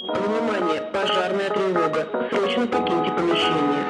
Внимание, 0.00 0.80
пожарная 0.92 1.50
тревога. 1.50 2.06
Срочно 2.30 2.68
покиньте 2.68 3.10
помещение. 3.10 3.84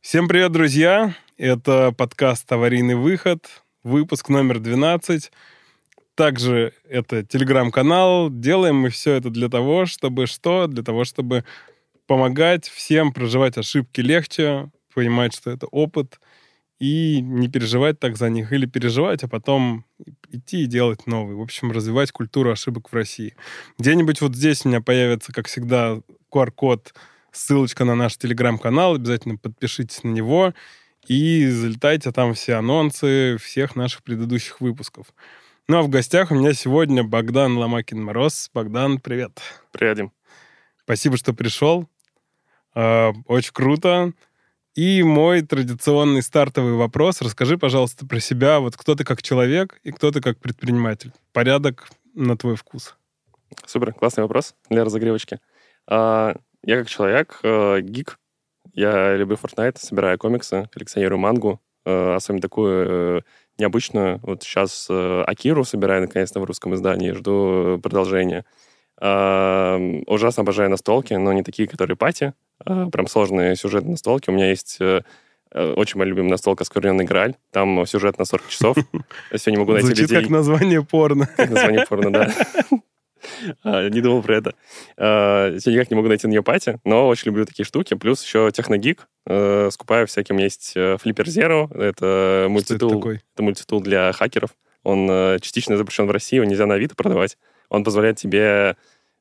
Всем 0.00 0.28
привет, 0.28 0.52
друзья! 0.52 1.16
Это 1.36 1.92
подкаст 1.98 2.52
«Аварийный 2.52 2.94
выход», 2.94 3.44
выпуск 3.82 4.28
номер 4.28 4.60
12. 4.60 5.32
Также 6.14 6.74
это 6.88 7.24
телеграм-канал. 7.24 8.30
Делаем 8.30 8.76
мы 8.76 8.90
все 8.90 9.14
это 9.14 9.30
для 9.30 9.48
того, 9.48 9.86
чтобы 9.86 10.26
что? 10.26 10.68
Для 10.68 10.84
того, 10.84 11.02
чтобы 11.02 11.44
помогать 12.08 12.66
всем 12.68 13.12
проживать 13.12 13.58
ошибки 13.58 14.00
легче, 14.00 14.70
понимать, 14.92 15.34
что 15.34 15.50
это 15.50 15.66
опыт, 15.66 16.18
и 16.80 17.20
не 17.20 17.48
переживать 17.48 18.00
так 18.00 18.16
за 18.16 18.30
них, 18.30 18.52
или 18.52 18.66
переживать, 18.66 19.22
а 19.22 19.28
потом 19.28 19.84
идти 20.30 20.62
и 20.62 20.66
делать 20.66 21.06
новый. 21.06 21.36
В 21.36 21.40
общем, 21.40 21.70
развивать 21.70 22.10
культуру 22.10 22.50
ошибок 22.50 22.90
в 22.90 22.94
России. 22.94 23.36
Где-нибудь 23.78 24.20
вот 24.20 24.34
здесь 24.34 24.64
у 24.64 24.68
меня 24.68 24.80
появится, 24.80 25.32
как 25.32 25.48
всегда, 25.48 26.00
QR-код, 26.32 26.94
ссылочка 27.30 27.84
на 27.84 27.94
наш 27.94 28.16
телеграм-канал, 28.16 28.94
обязательно 28.94 29.36
подпишитесь 29.36 30.02
на 30.02 30.08
него 30.08 30.54
и 31.06 31.46
залетайте, 31.46 32.12
там 32.12 32.34
все 32.34 32.54
анонсы 32.54 33.36
всех 33.38 33.76
наших 33.76 34.02
предыдущих 34.02 34.60
выпусков. 34.60 35.08
Ну 35.68 35.78
а 35.78 35.82
в 35.82 35.88
гостях 35.88 36.30
у 36.30 36.34
меня 36.34 36.54
сегодня 36.54 37.02
Богдан 37.02 37.58
Ломакин-Мороз. 37.58 38.50
Богдан, 38.54 38.98
привет. 38.98 39.40
Привет, 39.72 39.96
Дим. 39.96 40.12
Спасибо, 40.84 41.18
что 41.18 41.34
пришел. 41.34 41.88
Э, 42.78 43.12
Очень 43.26 43.52
круто. 43.52 44.12
И 44.76 45.02
мой 45.02 45.42
традиционный 45.42 46.22
стартовый 46.22 46.74
вопрос. 46.74 47.20
Расскажи, 47.20 47.58
пожалуйста, 47.58 48.06
про 48.06 48.20
себя. 48.20 48.60
Вот 48.60 48.76
кто 48.76 48.94
ты 48.94 49.02
как 49.02 49.20
человек 49.22 49.80
и 49.82 49.90
кто 49.90 50.12
ты 50.12 50.20
как 50.20 50.38
предприниматель. 50.38 51.10
Порядок 51.32 51.88
на 52.14 52.36
твой 52.36 52.54
вкус. 52.54 52.96
Супер, 53.66 53.92
классный 53.92 54.22
вопрос 54.22 54.54
для 54.70 54.84
разогревочки. 54.84 55.40
А, 55.88 56.36
Я 56.62 56.78
как 56.78 56.88
человек, 56.88 57.40
э, 57.42 57.80
гик. 57.80 58.18
Я 58.74 59.16
люблю 59.16 59.36
Fortnite, 59.36 59.78
собираю 59.80 60.16
комиксы, 60.18 60.68
коллекционирую 60.72 61.18
мангу. 61.18 61.60
э, 61.84 62.14
Особенно 62.14 62.42
такую 62.42 63.24
необычную. 63.58 64.20
Вот 64.22 64.44
сейчас 64.44 64.86
Акиру 64.90 65.64
собираю 65.64 66.02
наконец-то 66.02 66.38
в 66.38 66.44
русском 66.44 66.74
издании, 66.74 67.10
жду 67.12 67.80
продолжения. 67.82 68.44
А, 69.00 69.78
Ужасно 70.06 70.42
обожаю 70.42 70.70
настолки, 70.70 71.14
но 71.14 71.32
не 71.32 71.42
такие, 71.42 71.68
которые 71.68 71.96
пати. 71.96 72.34
а 72.64 72.88
Прям 72.90 73.06
сложные 73.06 73.56
сюжетные 73.56 73.92
настолки. 73.92 74.30
У 74.30 74.32
меня 74.32 74.48
есть 74.50 74.78
э, 74.80 75.02
э, 75.52 75.72
очень 75.72 75.98
моя 75.98 76.10
любимая 76.10 76.32
настолка 76.32 76.64
«Скверненный 76.64 77.04
Грааль». 77.04 77.34
Там 77.52 77.86
сюжет 77.86 78.18
на 78.18 78.24
40 78.24 78.48
часов. 78.48 78.76
Сегодня 79.36 79.60
могу 79.60 79.72
найти 79.72 79.86
Звучит 79.86 80.02
людей... 80.10 80.22
как 80.22 80.30
название 80.30 80.84
порно. 80.84 81.28
Как 81.36 81.50
название 81.50 81.86
порно, 81.88 82.12
да. 82.12 82.32
А, 83.62 83.88
Не 83.88 84.00
думал 84.00 84.22
про 84.22 84.36
это. 84.36 84.54
Я 84.96 85.50
никак 85.66 85.90
не 85.90 85.96
могу 85.96 86.08
найти 86.08 86.26
на 86.26 86.30
нее 86.30 86.42
пати, 86.42 86.78
но 86.84 87.08
очень 87.08 87.26
люблю 87.26 87.44
такие 87.44 87.66
штуки. 87.66 87.94
Плюс 87.94 88.24
еще 88.24 88.50
техногик. 88.52 89.08
Э, 89.26 89.68
Скупаю 89.72 90.06
всякие. 90.06 90.34
У 90.34 90.36
меня 90.36 90.44
есть 90.44 90.72
э, 90.76 90.96
Flipper 91.04 91.24
Zero. 91.24 91.76
Это 91.76 92.46
мультитул. 92.48 93.04
Это 93.04 93.42
мультитул 93.42 93.80
для 93.80 94.12
хакеров. 94.12 94.50
Он 94.82 95.08
э, 95.10 95.38
частично 95.40 95.76
запрещен 95.76 96.06
в 96.06 96.10
России, 96.10 96.36
его 96.36 96.46
нельзя 96.46 96.66
на 96.66 96.74
Авито 96.74 96.94
продавать. 96.94 97.36
Он 97.68 97.84
позволяет 97.84 98.16
тебе 98.16 98.76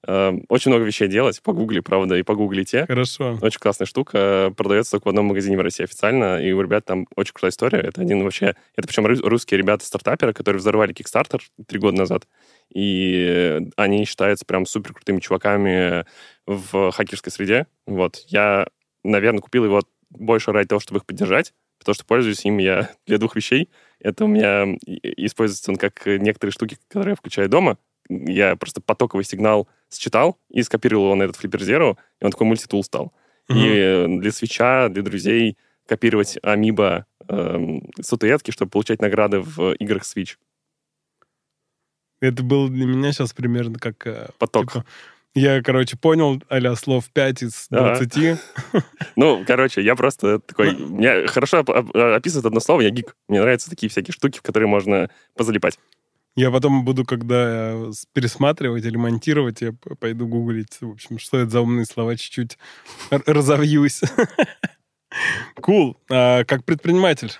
э, 0.07 0.33
очень 0.49 0.71
много 0.71 0.85
вещей 0.85 1.07
делать. 1.07 1.41
Погугли, 1.41 1.79
правда, 1.79 2.15
и 2.15 2.23
погуглите. 2.23 2.85
Хорошо. 2.85 3.37
Очень 3.41 3.59
классная 3.59 3.85
штука. 3.85 4.53
Продается 4.55 4.91
только 4.91 5.05
в 5.05 5.09
одном 5.09 5.25
магазине 5.25 5.57
в 5.57 5.61
России 5.61 5.83
официально. 5.83 6.41
И 6.41 6.51
у 6.51 6.61
ребят 6.61 6.85
там 6.85 7.07
очень 7.15 7.33
крутая 7.33 7.51
история. 7.51 7.79
Это 7.79 8.01
один 8.01 8.23
вообще... 8.23 8.55
Это 8.75 8.87
причем 8.87 9.05
рус- 9.05 9.21
русские 9.21 9.57
ребята-стартаперы, 9.57 10.33
которые 10.33 10.59
взорвали 10.59 10.93
Kickstarter 10.93 11.41
три 11.67 11.79
года 11.79 11.97
назад. 11.97 12.27
И 12.73 13.59
они 13.75 14.05
считаются 14.05 14.45
прям 14.45 14.65
супер 14.65 14.93
крутыми 14.93 15.19
чуваками 15.19 16.05
в 16.45 16.91
хакерской 16.91 17.31
среде. 17.31 17.67
Вот. 17.85 18.23
Я, 18.27 18.67
наверное, 19.03 19.41
купил 19.41 19.65
его 19.65 19.81
больше 20.09 20.51
ради 20.51 20.69
того, 20.69 20.79
чтобы 20.79 20.99
их 20.99 21.05
поддержать, 21.05 21.53
потому 21.79 21.93
что 21.93 22.05
пользуюсь 22.05 22.45
им 22.45 22.59
я 22.59 22.91
для 23.05 23.17
двух 23.17 23.35
вещей. 23.35 23.69
Это 23.99 24.25
у 24.25 24.27
меня 24.27 24.77
используется 24.85 25.71
он 25.71 25.77
как 25.77 26.05
некоторые 26.05 26.53
штуки, 26.53 26.77
которые 26.87 27.11
я 27.11 27.15
включаю 27.15 27.49
дома. 27.49 27.77
Я 28.09 28.55
просто 28.55 28.81
потоковый 28.81 29.25
сигнал 29.25 29.67
считал 29.91 30.37
и 30.49 30.63
скопировал 30.63 31.05
его 31.05 31.15
на 31.15 31.23
этот 31.23 31.43
Flipper 31.43 31.59
Zero, 31.59 31.97
и 32.21 32.25
он 32.25 32.31
такой 32.31 32.47
мультитул 32.47 32.83
стал. 32.83 33.13
Мгм. 33.47 33.59
И 33.59 33.67
э, 33.67 34.07
для 34.19 34.31
свеча, 34.31 34.89
для 34.89 35.03
друзей 35.03 35.57
копировать 35.87 36.37
амибо 36.43 37.05
эм, 37.27 37.89
статуэтки, 38.01 38.51
чтобы 38.51 38.71
получать 38.71 39.01
награды 39.01 39.39
в 39.39 39.73
играх 39.73 40.03
Switch. 40.03 40.35
Это 42.19 42.43
было 42.43 42.69
для 42.69 42.85
меня 42.85 43.11
сейчас 43.11 43.33
примерно 43.33 43.79
как... 43.79 44.05
э, 44.07 44.29
Поток. 44.39 44.73
типа, 44.73 44.85
я, 45.35 45.61
короче, 45.61 45.97
понял 45.97 46.41
а 46.49 46.75
слов 46.75 47.09
5 47.11 47.43
из 47.43 47.67
Ага. 47.69 47.99
20. 48.03 48.39
Ну, 49.15 49.43
короче, 49.45 49.81
я 49.81 49.95
просто 49.95 50.39
такой... 50.39 50.75
Меня 50.75 51.27
хорошо 51.27 51.59
оп- 51.59 51.69
оп- 51.69 51.95
описывает 51.95 52.47
одно 52.47 52.59
слово, 52.59 52.81
я 52.81 52.89
гик. 52.89 53.15
Мне 53.27 53.39
нравятся 53.41 53.69
такие 53.69 53.89
всякие 53.89 54.13
штуки, 54.13 54.39
в 54.39 54.41
которые 54.41 54.67
можно 54.67 55.09
позалипать. 55.35 55.77
Я 56.37 56.51
потом 56.51 56.85
буду, 56.85 57.03
когда 57.03 57.71
э, 57.73 57.91
пересматривать 58.13 58.85
или 58.85 58.95
монтировать, 58.95 59.61
я 59.61 59.73
пойду 59.99 60.27
гуглить, 60.27 60.77
в 60.81 60.91
общем, 60.91 61.17
что 61.17 61.39
это 61.39 61.49
за 61.49 61.61
умные 61.61 61.85
слова, 61.85 62.15
чуть-чуть 62.15 62.59
разовьюсь. 63.09 64.01
Кул. 65.59 65.97
А 66.11 66.43
как 66.43 66.63
предприниматель? 66.63 67.31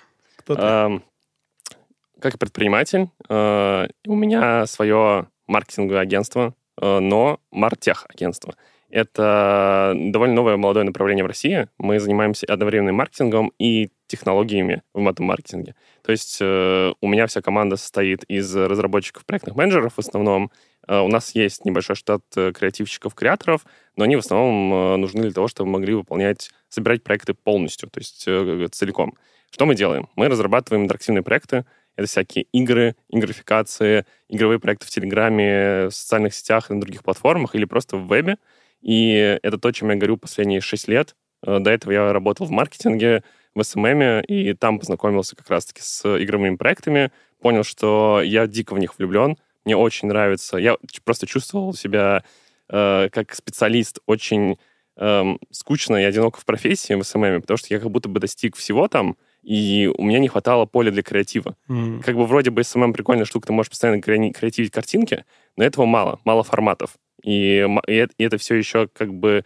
Как 0.44 2.40
предприниматель, 2.40 3.08
э, 3.28 3.86
у 4.04 4.16
меня 4.16 4.66
свое 4.66 5.28
маркетинговое 5.46 6.00
агентство, 6.00 6.56
э, 6.82 6.98
но 6.98 7.38
Мартех 7.52 8.04
агентство. 8.08 8.56
Это 8.90 9.92
довольно 9.94 10.34
новое 10.34 10.56
молодое 10.56 10.84
направление 10.84 11.22
в 11.22 11.28
России. 11.28 11.68
Мы 11.78 12.00
занимаемся 12.00 12.46
одновременно 12.46 12.92
маркетингом 12.92 13.52
и 13.60 13.90
технологиями 14.08 14.82
в 14.92 15.06
этом 15.06 15.26
маркетинге. 15.26 15.76
То 16.08 16.12
есть 16.12 16.38
э, 16.40 16.92
у 17.02 17.06
меня 17.06 17.26
вся 17.26 17.42
команда 17.42 17.76
состоит 17.76 18.24
из 18.28 18.56
разработчиков 18.56 19.26
проектных 19.26 19.56
менеджеров 19.56 19.92
в 19.92 19.98
основном. 19.98 20.50
Э, 20.86 21.00
у 21.00 21.08
нас 21.08 21.34
есть 21.34 21.66
небольшой 21.66 21.96
штат 21.96 22.22
э, 22.34 22.50
креативщиков, 22.52 23.14
креаторов, 23.14 23.66
но 23.94 24.04
они 24.04 24.16
в 24.16 24.20
основном 24.20 24.72
э, 24.72 24.96
нужны 24.96 25.20
для 25.20 25.32
того, 25.32 25.48
чтобы 25.48 25.68
могли 25.68 25.92
выполнять, 25.92 26.48
собирать 26.70 27.04
проекты 27.04 27.34
полностью, 27.34 27.90
то 27.90 28.00
есть 28.00 28.24
э, 28.26 28.68
целиком. 28.72 29.18
Что 29.50 29.66
мы 29.66 29.74
делаем? 29.74 30.08
Мы 30.16 30.28
разрабатываем 30.28 30.84
интерактивные 30.84 31.22
проекты. 31.22 31.66
Это 31.94 32.08
всякие 32.08 32.46
игры, 32.52 32.96
игрификации, 33.10 34.06
игровые 34.30 34.60
проекты 34.60 34.86
в 34.86 34.90
Телеграме, 34.90 35.88
в 35.88 35.90
социальных 35.90 36.32
сетях 36.32 36.70
на 36.70 36.80
других 36.80 37.04
платформах 37.04 37.54
или 37.54 37.66
просто 37.66 37.98
в 37.98 38.06
вебе. 38.06 38.38
И 38.80 39.38
это 39.42 39.58
то, 39.58 39.70
чем 39.72 39.90
я 39.90 39.96
говорю 39.96 40.16
последние 40.16 40.62
6 40.62 40.88
лет. 40.88 41.14
Э, 41.46 41.58
До 41.58 41.70
этого 41.70 41.92
я 41.92 42.14
работал 42.14 42.46
в 42.46 42.50
маркетинге, 42.50 43.24
в 43.58 43.64
СММе, 43.64 44.22
и 44.26 44.54
там 44.54 44.78
познакомился 44.78 45.36
как 45.36 45.50
раз-таки 45.50 45.80
с 45.82 46.04
игровыми 46.22 46.56
проектами. 46.56 47.10
Понял, 47.40 47.64
что 47.64 48.22
я 48.24 48.46
дико 48.46 48.74
в 48.74 48.78
них 48.78 48.98
влюблен. 48.98 49.36
Мне 49.64 49.76
очень 49.76 50.08
нравится. 50.08 50.56
Я 50.56 50.76
просто 51.04 51.26
чувствовал 51.26 51.74
себя 51.74 52.24
э, 52.68 53.08
как 53.10 53.34
специалист 53.34 53.98
очень 54.06 54.58
эм, 54.96 55.38
скучно 55.50 55.96
и 55.96 56.04
одиноко 56.04 56.40
в 56.40 56.44
профессии 56.44 56.94
в 56.94 57.02
СММе, 57.02 57.40
потому 57.40 57.58
что 57.58 57.72
я 57.72 57.80
как 57.80 57.90
будто 57.90 58.08
бы 58.08 58.20
достиг 58.20 58.56
всего 58.56 58.88
там, 58.88 59.16
и 59.42 59.90
у 59.96 60.02
меня 60.02 60.18
не 60.18 60.28
хватало 60.28 60.66
поля 60.66 60.90
для 60.90 61.02
креатива. 61.02 61.56
М. 61.68 62.02
Как 62.02 62.16
бы 62.16 62.26
вроде 62.26 62.50
бы 62.50 62.64
СММ 62.64 62.92
прикольная 62.92 63.24
штука, 63.24 63.46
ты 63.46 63.52
можешь 63.52 63.70
постоянно 63.70 64.00
креани- 64.00 64.32
креативить 64.32 64.72
картинки, 64.72 65.24
но 65.56 65.64
этого 65.64 65.86
мало, 65.86 66.20
мало 66.24 66.42
форматов. 66.42 66.96
И, 67.22 67.66
и 67.86 67.94
это, 67.94 68.12
и 68.18 68.24
это 68.24 68.38
все 68.38 68.54
еще 68.56 68.88
как 68.88 69.12
бы 69.14 69.38
э, 69.38 69.42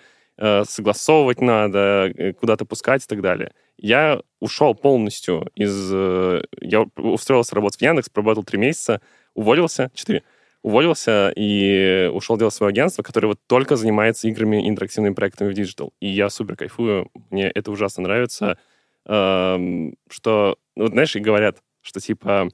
согласовывать 0.66 1.40
надо, 1.40 2.10
э, 2.16 2.32
куда-то 2.32 2.64
пускать 2.64 3.04
и 3.04 3.06
так 3.06 3.20
далее. 3.20 3.52
Я 3.76 4.20
ушел 4.40 4.74
полностью 4.74 5.48
из... 5.54 5.90
э, 5.92 6.42
Я 6.60 6.86
устроился 6.96 7.54
работать 7.54 7.78
в 7.78 7.82
Яндекс, 7.82 8.08
проработал 8.08 8.42
три 8.44 8.58
месяца, 8.58 9.00
уволился, 9.34 9.90
четыре, 9.94 10.22
уволился 10.62 11.32
и 11.36 12.10
ушел 12.12 12.36
делать 12.36 12.54
свое 12.54 12.70
агентство, 12.70 13.02
которое 13.02 13.28
вот 13.28 13.40
только 13.46 13.76
занимается 13.76 14.28
играми 14.28 14.68
интерактивными 14.68 15.14
проектами 15.14 15.50
в 15.50 15.54
digital. 15.54 15.92
И 16.00 16.08
я 16.08 16.28
супер 16.30 16.56
кайфую, 16.56 17.10
мне 17.30 17.48
это 17.48 17.70
ужасно 17.70 18.02
нравится, 18.04 18.58
эм, 19.06 19.96
что, 20.08 20.56
ну, 20.76 20.84
вот 20.84 20.92
знаешь, 20.92 21.16
и 21.16 21.20
говорят, 21.20 21.58
что 21.82 22.00
типа 22.00 22.48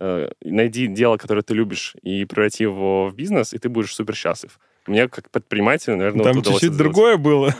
э, 0.00 0.30
найди 0.42 0.86
дело, 0.86 1.16
которое 1.16 1.42
ты 1.42 1.54
любишь, 1.54 1.94
и 2.02 2.24
преврати 2.24 2.64
его 2.64 3.08
в 3.08 3.14
бизнес, 3.14 3.54
и 3.54 3.58
ты 3.58 3.68
будешь 3.68 3.94
супер 3.94 4.14
счастлив. 4.14 4.58
Мне 4.86 5.08
как 5.08 5.30
предпринимателю, 5.30 5.96
наверное, 5.96 6.24
Там 6.24 6.34
вот 6.34 6.46
чуть-чуть 6.46 6.76
другое 6.76 7.16
было. 7.16 7.54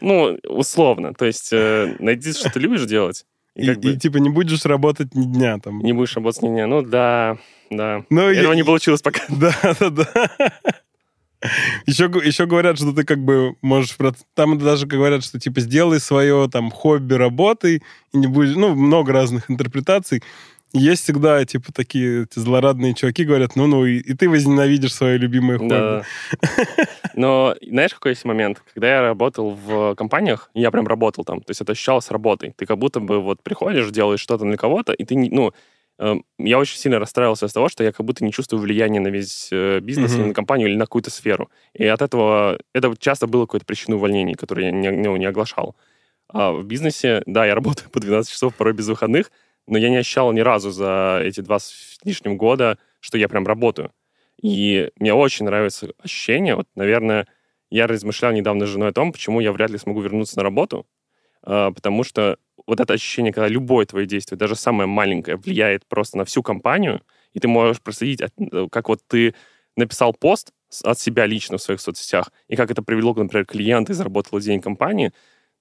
Ну, 0.00 0.38
условно. 0.48 1.12
То 1.14 1.24
есть 1.26 1.52
э, 1.52 1.96
найди, 1.98 2.32
что 2.32 2.50
ты 2.50 2.60
любишь 2.60 2.84
делать, 2.84 3.24
и, 3.56 3.66
И, 3.66 3.74
бы 3.74 3.92
и, 3.92 3.96
типа 3.96 4.18
не 4.18 4.28
будешь 4.30 4.64
работать 4.64 5.14
ни 5.14 5.24
дня 5.24 5.58
там. 5.58 5.80
не 5.80 5.92
будешь 5.92 6.14
работать 6.14 6.42
ни 6.42 6.48
дня. 6.48 6.66
Ну 6.68 6.82
да, 6.82 7.36
да. 7.70 8.04
Ну, 8.10 8.22
Этого 8.28 8.52
я- 8.52 8.56
не 8.56 8.62
получилось 8.64 9.02
пока. 9.02 9.22
Да, 9.28 9.52
да, 9.80 9.90
да. 9.90 10.32
Еще, 11.86 12.04
еще 12.24 12.46
говорят, 12.46 12.78
что 12.78 12.92
ты 12.92 13.04
как 13.04 13.18
бы 13.24 13.54
можешь... 13.62 13.96
Там 14.34 14.58
даже 14.58 14.86
говорят, 14.86 15.22
что 15.24 15.38
типа 15.38 15.60
сделай 15.60 16.00
свое 16.00 16.48
там 16.50 16.70
хобби 16.70 17.14
работой, 17.14 17.82
и 18.12 18.18
не 18.18 18.26
будешь... 18.26 18.56
Ну, 18.56 18.74
много 18.74 19.12
разных 19.12 19.48
интерпретаций. 19.50 20.22
Есть 20.72 21.04
всегда, 21.04 21.44
типа, 21.44 21.72
такие 21.72 22.24
эти 22.24 22.38
злорадные 22.38 22.94
чуваки 22.94 23.24
говорят, 23.24 23.56
ну-ну, 23.56 23.86
и, 23.86 23.98
и 23.98 24.14
ты 24.14 24.28
возненавидишь 24.28 24.92
свое 24.92 25.16
любимое 25.16 25.58
хобби. 25.58 25.70
Да. 25.70 26.02
Но 27.14 27.54
знаешь, 27.62 27.94
какой 27.94 28.12
есть 28.12 28.24
момент? 28.24 28.62
Когда 28.74 28.88
я 28.88 29.00
работал 29.02 29.50
в 29.50 29.94
компаниях, 29.94 30.50
я 30.54 30.70
прям 30.70 30.86
работал 30.86 31.24
там, 31.24 31.40
то 31.40 31.50
есть 31.50 31.60
это 31.62 31.72
ощущалось 31.72 32.10
работой. 32.10 32.52
Ты 32.56 32.66
как 32.66 32.78
будто 32.78 33.00
бы 33.00 33.20
вот 33.20 33.42
приходишь, 33.42 33.90
делаешь 33.90 34.20
что-то 34.20 34.44
для 34.44 34.56
кого-то, 34.56 34.92
и 34.92 35.04
ты, 35.04 35.14
не, 35.14 35.30
ну, 35.30 35.52
э, 35.98 36.16
я 36.38 36.58
очень 36.58 36.76
сильно 36.76 36.98
расстраивался 36.98 37.46
из 37.46 37.52
того, 37.54 37.70
что 37.70 37.82
я 37.82 37.92
как 37.92 38.04
будто 38.04 38.22
не 38.22 38.30
чувствую 38.32 38.60
влияния 38.60 39.00
на 39.00 39.08
весь 39.08 39.48
э, 39.50 39.80
бизнес 39.80 40.12
Мгм. 40.12 40.20
или 40.20 40.28
на 40.28 40.34
компанию, 40.34 40.68
или 40.68 40.76
на 40.76 40.84
какую-то 40.84 41.10
сферу. 41.10 41.50
И 41.72 41.86
от 41.86 42.02
этого, 42.02 42.58
это 42.74 42.94
часто 42.98 43.26
было 43.26 43.46
какой-то 43.46 43.64
причиной 43.64 43.96
увольнений, 43.96 44.34
которую 44.34 44.66
я 44.66 44.70
не, 44.70 44.90
ну, 44.90 45.16
не 45.16 45.26
оглашал. 45.26 45.76
А 46.28 46.52
в 46.52 46.62
бизнесе, 46.64 47.22
да, 47.24 47.46
я 47.46 47.54
работаю 47.54 47.88
по 47.90 48.00
12 48.00 48.30
часов, 48.30 48.54
порой 48.54 48.74
без 48.74 48.86
выходных, 48.86 49.32
но 49.68 49.78
я 49.78 49.90
не 49.90 49.96
ощущал 49.96 50.32
ни 50.32 50.40
разу 50.40 50.70
за 50.70 51.20
эти 51.24 51.40
два 51.40 51.58
с 51.58 51.98
лишним 52.04 52.36
года, 52.36 52.78
что 53.00 53.18
я 53.18 53.28
прям 53.28 53.46
работаю. 53.46 53.92
И 54.40 54.90
мне 54.96 55.14
очень 55.14 55.46
нравится 55.46 55.90
ощущение, 55.98 56.54
вот, 56.54 56.66
наверное, 56.74 57.26
я 57.70 57.86
размышлял 57.86 58.32
недавно 58.32 58.66
с 58.66 58.70
женой 58.70 58.90
о 58.90 58.92
том, 58.92 59.12
почему 59.12 59.40
я 59.40 59.52
вряд 59.52 59.70
ли 59.70 59.78
смогу 59.78 60.00
вернуться 60.00 60.38
на 60.38 60.42
работу, 60.42 60.86
а, 61.42 61.70
потому 61.72 62.04
что 62.04 62.38
вот 62.66 62.80
это 62.80 62.94
ощущение, 62.94 63.32
когда 63.32 63.48
любое 63.48 63.86
твое 63.86 64.06
действие, 64.06 64.38
даже 64.38 64.56
самое 64.56 64.86
маленькое, 64.86 65.36
влияет 65.36 65.86
просто 65.86 66.18
на 66.18 66.24
всю 66.24 66.42
компанию, 66.42 67.02
и 67.32 67.40
ты 67.40 67.48
можешь 67.48 67.80
проследить, 67.80 68.20
э, 68.22 68.68
как 68.70 68.88
вот 68.88 69.00
ты 69.06 69.34
написал 69.76 70.12
пост 70.12 70.52
от 70.84 70.98
себя 70.98 71.26
лично 71.26 71.56
в 71.58 71.62
своих 71.62 71.80
соцсетях, 71.80 72.30
и 72.48 72.56
как 72.56 72.70
это 72.70 72.82
привело, 72.82 73.14
например, 73.14 73.46
клиента 73.46 73.92
и 73.92 73.94
заработало 73.94 74.40
денег 74.40 74.62
компании, 74.62 75.12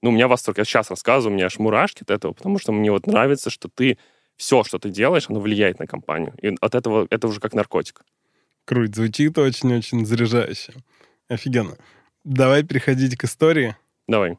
ну, 0.01 0.09
у 0.09 0.13
меня 0.13 0.27
восторг. 0.27 0.57
Я 0.57 0.65
сейчас 0.65 0.89
рассказываю, 0.89 1.33
у 1.33 1.35
меня 1.35 1.47
аж 1.47 1.57
мурашки 1.59 2.03
от 2.03 2.11
этого, 2.11 2.33
потому 2.33 2.59
что 2.59 2.71
мне 2.71 2.91
вот 2.91 3.07
нравится, 3.07 3.49
что 3.49 3.67
ты 3.69 3.97
все, 4.35 4.63
что 4.63 4.77
ты 4.77 4.89
делаешь, 4.89 5.25
оно 5.29 5.39
влияет 5.39 5.79
на 5.79 5.87
компанию. 5.87 6.33
И 6.41 6.55
от 6.61 6.75
этого 6.75 7.07
это 7.09 7.27
уже 7.27 7.39
как 7.39 7.53
наркотик. 7.53 8.01
Круть, 8.65 8.95
звучит 8.95 9.37
очень-очень 9.37 10.05
заряжающе. 10.05 10.73
Офигенно. 11.27 11.77
Давай 12.23 12.63
переходить 12.63 13.17
к 13.17 13.23
истории. 13.23 13.75
Давай. 14.07 14.37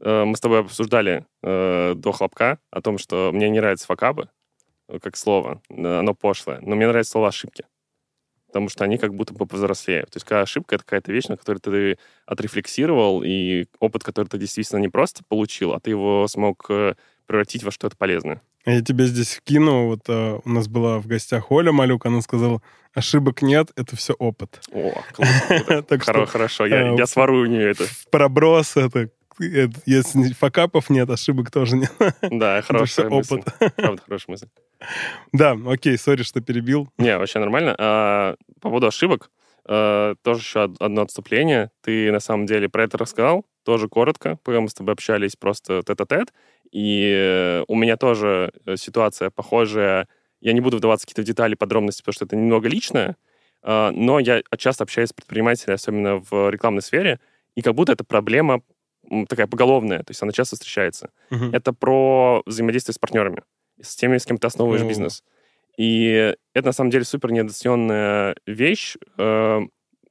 Э, 0.00 0.24
Мы 0.24 0.36
с 0.36 0.40
тобой 0.40 0.60
обсуждали 0.60 1.26
э, 1.42 1.94
до 1.94 2.12
хлопка 2.12 2.58
о 2.70 2.80
том, 2.80 2.98
что 2.98 3.30
мне 3.32 3.48
не 3.50 3.60
нравятся 3.60 3.86
факабы, 3.86 4.28
э, 4.88 4.98
как 5.00 5.16
слово, 5.16 5.60
э, 5.68 5.98
оно 5.98 6.14
пошлое, 6.14 6.60
но 6.62 6.74
мне 6.74 6.86
нравятся 6.86 7.12
слова 7.12 7.28
ошибки. 7.28 7.64
Потому 8.52 8.68
что 8.68 8.84
они 8.84 8.98
как 8.98 9.14
будто 9.14 9.32
бы 9.32 9.46
повзрослеют. 9.46 10.10
То 10.10 10.18
есть, 10.18 10.26
когда 10.26 10.42
ошибка— 10.42 10.74
это 10.76 10.84
какая-то 10.84 11.10
вещь, 11.10 11.24
на 11.28 11.38
которую 11.38 11.60
ты 11.60 11.98
отрефлексировал, 12.26 13.22
и 13.24 13.64
опыт, 13.80 14.04
который 14.04 14.26
ты 14.28 14.36
действительно 14.36 14.78
не 14.78 14.88
просто 14.88 15.22
получил, 15.26 15.72
а 15.72 15.80
ты 15.80 15.88
его 15.88 16.28
смог 16.28 16.66
э, 16.68 16.94
превратить 17.26 17.64
во 17.64 17.70
что-то 17.70 17.96
полезное. 17.96 18.42
Я 18.66 18.82
тебе 18.82 19.06
здесь 19.06 19.34
вкину. 19.36 19.86
Вот 19.86 20.00
э, 20.08 20.38
у 20.44 20.48
нас 20.50 20.68
была 20.68 20.98
в 20.98 21.06
гостях 21.06 21.50
Оля 21.50 21.72
Малюк, 21.72 22.04
она 22.04 22.20
сказала, 22.20 22.60
ошибок 22.92 23.40
нет, 23.40 23.70
это 23.74 23.96
все 23.96 24.12
опыт. 24.12 24.60
О, 24.70 24.92
что 26.02 26.26
Хорошо, 26.26 26.66
я 26.66 26.92
э, 26.94 27.06
сворую 27.06 27.44
у 27.48 27.50
нее 27.50 27.70
это. 27.70 27.84
проброс 28.10 28.76
это- 28.76 29.08
если 29.38 30.32
факапов 30.32 30.90
нет, 30.90 31.08
ошибок 31.10 31.50
тоже 31.50 31.76
нет. 31.76 31.92
Да, 32.22 32.62
хорошая 32.62 33.08
мысль. 33.08 33.34
опыт. 33.36 33.54
Правда, 33.76 34.02
хорошая 34.04 34.32
мысль. 34.32 34.46
Да, 35.32 35.56
окей, 35.66 35.96
сори, 35.98 36.22
что 36.22 36.40
перебил. 36.40 36.88
Не, 36.98 37.16
вообще 37.18 37.38
нормально. 37.38 37.74
А, 37.78 38.34
по 38.60 38.68
поводу 38.68 38.88
ошибок, 38.88 39.30
а, 39.64 40.14
тоже 40.22 40.40
еще 40.40 40.64
од- 40.64 40.80
одно 40.80 41.02
отступление. 41.02 41.70
Ты 41.82 42.10
на 42.10 42.20
самом 42.20 42.46
деле 42.46 42.68
про 42.68 42.84
это 42.84 42.98
рассказал, 42.98 43.44
тоже 43.64 43.88
коротко, 43.88 44.38
пока 44.42 44.60
мы 44.60 44.68
с 44.68 44.74
тобой 44.74 44.94
общались 44.94 45.36
просто 45.36 45.82
тет-а-тет. 45.86 46.32
И 46.72 47.12
э, 47.14 47.64
у 47.68 47.76
меня 47.76 47.96
тоже 47.96 48.50
э, 48.64 48.76
ситуация 48.76 49.30
похожая. 49.30 50.08
Я 50.40 50.52
не 50.54 50.60
буду 50.60 50.78
вдаваться 50.78 51.04
в 51.04 51.08
какие-то 51.10 51.26
детали, 51.26 51.54
подробности, 51.54 52.00
потому 52.00 52.14
что 52.14 52.24
это 52.24 52.34
немного 52.34 52.66
личное, 52.68 53.16
а, 53.62 53.90
но 53.92 54.18
я 54.18 54.42
часто 54.56 54.82
общаюсь 54.84 55.10
с 55.10 55.12
предпринимателями, 55.12 55.74
особенно 55.74 56.16
в 56.28 56.50
рекламной 56.50 56.82
сфере, 56.82 57.20
и 57.54 57.62
как 57.62 57.74
будто 57.74 57.92
это 57.92 58.02
проблема 58.04 58.62
такая 59.28 59.46
поголовная, 59.46 59.98
то 59.98 60.10
есть 60.10 60.22
она 60.22 60.32
часто 60.32 60.56
встречается. 60.56 61.10
Мгм. 61.30 61.54
Это 61.54 61.72
про 61.72 62.42
взаимодействие 62.46 62.94
с 62.94 62.98
партнерами, 62.98 63.42
с 63.80 63.96
теми, 63.96 64.18
с 64.18 64.24
кем 64.24 64.38
ты 64.38 64.46
основываешь 64.46 64.82
О. 64.82 64.88
бизнес. 64.88 65.22
И 65.76 66.34
это, 66.54 66.66
на 66.66 66.72
самом 66.72 66.90
деле, 66.90 67.04
супер 67.04 67.32
недооцененная 67.32 68.36
вещь. 68.46 68.96
Э, 69.18 69.60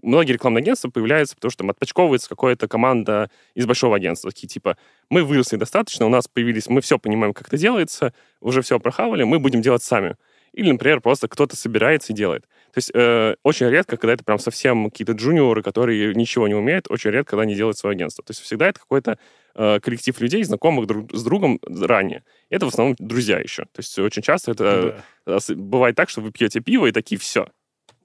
Многие 0.01 0.33
рекламные 0.33 0.61
агентства 0.61 0.89
появляются, 0.89 1.35
потому 1.35 1.51
что 1.51 1.59
там 1.59 1.69
отпочковывается 1.69 2.27
какая-то 2.29 2.67
команда 2.67 3.29
из 3.53 3.65
большого 3.65 3.95
агентства. 3.95 4.31
Такие 4.31 4.47
типа, 4.47 4.77
мы 5.09 5.23
выросли 5.23 5.57
достаточно, 5.57 6.05
у 6.05 6.09
нас 6.09 6.27
появились, 6.27 6.67
мы 6.67 6.81
все 6.81 6.97
понимаем, 6.97 7.33
как 7.33 7.47
это 7.47 7.57
делается, 7.57 8.13
уже 8.39 8.61
все 8.63 8.79
прохавали, 8.79 9.23
мы 9.23 9.39
будем 9.39 9.61
делать 9.61 9.83
сами. 9.83 10.15
Или, 10.53 10.71
например, 10.71 10.99
просто 11.01 11.27
кто-то 11.27 11.55
собирается 11.55 12.11
и 12.11 12.15
делает. 12.15 12.43
То 12.73 12.77
есть 12.77 12.91
э, 12.93 13.35
очень 13.43 13.67
редко, 13.67 13.97
когда 13.97 14.13
это 14.13 14.23
прям 14.23 14.39
совсем 14.39 14.89
какие-то 14.89 15.13
джуниоры, 15.13 15.63
которые 15.63 16.13
ничего 16.13 16.47
не 16.47 16.55
умеют, 16.55 16.87
очень 16.89 17.11
редко, 17.11 17.31
когда 17.31 17.43
они 17.43 17.55
делают 17.55 17.77
свое 17.77 17.93
агентство. 17.93 18.23
То 18.23 18.31
есть 18.31 18.41
всегда 18.41 18.67
это 18.67 18.79
какой-то 18.79 19.17
э, 19.55 19.79
коллектив 19.79 20.19
людей, 20.19 20.43
знакомых 20.43 20.87
друг 20.87 21.11
с 21.13 21.23
другом 21.23 21.59
ранее. 21.63 22.23
Это 22.49 22.65
в 22.65 22.69
основном 22.69 22.95
друзья 22.99 23.39
еще. 23.39 23.63
То 23.63 23.79
есть 23.79 23.97
очень 23.99 24.21
часто 24.21 24.51
это 24.51 25.03
Да, 25.25 25.37
э, 25.37 25.53
бывает 25.55 25.95
так, 25.95 26.09
что 26.09 26.21
вы 26.21 26.31
пьете 26.31 26.59
пиво 26.59 26.87
и 26.87 26.91
такие, 26.91 27.17
все, 27.19 27.47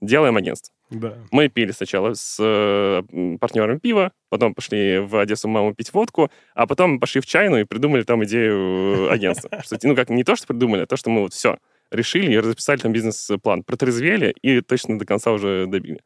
делаем 0.00 0.36
агентство. 0.36 0.74
да. 0.90 1.18
Мы 1.32 1.48
пили 1.48 1.72
сначала 1.72 2.14
с 2.14 2.36
э, 2.40 3.02
партнером 3.40 3.80
пива, 3.80 4.12
потом 4.28 4.54
пошли 4.54 4.98
в 4.98 5.16
Одессу 5.16 5.48
маму 5.48 5.74
пить 5.74 5.92
водку, 5.92 6.30
а 6.54 6.66
потом 6.66 7.00
пошли 7.00 7.20
в 7.20 7.26
чайную 7.26 7.62
и 7.62 7.64
придумали 7.64 8.02
там 8.02 8.24
идею 8.24 9.08
э, 9.08 9.10
агентства. 9.10 9.50
Ну, 9.82 9.96
как 9.96 10.10
не 10.10 10.22
то, 10.24 10.36
что 10.36 10.46
придумали, 10.46 10.82
а 10.82 10.86
то, 10.86 10.96
что 10.96 11.10
мы 11.10 11.22
вот 11.22 11.32
все 11.32 11.58
решили 11.90 12.32
и 12.32 12.38
расписали 12.38 12.78
там 12.78 12.92
бизнес-план. 12.92 13.62
Протрезвели 13.62 14.34
и 14.42 14.60
точно 14.60 14.98
до 14.98 15.04
конца 15.04 15.32
уже 15.32 15.66
добили. 15.66 16.00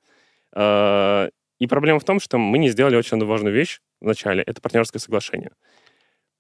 А, 0.53 1.29
И 1.59 1.67
проблема 1.67 2.01
в 2.01 2.05
том, 2.05 2.21
что 2.21 2.39
мы 2.39 2.59
не 2.59 2.71
сделали 2.71 2.97
очень 2.97 3.17
одну 3.17 3.27
важную 3.27 3.55
вещь 3.55 3.81
в 4.01 4.07
начале. 4.07 4.43
Это 4.43 4.61
партнерское 4.61 5.01
соглашение. 5.01 5.51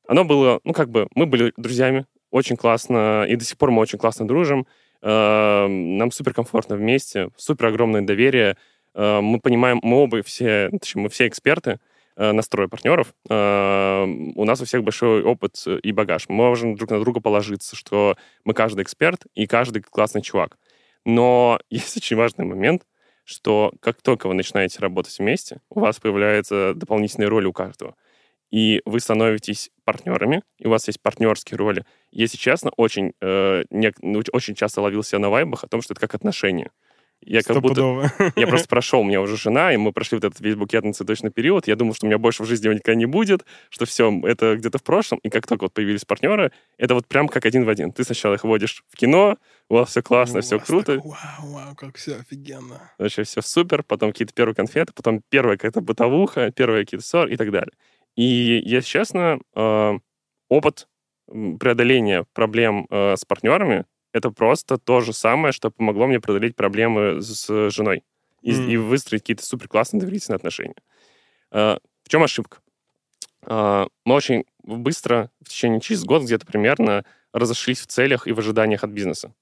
Оно 0.08 0.24
было, 0.24 0.60
ну, 0.64 0.72
как 0.72 0.90
бы, 0.90 1.08
мы 1.14 1.26
были 1.26 1.52
друзьями, 1.56 2.06
очень 2.30 2.56
классно, 2.56 3.24
и 3.28 3.36
до 3.36 3.44
сих 3.44 3.56
пор 3.58 3.70
мы 3.70 3.80
очень 3.82 3.98
классно 3.98 4.26
дружим. 4.26 4.66
Э, 5.02 5.66
Нам 5.68 6.10
супер 6.10 6.34
комфортно 6.34 6.76
вместе, 6.76 7.28
супер 7.36 7.66
огромное 7.66 8.02
доверие. 8.02 8.56
Э, 8.94 9.20
Мы 9.20 9.40
понимаем, 9.40 9.80
мы 9.82 9.96
оба 9.98 10.22
все, 10.22 10.70
точнее, 10.70 11.02
мы 11.02 11.08
все 11.08 11.26
эксперты 11.26 11.78
э, 12.20 12.32
настроя 12.32 12.68
партнеров. 12.68 13.14
Э, 13.30 14.04
У 14.36 14.44
нас 14.44 14.60
у 14.60 14.64
всех 14.64 14.84
большой 14.84 15.22
опыт 15.22 15.64
и 15.82 15.92
багаж. 15.92 16.28
Мы 16.28 16.36
можем 16.36 16.76
друг 16.76 16.90
на 16.90 17.00
друга 17.00 17.20
положиться, 17.20 17.76
что 17.76 18.16
мы 18.44 18.54
каждый 18.54 18.82
эксперт 18.82 19.22
и 19.34 19.46
каждый 19.46 19.82
классный 19.82 20.22
чувак. 20.22 20.58
Но 21.04 21.58
есть 21.70 21.96
очень 21.96 22.16
важный 22.16 22.44
момент, 22.44 22.82
что 23.24 23.72
как 23.80 24.02
только 24.02 24.28
вы 24.28 24.34
начинаете 24.34 24.80
работать 24.80 25.18
вместе, 25.18 25.60
у 25.70 25.80
вас 25.80 25.98
появляются 26.00 26.74
дополнительные 26.74 27.28
роли 27.28 27.46
у 27.46 27.52
каждого. 27.52 27.94
И 28.50 28.82
вы 28.84 28.98
становитесь 29.00 29.70
партнерами, 29.84 30.42
и 30.58 30.66
у 30.66 30.70
вас 30.70 30.86
есть 30.88 31.00
партнерские 31.00 31.56
роли. 31.56 31.84
Если 32.10 32.36
честно, 32.36 32.70
очень, 32.76 33.12
э, 33.20 33.62
не- 33.70 33.92
очень 34.32 34.54
часто 34.56 34.80
ловил 34.82 35.04
себя 35.04 35.20
на 35.20 35.30
вайбах 35.30 35.64
о 35.64 35.68
том, 35.68 35.82
что 35.82 35.94
это 35.94 36.00
как 36.00 36.14
отношения. 36.16 36.70
Я 37.22 37.42
как 37.42 37.60
будто... 37.60 38.10
Я 38.36 38.46
просто 38.46 38.68
прошел, 38.68 39.00
у 39.00 39.04
меня 39.04 39.20
уже 39.20 39.36
жена, 39.36 39.72
и 39.72 39.76
мы 39.76 39.92
прошли 39.92 40.16
вот 40.16 40.24
этот 40.24 40.40
весь 40.40 40.54
букетный 40.54 40.92
цветочный 40.92 41.30
период. 41.30 41.68
Я 41.68 41.76
думал, 41.76 41.94
что 41.94 42.06
у 42.06 42.08
меня 42.08 42.18
больше 42.18 42.42
в 42.42 42.46
жизни 42.46 42.66
его 42.66 42.74
никогда 42.74 42.94
не 42.94 43.06
будет, 43.06 43.44
что 43.68 43.84
все, 43.84 44.10
это 44.24 44.56
где-то 44.56 44.78
в 44.78 44.82
прошлом. 44.82 45.18
И 45.22 45.28
как 45.28 45.46
только 45.46 45.64
вот 45.64 45.74
появились 45.74 46.04
партнеры, 46.04 46.52
это 46.78 46.94
вот 46.94 47.06
прям 47.06 47.28
как 47.28 47.44
один 47.44 47.64
в 47.64 47.68
один. 47.68 47.92
Ты 47.92 48.04
сначала 48.04 48.34
их 48.34 48.44
водишь 48.44 48.84
в 48.88 48.96
кино, 48.96 49.36
у 49.68 49.74
вас 49.74 49.90
все 49.90 50.02
классно, 50.02 50.38
У 50.38 50.42
все 50.42 50.58
круто, 50.58 50.96
так, 50.96 51.04
Вау, 51.04 51.52
вау, 51.52 51.74
как 51.76 51.96
все 51.96 52.16
офигенно. 52.16 52.90
вообще 52.98 53.24
все 53.24 53.42
супер, 53.42 53.82
потом 53.82 54.12
какие-то 54.12 54.32
первые 54.32 54.54
конфеты, 54.54 54.92
потом 54.94 55.22
первая 55.28 55.56
какая-то 55.56 55.82
бытовуха, 55.82 56.50
первые 56.50 56.84
какие-то 56.84 57.04
ссоры 57.04 57.32
и 57.32 57.36
так 57.36 57.50
далее. 57.50 57.72
И, 58.16 58.60
если 58.64 58.88
честно, 58.88 59.38
э, 59.54 59.98
опыт 60.48 60.88
преодоления 61.60 62.24
проблем 62.32 62.86
э, 62.90 63.16
с 63.16 63.24
партнерами 63.24 63.84
это 64.12 64.30
просто 64.30 64.78
то 64.78 65.00
же 65.00 65.12
самое, 65.12 65.52
что 65.52 65.70
помогло 65.70 66.06
мне 66.06 66.20
преодолеть 66.20 66.56
проблемы 66.56 67.20
с 67.20 67.70
женой 67.70 68.02
и, 68.42 68.52
Мгм. 68.52 68.68
и 68.70 68.76
выстроить 68.76 69.22
какие-то 69.22 69.44
супер 69.44 69.68
классные 69.68 70.00
доверительные 70.00 70.36
отношения. 70.36 70.74
Э, 71.52 71.76
в 72.04 72.08
чем 72.08 72.22
ошибка? 72.22 72.58
Э, 73.46 73.86
мы 74.04 74.14
очень 74.14 74.44
быстро, 74.62 75.30
в 75.40 75.48
течение 75.48 75.80
через 75.80 76.04
год 76.04 76.22
где-то 76.22 76.46
примерно, 76.46 77.04
разошлись 77.32 77.80
в 77.80 77.86
целях 77.86 78.26
и 78.26 78.32
в 78.32 78.38
ожиданиях 78.38 78.84
от 78.84 78.90
бизнеса. 78.90 79.32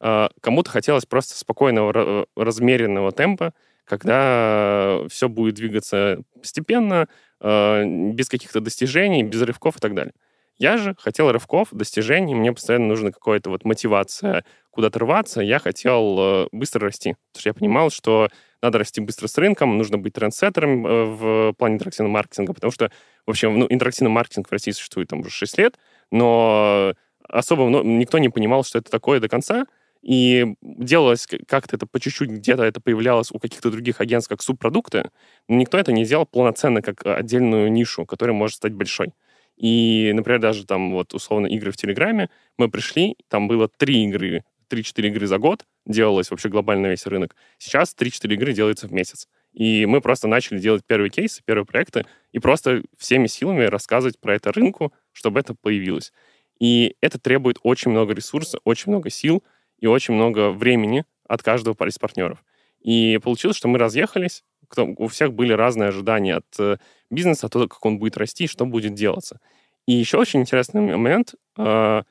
Э, 0.00 0.28
кому-то 0.40 0.70
хотелось 0.70 1.06
просто 1.06 1.36
спокойного, 1.38 1.92
ра- 1.92 2.28
размеренного 2.36 3.12
темпа, 3.12 3.52
когда 3.84 5.00
все 5.08 5.28
будет 5.28 5.54
двигаться 5.54 6.22
постепенно, 6.40 7.08
э, 7.40 7.84
без 8.12 8.28
каких-то 8.28 8.60
достижений, 8.60 9.22
без 9.22 9.42
рывков 9.42 9.76
и 9.76 9.80
так 9.80 9.94
далее. 9.94 10.12
Я 10.58 10.78
же 10.78 10.94
хотел 10.98 11.30
рывков, 11.30 11.68
достижений, 11.72 12.34
мне 12.34 12.52
постоянно 12.52 12.86
нужна 12.86 13.10
какая-то 13.10 13.50
вот 13.50 13.64
мотивация 13.64 14.44
куда-то 14.70 15.00
рваться, 15.00 15.42
я 15.42 15.58
хотел 15.58 16.16
э, 16.18 16.48
быстро 16.50 16.86
расти. 16.86 17.14
Потому 17.32 17.40
что 17.40 17.48
я 17.50 17.54
понимал, 17.54 17.90
что 17.90 18.28
надо 18.62 18.78
расти 18.78 19.00
быстро 19.02 19.26
с 19.26 19.36
рынком, 19.36 19.76
нужно 19.76 19.98
быть 19.98 20.14
трендсеттером 20.14 20.86
э, 20.86 21.04
в 21.04 21.52
плане 21.58 21.74
интерактивного 21.74 22.12
маркетинга, 22.12 22.54
потому 22.54 22.70
что, 22.70 22.90
в 23.26 23.30
общем, 23.30 23.58
ну, 23.58 23.66
интерактивный 23.68 24.10
маркетинг 24.10 24.48
в 24.48 24.52
России 24.52 24.70
существует 24.70 25.08
там 25.08 25.20
уже 25.20 25.30
6 25.30 25.58
лет, 25.58 25.78
но 26.10 26.94
особо 27.28 27.68
ну, 27.68 27.82
никто 27.82 28.18
не 28.18 28.30
понимал, 28.30 28.64
что 28.64 28.78
это 28.78 28.90
такое 28.90 29.20
до 29.20 29.28
конца, 29.28 29.66
и 30.02 30.54
делалось 30.62 31.26
как-то 31.48 31.76
это 31.76 31.86
по 31.86 32.00
чуть-чуть, 32.00 32.30
где-то 32.30 32.62
это 32.62 32.80
появлялось 32.80 33.30
у 33.32 33.38
каких-то 33.38 33.70
других 33.70 34.00
агентств 34.00 34.30
как 34.30 34.40
субпродукты, 34.42 35.10
но 35.48 35.56
никто 35.56 35.76
это 35.78 35.92
не 35.92 36.04
сделал 36.04 36.26
полноценно 36.26 36.80
как 36.80 37.04
отдельную 37.04 37.70
нишу, 37.70 38.06
которая 38.06 38.34
может 38.34 38.56
стать 38.56 38.72
большой. 38.72 39.12
И, 39.56 40.12
например, 40.14 40.40
даже 40.40 40.66
там 40.66 40.92
вот 40.92 41.14
условно 41.14 41.46
игры 41.46 41.70
в 41.70 41.76
Телеграме, 41.76 42.28
мы 42.58 42.70
пришли, 42.70 43.16
там 43.28 43.48
было 43.48 43.68
три 43.68 44.04
игры, 44.04 44.44
3-4 44.68 45.08
игры 45.08 45.26
за 45.26 45.38
год 45.38 45.64
делалось 45.86 46.30
вообще 46.30 46.48
глобально 46.48 46.88
весь 46.88 47.06
рынок. 47.06 47.36
Сейчас 47.58 47.94
3-4 47.98 48.34
игры 48.34 48.52
делается 48.52 48.88
в 48.88 48.92
месяц. 48.92 49.28
И 49.52 49.86
мы 49.86 50.00
просто 50.00 50.28
начали 50.28 50.58
делать 50.58 50.82
первые 50.86 51.10
кейсы, 51.10 51.42
первые 51.44 51.64
проекты, 51.64 52.04
и 52.32 52.38
просто 52.38 52.82
всеми 52.98 53.26
силами 53.26 53.64
рассказывать 53.64 54.18
про 54.18 54.34
это 54.34 54.52
рынку, 54.52 54.92
чтобы 55.12 55.40
это 55.40 55.54
появилось. 55.54 56.12
И 56.60 56.96
это 57.00 57.18
требует 57.18 57.58
очень 57.62 57.90
много 57.90 58.12
ресурсов, 58.12 58.60
очень 58.64 58.90
много 58.90 59.08
сил 59.08 59.42
и 59.78 59.86
очень 59.86 60.14
много 60.14 60.50
времени 60.50 61.04
от 61.26 61.42
каждого 61.42 61.74
из 61.86 61.98
партнеров. 61.98 62.44
И 62.80 63.18
получилось, 63.22 63.56
что 63.56 63.68
мы 63.68 63.78
разъехались, 63.78 64.44
у 64.76 65.08
всех 65.08 65.32
были 65.32 65.52
разные 65.52 65.88
ожидания 65.88 66.36
от 66.36 66.46
э, 66.58 66.76
бизнеса, 67.10 67.48
того, 67.48 67.68
как 67.68 67.84
он 67.84 67.98
будет 67.98 68.16
расти, 68.16 68.46
что 68.46 68.66
будет 68.66 68.94
делаться. 68.94 69.40
И 69.86 69.92
еще 69.92 70.18
очень 70.18 70.40
интересный 70.40 70.80
момент. 70.80 71.34
Э, 71.56 72.02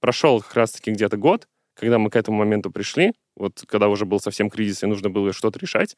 прошел 0.00 0.40
как 0.40 0.54
раз-таки 0.54 0.90
где-то 0.90 1.16
год, 1.16 1.48
когда 1.74 1.98
мы 1.98 2.10
к 2.10 2.16
этому 2.16 2.38
моменту 2.38 2.70
пришли, 2.70 3.12
вот 3.36 3.64
когда 3.66 3.88
уже 3.88 4.04
был 4.04 4.20
совсем 4.20 4.50
кризис 4.50 4.82
и 4.82 4.86
нужно 4.86 5.10
было 5.10 5.32
что-то 5.32 5.58
решать, 5.58 5.96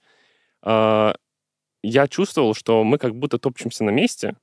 э, 0.63 1.15
я 1.83 2.09
чувствовал, 2.09 2.55
что 2.55 2.85
мы 2.85 2.99
как 2.99 3.15
будто 3.15 3.39
топчемся 3.39 3.85
на 3.85 3.91
месте, 3.91 4.37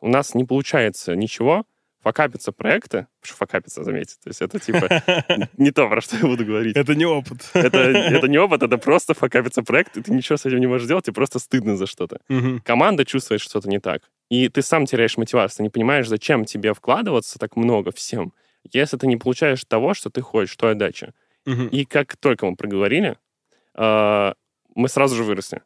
у 0.00 0.08
нас 0.08 0.34
не 0.34 0.44
получается 0.44 1.16
ничего, 1.16 1.64
факапятся 2.06 2.52
проекты, 2.52 3.08
что 3.20 3.36
факапиться, 3.36 3.82
заметьте, 3.82 4.14
то 4.22 4.28
есть 4.30 4.40
это 4.40 4.60
типа 4.60 5.02
не 5.56 5.72
то, 5.72 5.88
про 5.88 6.00
что 6.00 6.16
я 6.16 6.22
буду 6.22 6.44
говорить. 6.44 6.76
Это 6.76 6.94
не 6.94 7.04
опыт. 7.04 7.50
Это, 7.52 7.78
это 8.16 8.28
не 8.28 8.38
опыт, 8.38 8.62
это 8.62 8.78
просто 8.78 9.12
факапится 9.12 9.64
проект, 9.64 9.96
и 9.96 10.02
ты 10.02 10.12
ничего 10.12 10.36
с 10.36 10.46
этим 10.46 10.60
не 10.60 10.68
можешь 10.68 10.84
сделать, 10.84 11.04
тебе 11.06 11.14
просто 11.14 11.40
стыдно 11.40 11.76
за 11.76 11.86
что-то. 11.86 12.20
Мгм. 12.28 12.60
Команда 12.60 13.04
чувствует, 13.04 13.40
что 13.40 13.50
что-то 13.50 13.68
не 13.68 13.80
так. 13.80 14.02
И 14.30 14.48
ты 14.48 14.62
сам 14.62 14.86
теряешь 14.86 15.16
мотивацию, 15.16 15.56
ты 15.56 15.62
не 15.64 15.70
понимаешь, 15.70 16.06
зачем 16.06 16.44
тебе 16.44 16.74
вкладываться 16.74 17.40
так 17.40 17.56
много 17.56 17.90
всем, 17.90 18.32
если 18.72 18.96
ты 18.96 19.08
не 19.08 19.16
получаешь 19.16 19.64
того, 19.64 19.92
что 19.92 20.08
ты 20.08 20.20
хочешь, 20.20 20.52
что 20.52 20.68
отдача. 20.68 21.12
Мгм. 21.44 21.66
И 21.66 21.84
как 21.84 22.16
только 22.16 22.46
мы 22.46 22.54
проговорили, 22.54 23.16
э, 23.74 24.32
мы 24.76 24.88
сразу 24.88 25.16
же 25.16 25.24
выросли. 25.24 25.60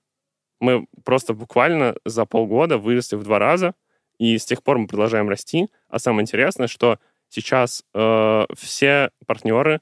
Мы 0.58 0.86
просто 1.04 1.34
буквально 1.34 1.96
за 2.06 2.24
полгода 2.24 2.78
выросли 2.78 3.16
в 3.16 3.24
два 3.24 3.38
раза, 3.38 3.74
и 4.20 4.36
с 4.36 4.44
тех 4.44 4.62
пор 4.62 4.76
мы 4.76 4.86
продолжаем 4.86 5.30
расти. 5.30 5.68
А 5.88 5.98
самое 5.98 6.22
интересное, 6.22 6.68
что 6.68 6.98
сейчас 7.30 7.82
э, 7.94 8.46
все 8.54 9.10
партнеры 9.26 9.80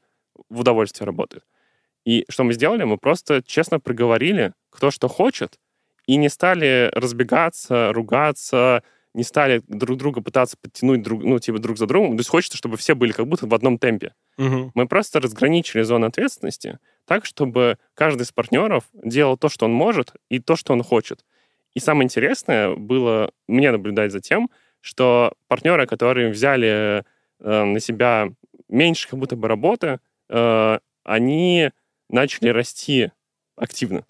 в 0.48 0.60
удовольствие 0.60 1.06
работают. 1.06 1.44
И 2.04 2.24
что 2.28 2.44
мы 2.44 2.52
сделали? 2.52 2.84
Мы 2.84 2.98
просто 2.98 3.42
честно 3.44 3.80
проговорили, 3.80 4.52
кто 4.70 4.92
что 4.92 5.08
хочет, 5.08 5.58
и 6.06 6.14
не 6.14 6.28
стали 6.28 6.88
разбегаться, 6.94 7.92
ругаться, 7.92 8.84
не 9.12 9.24
стали 9.24 9.60
друг 9.66 9.98
друга 9.98 10.20
пытаться 10.20 10.56
подтянуть 10.62 11.02
друг, 11.02 11.24
ну, 11.24 11.40
типа, 11.40 11.58
друг 11.58 11.76
за 11.76 11.86
другом. 11.86 12.12
То 12.12 12.20
есть 12.20 12.30
хочется, 12.30 12.56
чтобы 12.56 12.76
все 12.76 12.94
были 12.94 13.10
как 13.10 13.26
будто 13.26 13.48
в 13.48 13.54
одном 13.54 13.76
темпе. 13.76 14.14
Мгм. 14.36 14.70
Мы 14.72 14.86
просто 14.86 15.18
разграничили 15.18 15.82
зону 15.82 16.06
ответственности 16.06 16.78
так, 17.06 17.24
чтобы 17.24 17.78
каждый 17.94 18.22
из 18.22 18.30
партнеров 18.30 18.84
делал 18.92 19.36
то, 19.36 19.48
что 19.48 19.64
он 19.66 19.72
может, 19.72 20.12
и 20.28 20.38
то, 20.38 20.54
что 20.54 20.74
он 20.74 20.84
хочет. 20.84 21.24
И 21.74 21.80
самое 21.80 22.04
интересное 22.04 22.74
было 22.74 23.30
мне 23.46 23.70
наблюдать 23.70 24.12
за 24.12 24.20
тем, 24.20 24.50
что 24.80 25.32
партнеры, 25.48 25.86
которые 25.86 26.30
взяли 26.30 27.04
э, 27.40 27.64
на 27.64 27.80
себя 27.80 28.30
меньше 28.68 29.08
как 29.08 29.18
будто 29.18 29.36
бы 29.36 29.48
работы, 29.48 30.00
э, 30.28 30.78
они 31.04 31.70
начали 32.08 32.48
расти 32.48 33.12
активно. 33.56 34.04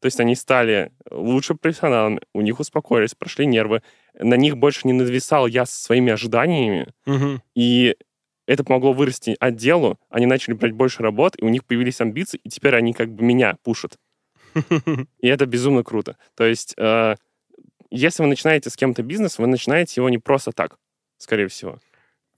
То 0.00 0.06
есть 0.06 0.20
они 0.20 0.36
стали 0.36 0.92
лучше 1.10 1.54
профессионалами, 1.54 2.20
у 2.32 2.40
них 2.40 2.60
успокоились, 2.60 3.14
прошли 3.14 3.46
нервы, 3.46 3.82
на 4.14 4.34
них 4.34 4.56
больше 4.56 4.86
не 4.86 4.92
нависал 4.92 5.46
я 5.48 5.66
со 5.66 5.82
своими 5.82 6.12
ожиданиями, 6.12 6.92
Мгм. 7.04 7.42
и 7.56 7.96
это 8.46 8.64
помогло 8.64 8.92
вырасти 8.92 9.36
отделу, 9.40 9.98
они 10.08 10.26
начали 10.26 10.54
брать 10.54 10.72
больше 10.72 11.02
работ, 11.02 11.34
и 11.36 11.44
у 11.44 11.48
них 11.48 11.64
появились 11.64 12.00
амбиции, 12.00 12.40
и 12.42 12.48
теперь 12.48 12.76
они 12.76 12.92
как 12.92 13.12
бы 13.12 13.24
меня 13.24 13.56
пушат. 13.64 13.96
И 15.20 15.28
это 15.28 15.46
безумно 15.46 15.82
круто. 15.82 16.16
То 16.36 16.44
есть, 16.44 16.74
э, 16.76 17.14
если 17.90 18.22
вы 18.22 18.28
начинаете 18.28 18.70
с 18.70 18.76
кем-то 18.76 19.02
бизнес, 19.02 19.38
вы 19.38 19.46
начинаете 19.46 19.94
его 19.96 20.08
не 20.08 20.18
просто 20.18 20.52
так, 20.52 20.76
скорее 21.18 21.48
всего. 21.48 21.78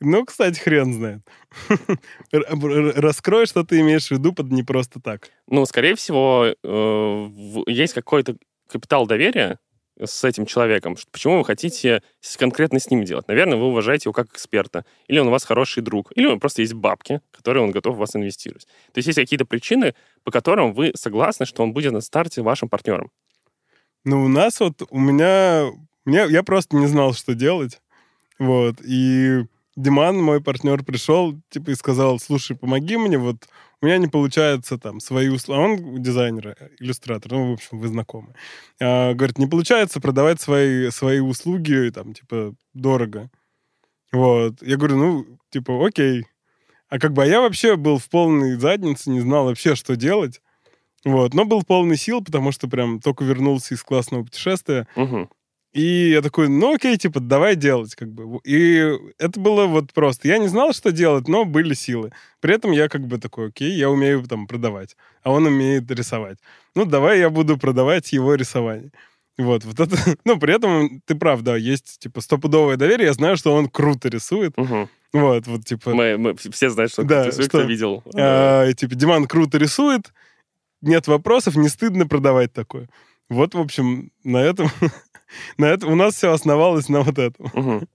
Ну, 0.01 0.25
кстати, 0.25 0.59
хрен 0.59 0.95
знает. 0.95 1.21
Раскрой, 2.33 3.47
что 3.47 3.65
ты 3.65 3.81
имеешь 3.81 4.09
в 4.09 4.13
виду 4.13 4.33
под 4.33 4.51
не 4.51 4.63
просто 4.63 5.01
так. 5.01 5.29
Ну, 5.47 5.67
скорее 5.67 5.95
всего, 5.95 6.47
э, 6.47 7.29
есть 7.67 7.93
какой-то 7.93 8.37
капитал 8.69 9.07
доверия 9.07 9.59
с 10.03 10.25
этим 10.25 10.47
человеком. 10.47 10.97
Почему 11.11 11.39
вы 11.39 11.45
хотите 11.45 12.03
конкретно 12.39 12.79
с 12.81 12.91
ним 12.91 13.05
делать? 13.05 13.29
Наверное, 13.29 13.59
вы 13.59 13.67
уважаете 13.67 14.05
его 14.09 14.13
как 14.13 14.29
эксперта. 14.29 14.85
Или 15.09 15.19
он 15.19 15.29
у 15.29 15.31
вас 15.31 15.45
хороший 15.45 15.83
друг. 15.83 16.13
Или 16.17 16.27
он 16.27 16.41
просто 16.41 16.63
есть 16.63 16.75
бабки, 16.75 17.21
которые 17.31 17.65
он 17.65 17.71
готов 17.71 17.97
в 17.97 17.99
вас 17.99 18.17
инвестировать. 18.17 18.67
То 18.93 18.99
есть 18.99 19.07
есть 19.07 19.19
какие-то 19.19 19.45
причины, 19.45 19.95
по 20.25 20.31
которым 20.31 20.73
вы 20.73 20.93
согласны, 20.95 21.47
что 21.47 21.63
он 21.63 21.73
будет 21.73 21.93
на 21.93 22.01
старте 22.01 22.43
вашим 22.43 22.69
партнером. 22.69 23.11
Ну, 24.05 24.25
у 24.25 24.29
нас 24.29 24.61
вот, 24.61 24.83
у 24.91 24.99
меня, 24.99 25.71
мне, 26.05 26.27
я 26.29 26.43
просто 26.43 26.77
не 26.77 26.87
знал, 26.87 27.13
что 27.13 27.35
делать. 27.35 27.81
Вот, 28.39 28.77
и 28.83 29.45
Диман, 29.77 30.17
мой 30.17 30.43
партнер, 30.43 30.83
пришел, 30.83 31.35
типа, 31.51 31.71
и 31.71 31.75
сказал, 31.75 32.19
слушай, 32.19 32.57
помоги 32.57 32.97
мне, 32.97 33.19
вот, 33.19 33.49
у 33.83 33.87
меня 33.87 33.99
не 33.99 34.09
получается 34.09 34.79
там 34.79 35.01
свои 35.01 35.29
услуги. 35.29 35.59
Он 35.59 36.03
дизайнер, 36.03 36.57
иллюстратор, 36.79 37.33
ну, 37.33 37.51
в 37.51 37.53
общем, 37.55 37.79
вы 37.79 37.89
знакомы. 37.89 38.35
А, 38.81 39.15
говорит, 39.15 39.39
не 39.39 39.47
получается 39.47 40.01
продавать 40.01 40.41
свои, 40.41 40.91
свои 40.91 41.21
услуги, 41.21 41.91
там, 41.95 42.13
типа, 42.13 42.55
дорого. 42.75 43.31
Вот. 44.13 44.63
Я 44.63 44.77
говорю, 44.77 44.97
ну, 44.97 45.27
типа, 45.51 45.87
окей. 45.87 46.27
А 46.89 46.99
как 46.99 47.13
бы 47.13 47.23
а 47.23 47.27
я 47.27 47.41
вообще 47.41 47.77
был 47.77 47.99
в 47.99 48.09
полной 48.09 48.57
заднице, 48.57 49.11
не 49.11 49.21
знал 49.21 49.47
вообще, 49.47 49.75
что 49.75 49.97
делать. 49.97 50.43
Вот. 51.05 51.33
Но 51.35 51.45
был 51.45 51.63
полный 51.63 51.97
сил, 51.97 52.23
потому 52.23 52.53
что 52.53 52.69
прям 52.69 53.01
только 53.01 53.25
вернулся 53.25 53.75
из 53.75 53.83
классного 53.83 54.25
путешествия. 54.25 54.87
Мгм. 54.97 55.31
И 55.73 56.11
я 56.11 56.21
такой, 56.21 56.49
ну 56.49 56.75
окей, 56.75 56.97
типа, 56.97 57.21
давай 57.21 57.55
делать, 57.55 57.95
как 57.95 58.11
бы. 58.13 58.41
И 58.45 58.93
это 59.19 59.39
было 59.39 59.67
вот 59.67 59.93
просто. 59.93 60.27
Я 60.29 60.39
не 60.39 60.49
знал, 60.49 60.73
что 60.73 60.91
делать, 60.91 61.29
но 61.29 61.45
были 61.45 61.75
силы. 61.75 62.11
При 62.41 62.55
этом 62.55 62.73
я 62.73 62.89
как 62.89 63.07
бы 63.07 63.19
такой, 63.19 63.49
окей, 63.49 63.73
я 63.73 63.89
умею 63.89 64.23
там 64.25 64.47
продавать, 64.49 64.97
а 65.23 65.31
он 65.31 65.47
умеет 65.47 65.89
рисовать. 65.91 66.39
Ну, 66.75 66.85
давай 66.87 67.21
я 67.21 67.31
буду 67.31 67.57
продавать 67.57 68.13
его 68.13 68.35
рисование. 68.35 68.91
Вот, 69.39 69.65
вот 69.65 69.79
это, 69.79 69.97
ну, 70.25 70.39
при 70.41 70.55
этом 70.55 71.01
ты 71.07 71.15
прав, 71.15 71.41
да, 71.43 71.57
есть, 71.57 71.99
типа, 72.01 72.21
стопудовое 72.21 72.77
доверие, 72.77 73.07
я 73.07 73.13
знаю, 73.13 73.37
что 73.37 73.55
он 73.55 73.69
круто 73.69 74.09
рисует, 74.09 74.55
Мгм. 74.57 74.89
вот, 75.13 75.47
вот, 75.47 75.65
типа, 75.65 75.95
Мы, 75.95 76.19
мы 76.19 76.35
все 76.37 76.69
знают, 76.69 76.93
что 76.93 77.05
Да, 77.05 77.21
кто 77.21 77.29
рисует, 77.31 77.49
что? 77.49 77.59
кто 77.61 77.69
видел. 77.69 78.03
а, 78.17 78.71
типа, 78.73 78.95
Диман 78.97 79.27
круто 79.27 79.57
рисует, 79.57 80.13
нет 80.83 81.07
вопросов, 81.07 81.55
не 81.57 81.69
стыдно 81.69 82.07
продавать 82.07 82.53
такое. 82.53 82.89
Вот, 83.31 83.55
в 83.55 83.61
общем, 83.61 84.11
на 84.25 84.39
этом, 84.43 84.69
на 85.59 85.67
этом 85.67 85.93
у 85.93 85.97
нас 85.97 86.15
все 86.15 86.33
основалось 86.33 86.89
на 86.89 87.03
вот 87.03 87.19
этом. 87.19 87.51
Мгм. 87.55 87.89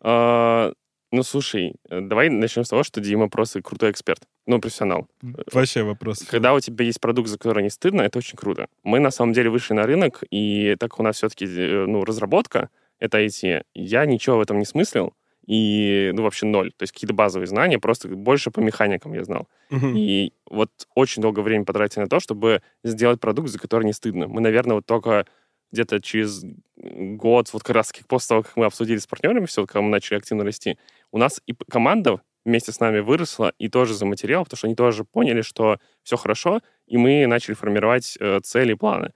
А, 0.00 0.72
Ну, 1.10 1.22
слушай, 1.22 1.74
э, 1.88 2.00
давай 2.02 2.28
начнем 2.28 2.64
с 2.64 2.68
того, 2.68 2.82
что 2.82 3.00
Дима 3.00 3.30
просто 3.30 3.62
крутой 3.62 3.92
эксперт, 3.92 4.20
ну, 4.46 4.60
профессионал. 4.60 5.08
Вообще 5.52 5.82
вопрос. 5.82 6.18
Когда 6.28 6.52
у 6.52 6.60
тебя 6.60 6.84
есть 6.84 7.00
продукт, 7.00 7.28
за 7.30 7.38
который 7.38 7.62
не 7.62 7.70
стыдно, 7.70 8.02
это 8.02 8.18
очень 8.18 8.36
круто. 8.36 8.66
Мы, 8.84 8.98
на 8.98 9.10
самом 9.10 9.32
деле, 9.32 9.48
вышли 9.48 9.72
на 9.72 9.84
рынок, 9.84 10.22
и 10.30 10.76
так 10.78 10.90
как 10.90 11.00
у 11.00 11.02
нас 11.02 11.16
все-таки, 11.16 11.46
ну, 11.46 12.04
разработка, 12.04 12.68
это 12.98 13.18
IT, 13.24 13.62
я 13.74 14.04
ничего 14.04 14.36
в 14.36 14.40
этом 14.42 14.58
не 14.58 14.66
смыслил, 14.66 15.14
и, 15.46 16.10
ну, 16.12 16.24
вообще 16.24 16.44
ноль. 16.44 16.72
То 16.76 16.82
есть 16.82 16.92
какие-то 16.92 17.14
базовые 17.14 17.46
знания, 17.46 17.78
просто 17.78 18.08
больше 18.08 18.50
по 18.50 18.60
механикам 18.60 19.14
я 19.14 19.24
знал. 19.24 19.48
Мгм. 19.70 19.96
И 19.96 20.34
вот 20.50 20.70
очень 20.94 21.22
долго 21.22 21.40
времени 21.40 21.64
потратили 21.64 22.00
на 22.02 22.08
то, 22.08 22.20
чтобы 22.20 22.60
сделать 22.84 23.18
продукт, 23.18 23.48
за 23.48 23.58
который 23.58 23.84
не 23.84 23.94
стыдно. 23.94 24.28
Мы, 24.28 24.42
наверное, 24.42 24.74
вот 24.74 24.84
только 24.84 25.24
где-то 25.72 26.00
через 26.00 26.44
год, 26.76 27.52
вот 27.52 27.62
как 27.62 27.76
раз 27.76 27.92
после 28.06 28.28
того, 28.28 28.42
как 28.42 28.56
мы 28.56 28.66
обсудили 28.66 28.98
с 28.98 29.06
партнерами 29.06 29.46
все, 29.46 29.66
когда 29.66 29.82
мы 29.82 29.90
начали 29.90 30.18
активно 30.18 30.44
расти, 30.44 30.78
у 31.12 31.18
нас 31.18 31.42
и 31.46 31.54
команда 31.70 32.20
вместе 32.44 32.72
с 32.72 32.80
нами 32.80 33.00
выросла 33.00 33.52
и 33.58 33.68
тоже 33.68 33.94
заматериал, 33.94 34.44
потому 34.44 34.56
что 34.58 34.66
они 34.66 34.74
тоже 34.76 35.04
поняли, 35.04 35.42
что 35.42 35.78
все 36.02 36.16
хорошо, 36.16 36.60
и 36.86 36.96
мы 36.96 37.26
начали 37.26 37.54
формировать 37.54 38.16
э, 38.20 38.40
цели 38.42 38.72
и 38.72 38.76
планы. 38.76 39.12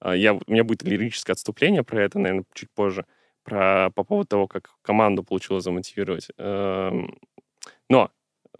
А, 0.00 0.14
Я, 0.14 0.34
у 0.34 0.40
меня 0.46 0.64
будет 0.64 0.84
лирическое 0.84 1.34
отступление 1.34 1.82
про 1.82 2.02
это, 2.02 2.18
наверное, 2.18 2.44
чуть 2.54 2.70
позже. 2.70 3.04
про, 3.42 3.90
по 3.94 4.04
поводу 4.04 4.28
того, 4.28 4.46
как 4.46 4.70
команду 4.82 5.24
получилось 5.24 5.64
замотивировать. 5.64 6.28
Эм, 6.38 7.18
но 7.88 8.10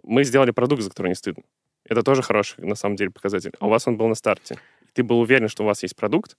мы 0.02 0.24
сделали 0.24 0.50
продукт, 0.50 0.82
за 0.82 0.90
который 0.90 1.08
не 1.08 1.14
стыдно. 1.14 1.44
Это 1.84 2.02
тоже 2.02 2.22
хороший, 2.22 2.64
на 2.64 2.74
самом 2.74 2.96
деле, 2.96 3.10
показатель. 3.10 3.52
А 3.60 3.66
у 3.66 3.68
вас 3.68 3.86
он 3.86 3.96
был 3.96 4.08
на 4.08 4.14
старте. 4.14 4.58
Ты 4.94 5.02
был 5.02 5.20
уверен, 5.20 5.48
что 5.48 5.62
у 5.62 5.66
вас 5.66 5.82
есть 5.82 5.94
продукт, 5.96 6.36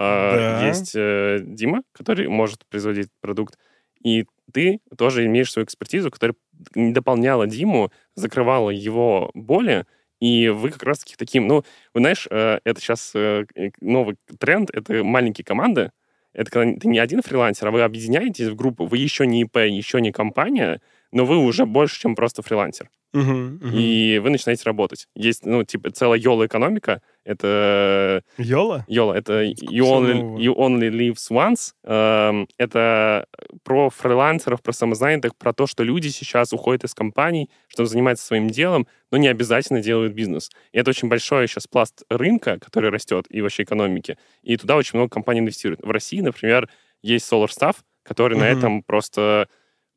Да. 0.00 0.66
есть 0.66 0.92
э, 0.94 1.40
Дима, 1.42 1.82
который 1.92 2.28
может 2.28 2.66
производить 2.66 3.08
продукт, 3.20 3.58
и 4.02 4.24
ты 4.52 4.80
тоже 4.96 5.26
имеешь 5.26 5.52
свою 5.52 5.66
экспертизу, 5.66 6.10
которая 6.10 6.34
дополняла 6.74 7.46
Диму, 7.46 7.92
закрывала 8.14 8.70
его 8.70 9.30
боли, 9.34 9.84
и 10.20 10.48
вы 10.48 10.70
как 10.70 10.82
раз-таки 10.82 11.16
таким, 11.16 11.46
ну, 11.46 11.64
вы 11.94 12.00
знаешь, 12.00 12.26
э, 12.30 12.60
это 12.64 12.80
сейчас 12.80 13.12
э, 13.14 13.44
э, 13.54 13.70
новый 13.80 14.16
тренд, 14.38 14.70
это 14.70 15.04
маленькие 15.04 15.44
команды, 15.44 15.92
это 16.32 16.50
когда 16.50 16.78
ты 16.78 16.88
не 16.88 16.98
один 16.98 17.22
фрилансер, 17.22 17.68
а 17.68 17.70
вы 17.70 17.82
объединяетесь 17.82 18.48
в 18.48 18.54
группу, 18.54 18.86
вы 18.86 18.98
еще 18.98 19.26
не 19.26 19.42
ИП, 19.42 19.56
еще 19.56 20.00
не 20.00 20.12
компания, 20.12 20.80
но 21.12 21.24
вы 21.24 21.36
уже 21.38 21.66
больше, 21.66 22.00
чем 22.00 22.14
просто 22.14 22.42
фрилансер. 22.42 22.90
Мгм, 23.12 23.58
мгм. 23.60 23.74
И 23.74 24.20
вы 24.22 24.30
начинаете 24.30 24.62
работать. 24.66 25.06
Есть, 25.16 25.44
ну, 25.44 25.64
типа, 25.64 25.90
целая 25.90 26.18
йола-экономика. 26.18 27.02
Это 27.24 28.22
Йола? 28.38 28.84
Йола, 28.88 29.14
это 29.14 29.42
you 29.44 29.82
only, 29.84 30.36
you 30.36 30.54
only 30.56 30.88
lives 30.90 31.30
once. 31.30 31.72
Эм, 31.84 32.46
это 32.58 33.26
про 33.64 33.90
фрилансеров, 33.90 34.62
про 34.62 34.72
самозанятых, 34.72 35.36
про 35.36 35.52
то, 35.52 35.66
что 35.66 35.82
люди 35.84 36.08
сейчас 36.08 36.52
уходят 36.52 36.84
из 36.84 36.94
компаний, 36.94 37.50
чтобы 37.68 37.88
заниматься 37.88 38.24
своим 38.26 38.48
делом, 38.48 38.86
но 39.10 39.18
не 39.18 39.28
обязательно 39.28 39.82
делают 39.82 40.12
бизнес. 40.14 40.50
И 40.72 40.78
это 40.78 40.90
очень 40.90 41.08
большой 41.08 41.48
сейчас 41.48 41.66
пласт 41.66 42.02
рынка, 42.08 42.58
который 42.60 42.90
растет, 42.90 43.26
и 43.28 43.40
вообще 43.42 43.64
экономики. 43.64 44.16
И 44.42 44.56
туда 44.56 44.76
очень 44.76 44.98
много 44.98 45.10
компаний 45.10 45.40
инвестируют. 45.40 45.80
В 45.84 45.90
России, 45.90 46.20
например, 46.20 46.68
есть 47.02 47.30
Solar 47.30 47.48
Staff, 47.48 47.76
который 48.02 48.36
на 48.36 48.44
Мгм. 48.44 48.52
этом 48.52 48.82
просто 48.82 49.48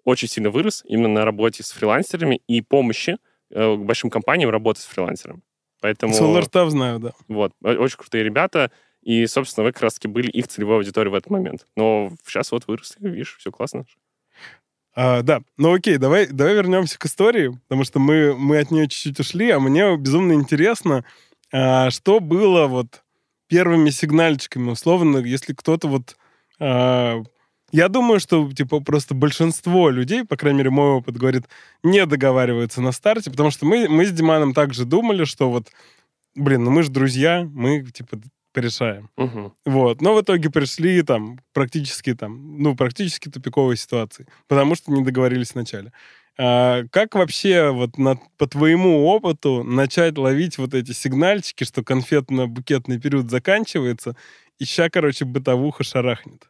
очень 0.03 0.27
сильно 0.27 0.49
вырос 0.49 0.83
именно 0.85 1.07
на 1.07 1.25
работе 1.25 1.63
с 1.63 1.71
фрилансерами 1.71 2.41
и 2.47 2.61
помощи 2.61 3.17
э, 3.49 3.75
большим 3.75 4.09
компаниям 4.09 4.49
работать 4.49 4.83
с 4.83 4.87
фрилансером. 4.87 5.43
Поэтому... 5.81 6.13
Solar 6.13 6.69
знаю, 6.69 6.99
да. 6.99 7.11
Вот, 7.27 7.51
очень 7.61 7.97
крутые 7.97 8.23
ребята, 8.23 8.71
и, 9.01 9.25
собственно, 9.27 9.65
вы 9.65 9.73
как 9.73 9.83
раз-таки 9.83 10.07
были 10.07 10.29
их 10.29 10.47
целевой 10.47 10.77
аудиторией 10.77 11.11
в 11.11 11.15
этот 11.15 11.29
момент. 11.29 11.67
Но 11.75 12.11
сейчас 12.25 12.51
вот 12.51 12.67
выросли, 12.67 13.09
видишь, 13.09 13.35
все 13.37 13.51
классно. 13.51 13.85
А, 14.95 15.23
да, 15.23 15.41
ну 15.57 15.73
окей, 15.73 15.97
давай, 15.97 16.27
давай 16.27 16.53
вернемся 16.53 16.97
к 16.99 17.05
истории, 17.05 17.59
потому 17.63 17.83
что 17.83 17.99
мы, 17.99 18.35
мы 18.35 18.59
от 18.59 18.71
нее 18.71 18.87
чуть-чуть 18.87 19.19
ушли, 19.19 19.49
а 19.49 19.59
мне 19.59 19.97
безумно 19.97 20.33
интересно, 20.33 21.03
а, 21.51 21.89
что 21.89 22.19
было 22.19 22.67
вот 22.67 23.03
первыми 23.47 23.89
сигнальчиками, 23.89 24.69
условно, 24.69 25.17
если 25.17 25.53
кто-то 25.53 25.87
вот... 25.87 26.15
а, 26.59 27.23
я 27.73 27.89
думаю, 27.89 28.19
что, 28.19 28.49
типа, 28.51 28.81
просто 28.81 29.15
большинство 29.15 29.89
людей, 29.89 30.23
по 30.23 30.37
крайней 30.37 30.59
мере, 30.59 30.69
мой 30.69 30.91
опыт 30.91 31.17
говорит, 31.17 31.45
не 31.81 32.05
договариваются 32.05 32.81
на 32.81 32.91
старте, 32.91 33.31
потому 33.31 33.49
что 33.49 33.65
мы, 33.65 33.89
мы 33.89 34.05
с 34.05 34.11
Диманом 34.11 34.53
также 34.53 34.85
думали, 34.85 35.25
что 35.25 35.49
вот, 35.49 35.69
блин, 36.35 36.63
ну 36.63 36.69
мы 36.69 36.83
же 36.83 36.91
друзья, 36.91 37.49
мы, 37.51 37.83
типа, 37.83 38.19
порешаем. 38.53 39.09
Мгм. 39.17 39.53
Вот. 39.65 40.01
Но 40.01 40.13
в 40.13 40.21
итоге 40.21 40.51
пришли 40.51 41.01
там 41.01 41.39
практически 41.51 42.13
там, 42.13 42.61
ну, 42.61 42.75
практически 42.75 43.29
тупиковой 43.29 43.75
ситуации, 43.75 44.27
потому 44.47 44.75
что 44.75 44.91
не 44.91 45.03
договорились 45.03 45.55
вначале. 45.55 45.91
А, 46.37 46.83
как 46.91 47.15
вообще 47.15 47.71
вот 47.71 47.97
на, 47.97 48.19
по 48.37 48.45
твоему 48.45 49.07
опыту 49.07 49.63
начать 49.63 50.19
ловить 50.19 50.59
вот 50.59 50.75
эти 50.75 50.91
сигнальчики, 50.91 51.63
что 51.63 51.81
конфетно-букетный 51.81 52.99
период 52.99 53.31
заканчивается, 53.31 54.15
и 54.59 54.65
ща, 54.65 54.91
короче, 54.91 55.25
бытовуха 55.25 55.83
шарахнет? 55.83 56.47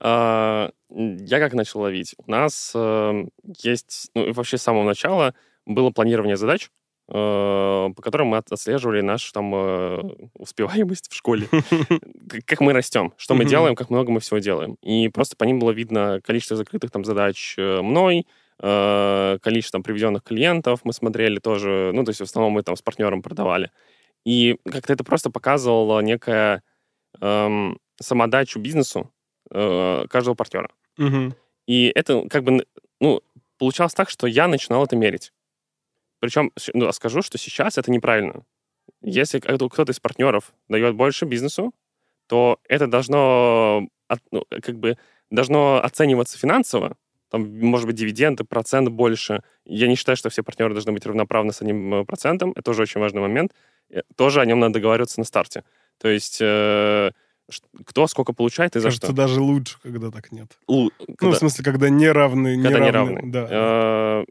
А, 0.00 0.70
Я 0.90 1.38
как 1.38 1.54
начал 1.54 1.80
ловить? 1.80 2.14
У 2.18 2.30
нас 2.30 2.72
э, 2.74 3.24
есть, 3.62 4.10
ну, 4.14 4.26
и 4.26 4.32
вообще 4.32 4.58
с 4.58 4.62
самого 4.62 4.84
начала 4.84 5.34
было 5.66 5.90
планирование 5.90 6.36
задач, 6.36 6.70
э, 7.08 7.12
по 7.12 8.02
которым 8.02 8.28
мы 8.28 8.36
от- 8.38 8.52
отслеживали 8.52 9.00
нашу 9.00 9.32
там 9.32 9.52
э, 9.54 10.02
успеваемость 10.34 11.10
в 11.10 11.14
школе. 11.14 11.48
Как 12.46 12.60
мы 12.60 12.72
растем, 12.72 13.12
что 13.16 13.34
мы 13.34 13.44
делаем, 13.44 13.74
как 13.74 13.90
много 13.90 14.12
мы 14.12 14.20
всего 14.20 14.38
делаем. 14.38 14.76
И 14.82 15.08
просто 15.08 15.36
по 15.36 15.44
ним 15.44 15.58
было 15.58 15.70
видно 15.70 16.20
количество 16.22 16.56
закрытых 16.56 16.90
там 16.90 17.04
задач 17.04 17.54
э, 17.58 17.80
мной, 17.80 18.26
количество 18.56 19.78
там, 19.78 19.82
приведенных 19.82 20.22
клиентов 20.22 20.80
мы 20.84 20.92
смотрели 20.92 21.40
тоже, 21.40 21.90
ну, 21.92 22.04
то 22.04 22.10
есть 22.10 22.20
в 22.20 22.22
основном 22.24 22.52
мы 22.52 22.62
там 22.62 22.76
с 22.76 22.82
партнером 22.82 23.20
продавали. 23.20 23.72
И 24.24 24.56
как-то 24.64 24.92
это 24.92 25.02
просто 25.02 25.28
показывало 25.28 25.98
некое 26.00 26.62
эм, 27.20 27.78
самодачу 28.00 28.60
бизнесу 28.60 29.10
э, 29.50 30.06
каждого 30.08 30.34
партнера. 30.34 30.70
Мгм. 30.96 31.34
И 31.66 31.90
это 31.94 32.28
как 32.28 32.44
бы, 32.44 32.66
ну, 33.00 33.22
получалось 33.58 33.94
так, 33.94 34.10
что 34.10 34.26
я 34.26 34.48
начинал 34.48 34.84
это 34.84 34.96
мерить. 34.96 35.32
Причем, 36.20 36.52
ну, 36.72 36.90
скажу, 36.92 37.22
что 37.22 37.38
сейчас 37.38 37.78
это 37.78 37.90
неправильно. 37.90 38.44
Если 39.02 39.38
кто- 39.40 39.68
кто-то 39.68 39.92
из 39.92 40.00
партнеров 40.00 40.52
дает 40.68 40.94
больше 40.94 41.24
бизнесу, 41.26 41.72
то 42.26 42.58
это 42.68 42.86
должно, 42.86 43.88
от- 44.08 44.22
ну, 44.30 44.44
как 44.62 44.76
бы, 44.78 44.96
должно 45.30 45.82
оцениваться 45.82 46.38
финансово. 46.38 46.96
Там, 47.30 47.58
может 47.60 47.86
быть, 47.86 47.96
дивиденды, 47.96 48.44
процент 48.44 48.88
больше. 48.90 49.42
Я 49.64 49.88
не 49.88 49.96
считаю, 49.96 50.16
что 50.16 50.30
все 50.30 50.42
партнеры 50.42 50.72
должны 50.72 50.92
быть 50.92 51.04
равноправны 51.04 51.52
с 51.52 51.60
одним 51.60 51.92
э, 51.94 52.04
процентом. 52.04 52.52
Это 52.52 52.62
тоже 52.62 52.82
очень 52.82 53.00
важный 53.00 53.20
момент. 53.20 53.52
Э, 53.90 54.02
Тоже 54.16 54.40
о 54.40 54.44
нем 54.46 54.60
надо 54.60 54.74
договариваться 54.74 55.18
на 55.20 55.24
старте. 55.24 55.64
То 55.98 56.08
есть 56.08 56.38
э, 56.40 57.10
кто 57.84 58.06
сколько 58.06 58.32
получает 58.32 58.74
и 58.76 58.80
за 58.80 58.86
Кажется, 58.88 59.06
что. 59.08 59.14
даже 59.16 59.40
лучше, 59.40 59.76
когда 59.82 60.10
так 60.10 60.32
нет. 60.32 60.48
Лу- 60.68 60.90
Ну, 60.98 61.14
в 61.14 61.16
когда- 61.16 61.36
смысле, 61.36 61.64
когда 61.64 61.88
не 61.90 62.08
равны, 62.08 62.62
когда 62.62 62.78
не 62.80 62.90
равны, 62.90 63.16
равны. 63.16 63.32
Да. 63.32 63.48
Э, 63.50 64.24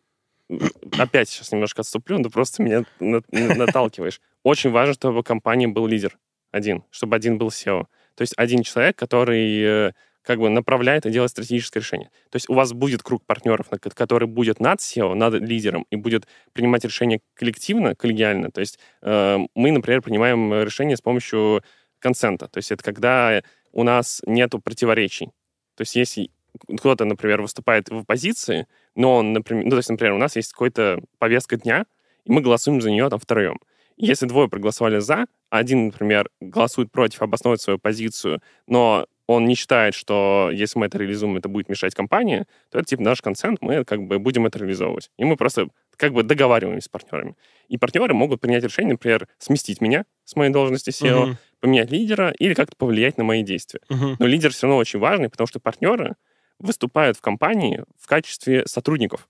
Опять 0.99 1.29
сейчас 1.29 1.51
немножко 1.51 1.81
отступлю, 1.81 2.19
но 2.19 2.29
просто 2.29 2.61
меня 2.61 2.83
на- 2.99 3.21
на- 3.31 3.55
наталкиваешь. 3.55 4.19
Очень 4.43 4.69
важно, 4.71 4.93
чтобы 4.93 5.19
в 5.21 5.23
компании 5.23 5.65
был 5.67 5.87
лидер 5.87 6.17
один, 6.51 6.83
чтобы 6.91 7.15
один 7.15 7.37
был 7.37 7.47
SEO. 7.47 7.85
То 8.15 8.21
есть 8.21 8.33
один 8.37 8.61
человек, 8.61 8.95
который 8.95 9.61
э, 9.63 9.91
как 10.21 10.39
бы 10.39 10.49
направляет 10.49 11.05
и 11.05 11.09
делает 11.11 11.31
стратегическое 11.31 11.79
решение. 11.79 12.09
То 12.29 12.35
есть 12.35 12.49
у 12.49 12.53
вас 12.53 12.71
будет 12.73 13.01
круг 13.01 13.23
партнеров, 13.25 13.67
который 13.95 14.27
будет 14.27 14.59
над 14.59 14.79
SEO, 14.79 15.15
над 15.15 15.33
лидером, 15.35 15.85
и 15.89 15.95
будет 15.95 16.27
принимать 16.51 16.83
решения 16.83 17.19
коллективно, 17.33 17.95
коллегиально. 17.95 18.51
То 18.51 18.61
есть 18.61 18.77
э, 19.01 19.39
мы, 19.55 19.71
например, 19.71 20.01
принимаем 20.01 20.53
решения 20.61 20.97
с 20.97 21.01
помощью 21.01 21.63
консента. 22.03 22.47
То 22.47 22.59
есть 22.59 22.71
это 22.71 22.83
когда 22.83 23.41
у 23.71 23.83
нас 23.83 24.21
нету 24.27 24.59
противоречий. 24.59 25.27
То 25.75 25.81
есть 25.81 25.95
если 25.95 26.29
кто-то, 26.77 27.05
например, 27.05 27.41
выступает 27.41 27.89
в 27.89 27.97
оппозиции, 27.99 28.67
но 28.95 29.15
он, 29.15 29.33
например, 29.33 29.63
ну, 29.65 29.71
то 29.71 29.77
есть, 29.77 29.89
например, 29.89 30.13
у 30.13 30.19
нас 30.19 30.35
есть 30.35 30.53
какая-то 30.53 31.01
повестка 31.17 31.57
дня, 31.57 31.85
и 32.25 32.31
мы 32.31 32.41
голосуем 32.41 32.79
за 32.79 32.91
нее 32.91 33.09
там 33.09 33.19
втроем. 33.19 33.59
Если 33.97 34.27
двое 34.27 34.49
проголосовали 34.49 34.99
за, 34.99 35.25
один, 35.49 35.87
например, 35.87 36.29
голосует 36.39 36.91
против, 36.91 37.21
обосновывает 37.21 37.61
свою 37.61 37.79
позицию, 37.79 38.41
но 38.67 39.07
он 39.27 39.45
не 39.45 39.55
считает, 39.55 39.93
что 39.93 40.49
если 40.51 40.77
мы 40.79 40.87
это 40.87 40.97
реализуем, 40.97 41.37
это 41.37 41.47
будет 41.47 41.69
мешать 41.69 41.95
компании, 41.95 42.45
то 42.69 42.79
это 42.79 42.87
типа 42.87 43.01
наш 43.03 43.21
консент, 43.21 43.61
мы 43.61 43.85
как 43.85 44.03
бы 44.03 44.19
будем 44.19 44.45
это 44.45 44.59
реализовывать. 44.59 45.09
И 45.17 45.25
мы 45.25 45.37
просто 45.37 45.67
как 45.95 46.13
бы 46.13 46.23
договариваемся 46.23 46.85
с 46.85 46.89
партнерами. 46.89 47.35
И 47.69 47.77
партнеры 47.77 48.13
могут 48.13 48.41
принять 48.41 48.63
решение, 48.63 48.93
например, 48.93 49.27
сместить 49.37 49.79
меня 49.79 50.05
с 50.25 50.35
моей 50.35 50.51
должности 50.51 50.89
SEO, 50.89 51.25
Мгм. 51.25 51.37
Поменять 51.63 51.91
лидера 51.91 52.33
или 52.39 52.53
как-то 52.53 52.75
повлиять 52.75 53.17
на 53.17 53.23
мои 53.23 53.41
действия. 53.41 53.79
Мгм. 53.87 54.17
Но 54.19 54.25
лидер 54.25 54.51
все 54.51 54.67
равно 54.67 54.77
очень 54.77 54.99
важный, 54.99 55.29
потому 55.29 55.47
что 55.47 55.61
партнеры 55.61 56.15
выступают 56.59 57.15
в 57.15 57.21
компании 57.21 57.85
в 57.97 58.05
качестве 58.05 58.67
сотрудников. 58.67 59.29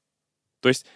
То 0.60 0.70
есть, 0.70 0.88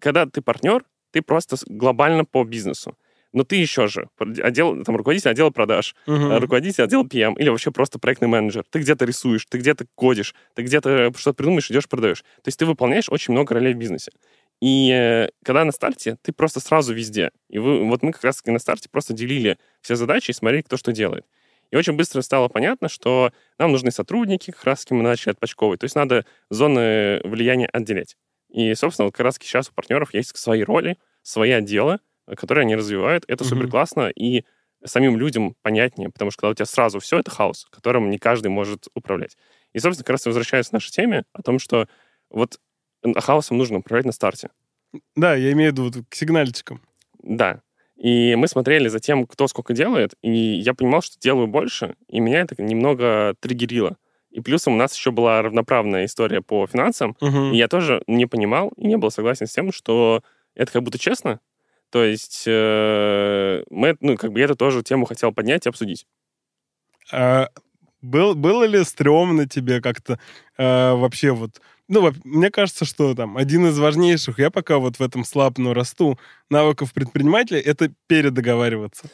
когда 0.00 0.24
ты 0.24 0.40
партнер, 0.40 0.84
ты 1.10 1.20
просто 1.20 1.56
глобально 1.66 2.24
по 2.24 2.44
бизнесу. 2.44 2.96
Но 3.34 3.44
ты 3.44 3.56
еще 3.56 3.88
же 3.88 4.08
отдел, 4.18 4.82
там, 4.84 4.96
руководитель 4.96 5.28
отдела 5.28 5.50
продаж, 5.50 5.94
э, 6.06 6.38
руководитель 6.38 6.84
отдела 6.84 7.04
PM 7.04 7.34
или 7.38 7.50
вообще 7.50 7.70
просто 7.70 7.98
проектный 7.98 8.28
менеджер. 8.28 8.64
Ты 8.70 8.78
где-то 8.78 9.04
рисуешь, 9.04 9.44
ты 9.44 9.58
где-то 9.58 9.84
кодишь, 9.96 10.34
ты 10.54 10.62
где-то 10.62 11.12
что-то 11.14 11.36
придумаешь, 11.36 11.70
идешь, 11.70 11.90
продаешь. 11.90 12.22
То 12.22 12.48
есть 12.48 12.58
ты 12.58 12.64
выполняешь 12.64 13.10
очень 13.10 13.34
много 13.34 13.52
ролей 13.52 13.74
в 13.74 13.76
бизнесе. 13.76 14.12
И 14.62 14.90
э, 14.90 15.28
когда 15.44 15.64
на 15.64 15.72
старте, 15.72 16.16
ты 16.22 16.32
просто 16.32 16.60
сразу 16.60 16.94
везде. 16.94 17.30
И 17.50 17.58
вы, 17.58 17.84
вот 17.84 18.02
мы 18.02 18.12
как 18.12 18.24
раз-таки 18.24 18.50
на 18.50 18.58
старте 18.58 18.88
просто 18.88 19.12
делили 19.12 19.58
все 19.86 19.96
задачи 19.96 20.30
и 20.30 20.34
смотрели, 20.34 20.62
кто 20.62 20.76
что 20.76 20.92
делает. 20.92 21.24
И 21.70 21.76
очень 21.76 21.94
быстро 21.94 22.20
стало 22.22 22.48
понятно, 22.48 22.88
что 22.88 23.32
нам 23.58 23.72
нужны 23.72 23.90
сотрудники, 23.90 24.50
как 24.50 24.64
раз 24.64 24.84
мы 24.90 25.02
начали 25.02 25.30
отпочковывать. 25.32 25.80
То 25.80 25.84
есть 25.84 25.96
надо 25.96 26.24
зоны 26.50 27.20
влияния 27.24 27.66
отделять. 27.66 28.16
И, 28.50 28.74
собственно, 28.74 29.06
вот 29.06 29.12
как 29.14 29.24
раз 29.24 29.36
сейчас 29.40 29.68
у 29.68 29.72
партнеров 29.72 30.12
есть 30.14 30.36
свои 30.36 30.62
роли, 30.62 30.96
свои 31.22 31.50
отделы, 31.50 31.98
э, 32.26 32.34
которые 32.36 32.62
они 32.62 32.76
развивают. 32.76 33.24
Это 33.28 33.44
Мгм. 33.44 33.48
супер 33.50 33.68
классно, 33.68 34.08
и 34.08 34.44
самим 34.84 35.16
людям 35.18 35.56
понятнее, 35.62 36.10
потому 36.10 36.30
что 36.30 36.42
когда 36.42 36.50
у 36.50 36.54
тебя 36.54 36.66
сразу 36.66 37.00
все, 37.00 37.18
это 37.18 37.30
хаос, 37.30 37.66
которым 37.70 38.10
не 38.10 38.18
каждый 38.18 38.48
может 38.48 38.86
управлять. 38.94 39.36
И, 39.72 39.78
собственно, 39.78 40.04
как 40.04 40.10
раз 40.14 40.26
возвращаясь 40.26 40.68
к 40.68 40.72
нашей 40.72 40.90
теме 40.92 41.24
о 41.32 41.42
том, 41.42 41.58
что 41.58 41.88
вот 42.30 42.58
н- 43.04 43.14
хаосом 43.20 43.56
нужно 43.58 43.78
управлять 43.78 44.06
на 44.06 44.12
старте. 44.12 44.50
Да, 45.16 45.34
я 45.34 45.52
имею 45.52 45.70
в 45.70 45.72
виду 45.74 45.84
вот 45.84 46.04
к 46.08 46.14
сигнальчикам. 46.14 46.80
Да. 47.22 47.62
И 47.96 48.34
мы 48.36 48.46
смотрели 48.46 48.88
за 48.88 49.00
тем, 49.00 49.26
кто 49.26 49.48
сколько 49.48 49.72
делает, 49.72 50.14
и 50.22 50.30
я 50.30 50.74
понимал, 50.74 51.00
что 51.02 51.18
делаю 51.18 51.46
больше, 51.46 51.94
и 52.08 52.20
меня 52.20 52.40
это 52.40 52.60
немного 52.62 53.34
триггерило. 53.40 53.96
И 54.30 54.40
плюсом 54.40 54.74
у 54.74 54.76
нас 54.76 54.94
еще 54.94 55.10
была 55.12 55.40
равноправная 55.40 56.04
история 56.04 56.42
по 56.42 56.66
финансам, 56.66 57.16
Мгм. 57.22 57.52
и 57.52 57.56
я 57.56 57.68
тоже 57.68 58.02
не 58.06 58.26
понимал 58.26 58.68
и 58.76 58.86
не 58.86 58.96
был 58.98 59.10
согласен 59.10 59.46
с 59.46 59.52
тем, 59.52 59.72
что 59.72 60.22
это 60.54 60.72
как 60.72 60.82
будто 60.82 60.98
честно. 60.98 61.40
То 61.90 62.04
есть 62.04 62.44
э, 62.46 63.62
мы, 63.70 63.96
ну, 64.00 64.16
как 64.16 64.32
бы 64.32 64.40
я 64.40 64.44
эту 64.44 64.56
тоже 64.56 64.82
тему 64.82 65.06
хотел 65.06 65.32
поднять 65.32 65.64
и 65.64 65.68
обсудить. 65.70 66.06
А 67.12 67.48
был, 68.02 68.34
было 68.34 68.64
ли 68.64 68.84
стрёмно 68.84 69.48
тебе 69.48 69.80
как-то 69.80 70.18
э, 70.58 70.92
вообще 70.92 71.30
вот... 71.30 71.60
Ну, 71.88 72.12
мне 72.24 72.50
кажется, 72.50 72.84
что 72.84 73.14
там 73.14 73.36
один 73.36 73.66
из 73.66 73.78
важнейших, 73.78 74.38
я 74.38 74.50
пока 74.50 74.78
вот 74.78 74.96
в 74.96 75.02
этом 75.02 75.24
слаб, 75.24 75.58
но 75.58 75.72
расту, 75.72 76.18
навыков 76.50 76.92
предпринимателя— 76.92 77.60
это 77.64 77.92
передоговариваться. 78.08 79.08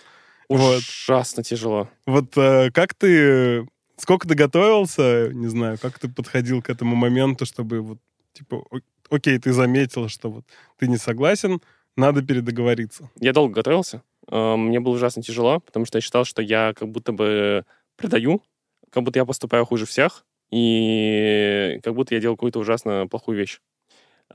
Вот. 0.48 0.78
Ужасно 0.78 1.42
тяжело. 1.42 1.88
Вот 2.06 2.36
э, 2.36 2.70
как 2.72 2.94
ты... 2.94 3.66
Сколько 3.96 4.26
ты 4.26 4.34
готовился, 4.34 5.30
не 5.32 5.46
знаю, 5.46 5.78
как 5.78 5.98
ты 5.98 6.08
подходил 6.08 6.62
к 6.62 6.70
этому 6.70 6.96
моменту, 6.96 7.46
чтобы 7.46 7.80
вот, 7.80 7.98
типа, 8.32 8.64
окей, 9.10 9.38
ты 9.38 9.52
заметил, 9.52 10.08
что 10.08 10.30
вот 10.30 10.44
ты 10.78 10.88
не 10.88 10.96
согласен, 10.96 11.60
надо 11.96 12.22
передоговориться. 12.22 13.10
Я 13.20 13.32
долго 13.32 13.54
готовился. 13.54 14.02
Э, 14.28 14.56
Мне 14.56 14.80
было 14.80 14.94
ужасно 14.94 15.22
тяжело, 15.22 15.60
потому 15.60 15.84
что 15.84 15.98
я 15.98 16.02
считал, 16.02 16.24
что 16.24 16.42
я 16.42 16.72
как 16.74 16.88
будто 16.88 17.12
бы 17.12 17.64
предаю, 17.96 18.42
как 18.90 19.02
будто 19.02 19.18
я 19.18 19.24
поступаю 19.24 19.64
хуже 19.66 19.86
всех, 19.86 20.24
и 20.52 21.80
как 21.82 21.94
будто 21.94 22.14
я 22.14 22.20
делал 22.20 22.36
какую-то 22.36 22.60
ужасно 22.60 23.08
плохую 23.08 23.38
вещь. 23.38 23.60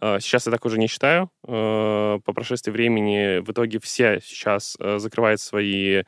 Э, 0.01 0.19
Сейчас 0.19 0.45
я 0.45 0.51
так 0.51 0.65
уже 0.65 0.77
не 0.79 0.87
считаю. 0.87 1.29
Э, 1.47 2.19
По 2.25 2.33
прошествии 2.33 2.71
времени 2.71 3.39
в 3.39 3.51
итоге 3.51 3.79
все 3.79 4.19
сейчас 4.23 4.75
э, 4.79 4.99
закрывают 4.99 5.41
свои 5.41 6.03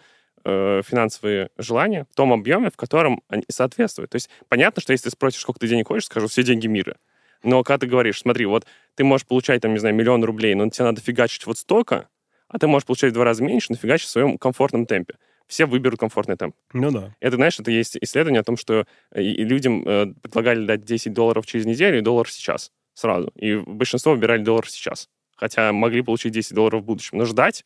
э, 0.46 0.82
финансовые 0.86 1.50
желания 1.58 2.06
в 2.12 2.16
том 2.16 2.34
объеме, 2.34 2.70
в 2.72 2.78
котором 2.78 3.22
они 3.30 3.44
соответствуют. 3.50 4.12
То 4.12 4.16
есть 4.18 4.30
понятно, 4.50 4.82
что 4.82 4.94
если 4.94 5.06
ты 5.06 5.12
спросишь, 5.12 5.42
сколько 5.42 5.60
ты 5.60 5.68
денег 5.68 5.88
хочешь, 5.88 6.06
скажу, 6.06 6.28
все 6.28 6.44
деньги 6.44 6.68
мира. 6.68 6.98
Но 7.44 7.64
когда 7.64 7.80
ты 7.80 7.88
говоришь, 7.88 8.20
смотри, 8.20 8.46
вот 8.46 8.66
ты 8.96 9.04
можешь 9.04 9.26
получать, 9.28 9.62
там, 9.62 9.74
не 9.74 9.80
знаю, 9.80 9.96
миллион 9.96 10.24
рублей, 10.24 10.56
но 10.56 10.70
тебе 10.70 10.86
надо 10.86 11.02
фигачить 11.02 11.46
вот 11.46 11.58
столько, 11.58 12.10
а 12.50 12.60
ты 12.60 12.68
можешь 12.68 12.86
получать 12.86 13.12
в 13.12 13.14
два 13.14 13.24
раза 13.26 13.44
меньше, 13.44 13.68
но 13.70 13.78
фигачить 13.78 14.08
в 14.08 14.12
своем 14.12 14.38
комфортном 14.38 14.86
темпе. 14.86 15.16
Все 15.50 15.66
выберут 15.66 16.00
комфортный 16.00 16.38
темп. 16.38 16.56
Ну 16.74 16.92
да. 16.92 17.16
Это, 17.20 17.36
знаешь, 17.36 17.60
это 17.60 17.72
есть 17.72 17.98
исследование 18.00 18.42
о 18.42 18.44
том, 18.44 18.56
что 18.56 18.86
людям 19.16 19.84
э, 19.84 20.14
предлагали 20.22 20.64
дать 20.64 20.86
10 20.86 21.12
долларов 21.12 21.48
через 21.48 21.66
неделю 21.66 21.98
и 21.98 22.02
доллар 22.02 22.30
сейчас, 22.30 22.72
сразу. 22.94 23.32
И 23.36 23.56
большинство 23.56 24.12
выбирали 24.14 24.44
доллар 24.44 24.70
сейчас. 24.70 25.10
Хотя 25.36 25.74
могли 25.74 26.04
получить 26.04 26.34
10 26.34 26.54
долларов 26.54 26.84
в 26.84 26.86
будущем. 26.86 27.18
Но 27.18 27.26
ждать, 27.26 27.66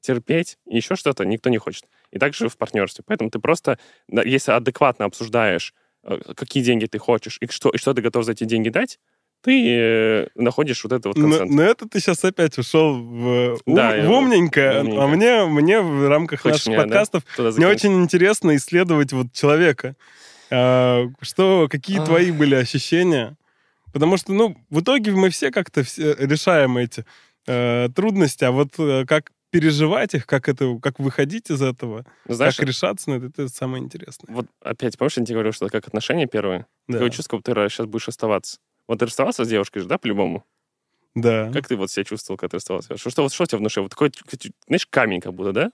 терпеть 0.00 0.56
и 0.66 0.76
еще 0.76 0.96
что-то 0.96 1.26
никто 1.26 1.50
не 1.50 1.58
хочет. 1.58 1.84
И 2.12 2.18
также 2.18 2.48
в 2.48 2.56
партнерстве. 2.56 3.04
Поэтому 3.06 3.28
ты 3.28 3.38
просто, 3.38 3.78
если 4.08 4.52
адекватно 4.52 5.04
обсуждаешь, 5.04 5.74
э, 6.04 6.18
какие 6.34 6.62
деньги 6.62 6.86
ты 6.86 6.96
хочешь 6.96 7.36
и 7.42 7.46
что, 7.48 7.68
и 7.68 7.76
что 7.76 7.92
ты 7.92 8.00
готов 8.00 8.24
за 8.24 8.32
эти 8.32 8.44
деньги 8.44 8.70
дать, 8.70 8.98
ты 9.42 9.76
э, 9.76 10.26
находишь 10.34 10.82
вот 10.84 10.92
это 10.92 11.08
вот 11.08 11.16
Но, 11.16 11.24
консенсус. 11.30 11.54
но 11.56 11.62
это 11.62 11.88
ты 11.88 12.00
сейчас 12.00 12.24
опять 12.24 12.58
ушел 12.58 12.94
в, 12.94 13.58
ум- 13.66 13.74
Да, 13.76 13.90
в 14.04 14.10
умненько, 14.10 14.80
умненько. 14.80 15.04
а 15.04 15.06
мне, 15.06 15.44
мне 15.46 15.80
в 15.80 16.08
рамках 16.08 16.40
Хочешь 16.42 16.66
наших 16.66 16.68
меня, 16.68 16.78
да, 16.78 16.82
подкастов 16.84 17.24
Туда 17.36 17.50
мне 17.56 17.66
очень 17.68 18.02
интересно 18.02 18.56
исследовать 18.56 19.12
вот 19.12 19.32
человека. 19.32 19.94
А, 20.50 21.06
что, 21.20 21.68
какие 21.70 21.98
Ах. 22.00 22.06
твои 22.06 22.30
были 22.30 22.54
ощущения? 22.54 23.36
Потому 23.92 24.16
что, 24.16 24.32
ну, 24.32 24.56
в 24.70 24.80
итоге 24.80 25.12
мы 25.12 25.30
все 25.30 25.50
как-то 25.50 25.82
все 25.82 26.14
решаем 26.14 26.76
эти 26.76 27.04
э, 27.46 27.88
трудности, 27.94 28.44
а 28.44 28.50
вот 28.50 28.70
э, 28.78 29.04
как 29.06 29.30
переживать 29.50 30.12
их, 30.14 30.26
как 30.26 30.46
это, 30.48 30.78
как 30.82 30.98
выходить 30.98 31.50
из 31.50 31.62
этого, 31.62 32.04
Ну, 32.26 32.34
знаешь, 32.34 32.56
как 32.56 32.66
решаться 32.66 33.08
на 33.08 33.14
это, 33.14 33.26
это 33.28 33.48
самое 33.48 33.82
интересное. 33.82 34.26
вот 34.34 34.46
опять, 34.62 34.98
помнишь, 34.98 35.16
я 35.16 35.24
тебе 35.24 35.36
говорил, 35.36 35.52
что 35.52 35.64
это 35.64 35.72
как 35.80 35.88
отношения 35.88 36.26
первые? 36.26 36.66
Да. 36.86 36.94
Такое 36.98 37.10
чувство, 37.10 37.36
будто 37.38 37.54
ты 37.54 37.68
сейчас 37.70 37.86
будешь 37.86 38.08
оставаться. 38.08 38.58
Вот 38.88 38.98
ты 38.98 39.06
расставался 39.06 39.44
с 39.44 39.48
девушкой 39.48 39.80
же, 39.80 39.86
да, 39.86 39.98
по-любому? 39.98 40.44
Да. 41.14 41.50
Как 41.52 41.68
ты 41.68 41.76
вот 41.76 41.90
себя 41.90 42.04
чувствовал, 42.04 42.38
когда 42.38 42.52
ты 42.52 42.56
расставался? 42.56 42.96
Что, 42.96 43.10
что, 43.10 43.28
что 43.28 43.44
у 43.44 43.46
тебя 43.46 43.58
в 43.58 43.62
душе? 43.62 43.80
Вот 43.82 43.90
такой, 43.90 44.10
знаешь, 44.66 44.86
камень 44.86 45.20
как 45.20 45.34
будто, 45.34 45.52
да? 45.52 45.70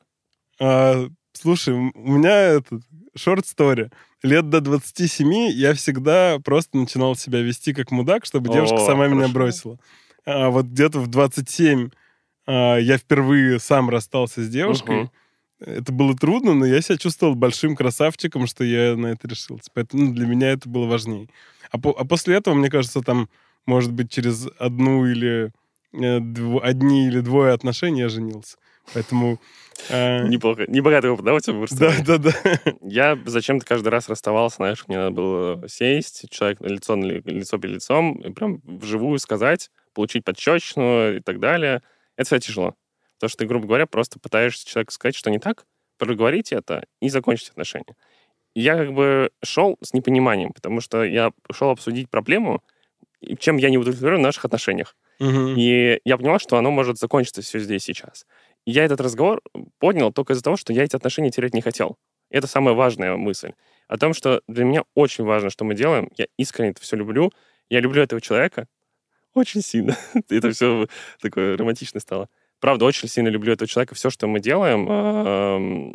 А, 0.60 1.06
слушай, 1.32 1.74
у 1.74 2.12
меня 2.12 2.36
этот 2.36 2.82
шорт 3.14 3.46
стори. 3.46 3.90
Лет 4.22 4.48
до 4.48 4.60
27 4.60 5.32
я 5.50 5.74
всегда 5.74 6.38
просто 6.44 6.76
начинал 6.76 7.14
себя 7.14 7.40
вести 7.40 7.72
как 7.72 7.90
мудак, 7.90 8.24
чтобы 8.24 8.50
девушка 8.50 8.76
О, 8.76 8.86
сама 8.86 9.06
меня 9.06 9.20
хорошо. 9.22 9.34
бросила. 9.34 9.78
А 10.24 10.50
вот 10.50 10.66
где-то 10.66 10.98
в 11.00 11.06
27 11.06 11.90
а, 12.46 12.78
я 12.78 12.98
впервые 12.98 13.60
сам 13.60 13.90
расстался 13.90 14.42
с 14.42 14.48
девушкой. 14.48 15.02
Мгм. 15.02 15.10
Это 15.66 15.92
было 15.92 16.14
трудно, 16.16 16.54
но 16.54 16.66
я 16.66 16.80
себя 16.80 16.98
чувствовал 16.98 17.34
большим 17.34 17.74
красавчиком, 17.76 18.46
что 18.46 18.64
я 18.64 18.96
на 18.96 19.08
это 19.08 19.26
решился. 19.28 19.70
Поэтому 19.72 20.06
ну, 20.06 20.12
для 20.14 20.26
меня 20.26 20.50
это 20.52 20.68
было 20.68 20.86
важнее. 20.86 21.28
А, 21.70 21.78
по- 21.78 21.94
а 21.98 22.04
после 22.04 22.36
этого, 22.36 22.54
мне 22.54 22.70
кажется, 22.70 23.00
там, 23.00 23.28
может 23.66 23.92
быть, 23.92 24.10
через 24.12 24.46
одну 24.58 25.06
или 25.06 25.52
э, 25.92 26.18
дво- 26.18 26.60
одни 26.60 27.06
или 27.06 27.20
двое 27.20 27.52
отношений 27.52 28.00
я 28.00 28.08
женился. 28.08 28.56
Поэтому... 28.92 29.40
э, 29.88 30.28
Неплохо. 30.28 30.66
Небогатый 30.68 31.10
опыт, 31.10 31.24
да, 31.24 31.34
у 31.34 31.40
тебя 31.40 31.54
был? 31.54 31.66
да, 31.78 31.94
да, 32.04 32.18
да. 32.18 32.32
Я 32.82 33.18
зачем-то 33.24 33.64
каждый 33.64 33.88
раз 33.88 34.08
расставался, 34.10 34.56
знаешь, 34.56 34.84
мне 34.86 34.98
надо 34.98 35.10
было 35.12 35.68
сесть, 35.68 36.26
человек 36.30 36.60
лицо, 36.60 36.94
на 36.96 37.06
ли- 37.06 37.22
лицо 37.24 37.56
перед 37.58 37.76
лицом, 37.76 38.20
и 38.20 38.30
прям 38.32 38.60
вживую 38.64 39.18
сказать, 39.18 39.70
получить 39.94 40.24
подчечную 40.24 41.16
и 41.16 41.20
так 41.20 41.40
далее. 41.40 41.80
Это 42.16 42.26
всегда 42.26 42.40
тяжело. 42.40 42.74
Потому 43.24 43.30
что 43.30 43.38
ты, 43.38 43.46
грубо 43.46 43.66
говоря, 43.66 43.86
просто 43.86 44.18
пытаешься 44.18 44.68
человеку 44.68 44.92
сказать, 44.92 45.14
что 45.14 45.30
не 45.30 45.38
так, 45.38 45.64
проговорить 45.96 46.52
это 46.52 46.84
и 47.00 47.08
закончить 47.08 47.48
отношения. 47.48 47.96
Я 48.54 48.76
как 48.76 48.92
бы 48.92 49.30
шел 49.42 49.78
с 49.82 49.94
непониманием, 49.94 50.52
потому 50.52 50.82
что 50.82 51.02
я 51.02 51.32
шел 51.50 51.70
обсудить 51.70 52.10
проблему, 52.10 52.62
чем 53.38 53.56
я 53.56 53.70
не 53.70 53.78
удовлетворен 53.78 54.18
в 54.18 54.22
наших 54.22 54.44
отношениях. 54.44 54.94
Мгм. 55.20 55.54
И 55.56 56.00
я 56.04 56.18
поняла, 56.18 56.38
что 56.38 56.58
оно 56.58 56.70
может 56.70 56.98
закончиться 56.98 57.40
все 57.40 57.60
здесь 57.60 57.82
сейчас. 57.82 58.26
И 58.66 58.72
я 58.72 58.84
этот 58.84 59.00
разговор 59.00 59.40
поднял 59.78 60.12
только 60.12 60.34
из-за 60.34 60.42
того, 60.42 60.58
что 60.58 60.74
я 60.74 60.84
эти 60.84 60.94
отношения 60.94 61.30
терять 61.30 61.54
не 61.54 61.62
хотел. 61.62 61.96
Это 62.28 62.46
самая 62.46 62.74
важная 62.74 63.16
мысль. 63.16 63.52
О 63.88 63.96
том, 63.96 64.12
что 64.12 64.42
для 64.48 64.66
меня 64.66 64.82
очень 64.94 65.24
важно, 65.24 65.48
что 65.48 65.64
мы 65.64 65.74
делаем. 65.74 66.10
Я 66.18 66.26
искренне 66.36 66.72
это 66.72 66.82
все 66.82 66.96
люблю. 66.96 67.32
Я 67.70 67.80
люблю 67.80 68.02
этого 68.02 68.20
человека 68.20 68.66
очень 69.32 69.62
сильно. 69.62 69.96
это 70.28 70.50
все 70.50 70.88
такое 71.22 71.56
романтично 71.56 72.00
стало. 72.00 72.28
Правда, 72.64 72.86
очень 72.86 73.10
сильно 73.10 73.28
люблю 73.28 73.52
этого 73.52 73.68
человека. 73.68 73.94
Все, 73.94 74.08
что 74.08 74.26
мы 74.26 74.40
делаем, 74.40 74.88
эм, 74.90 75.94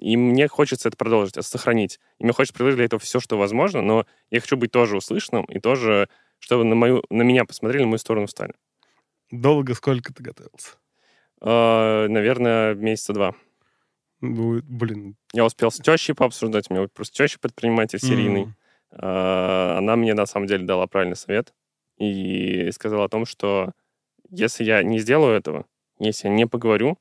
и 0.00 0.16
мне 0.16 0.46
хочется 0.46 0.88
это 0.88 0.96
продолжить, 0.96 1.36
это 1.36 1.42
сохранить. 1.44 1.98
И 2.20 2.22
мне 2.22 2.32
хочется 2.32 2.54
предложить 2.54 2.76
для 2.76 2.84
этого 2.84 3.00
все, 3.00 3.18
что 3.18 3.36
возможно, 3.36 3.82
но 3.82 4.06
я 4.30 4.40
хочу 4.40 4.56
быть 4.56 4.70
тоже 4.70 4.96
услышанным 4.96 5.44
и 5.46 5.58
тоже, 5.58 6.08
чтобы 6.38 6.62
на, 6.62 6.76
мою, 6.76 7.02
на 7.10 7.22
меня 7.22 7.44
посмотрели, 7.44 7.82
на 7.82 7.88
мою 7.88 7.98
сторону 7.98 8.28
встали. 8.28 8.54
Долго 9.32 9.74
сколько 9.74 10.14
ты 10.14 10.22
готовился? 10.22 10.76
Э, 11.40 12.06
наверное, 12.06 12.76
месяца 12.76 13.12
два. 13.12 13.34
Ну, 14.20 14.62
блин. 14.62 15.16
Я 15.32 15.44
успел 15.44 15.72
с 15.72 15.78
тещей 15.78 16.14
пообсуждать, 16.14 16.70
у 16.70 16.74
меня 16.74 16.86
просто 16.94 17.16
теща 17.16 17.40
предприниматель 17.40 17.98
серийный. 17.98 18.54
Э, 18.92 19.78
Она 19.78 19.96
мне 19.96 20.14
на 20.14 20.26
самом 20.26 20.46
деле 20.46 20.64
дала 20.64 20.86
правильный 20.86 21.16
совет 21.16 21.52
и 21.98 22.70
сказала 22.70 23.06
о 23.06 23.08
том, 23.08 23.26
что 23.26 23.72
если 24.30 24.62
я 24.62 24.84
не 24.84 25.00
сделаю 25.00 25.36
этого, 25.36 25.66
если 26.06 26.28
я 26.28 26.34
не 26.34 26.46
поговорю, 26.46 26.98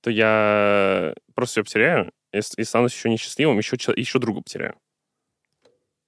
то 0.00 0.10
я 0.10 1.14
просто 1.34 1.62
все 1.62 1.64
потеряю 1.64 2.12
и 2.32 2.38
и 2.38 2.62
еще 2.62 3.10
несчастливым, 3.10 3.58
еще, 3.58 3.76
еще 3.96 4.18
друга 4.18 4.42
потеряю. 4.42 4.76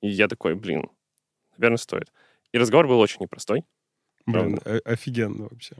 И 0.01 0.09
я 0.09 0.29
такой, 0.29 0.55
блин, 0.55 0.90
наверное, 1.57 1.79
стоит. 1.79 2.12
И 2.53 2.59
разговор 2.59 2.88
был 2.88 2.99
очень 2.99 3.20
непростой. 3.20 3.64
Блин, 4.27 4.59
офигенно 4.85 5.44
вообще. 5.44 5.77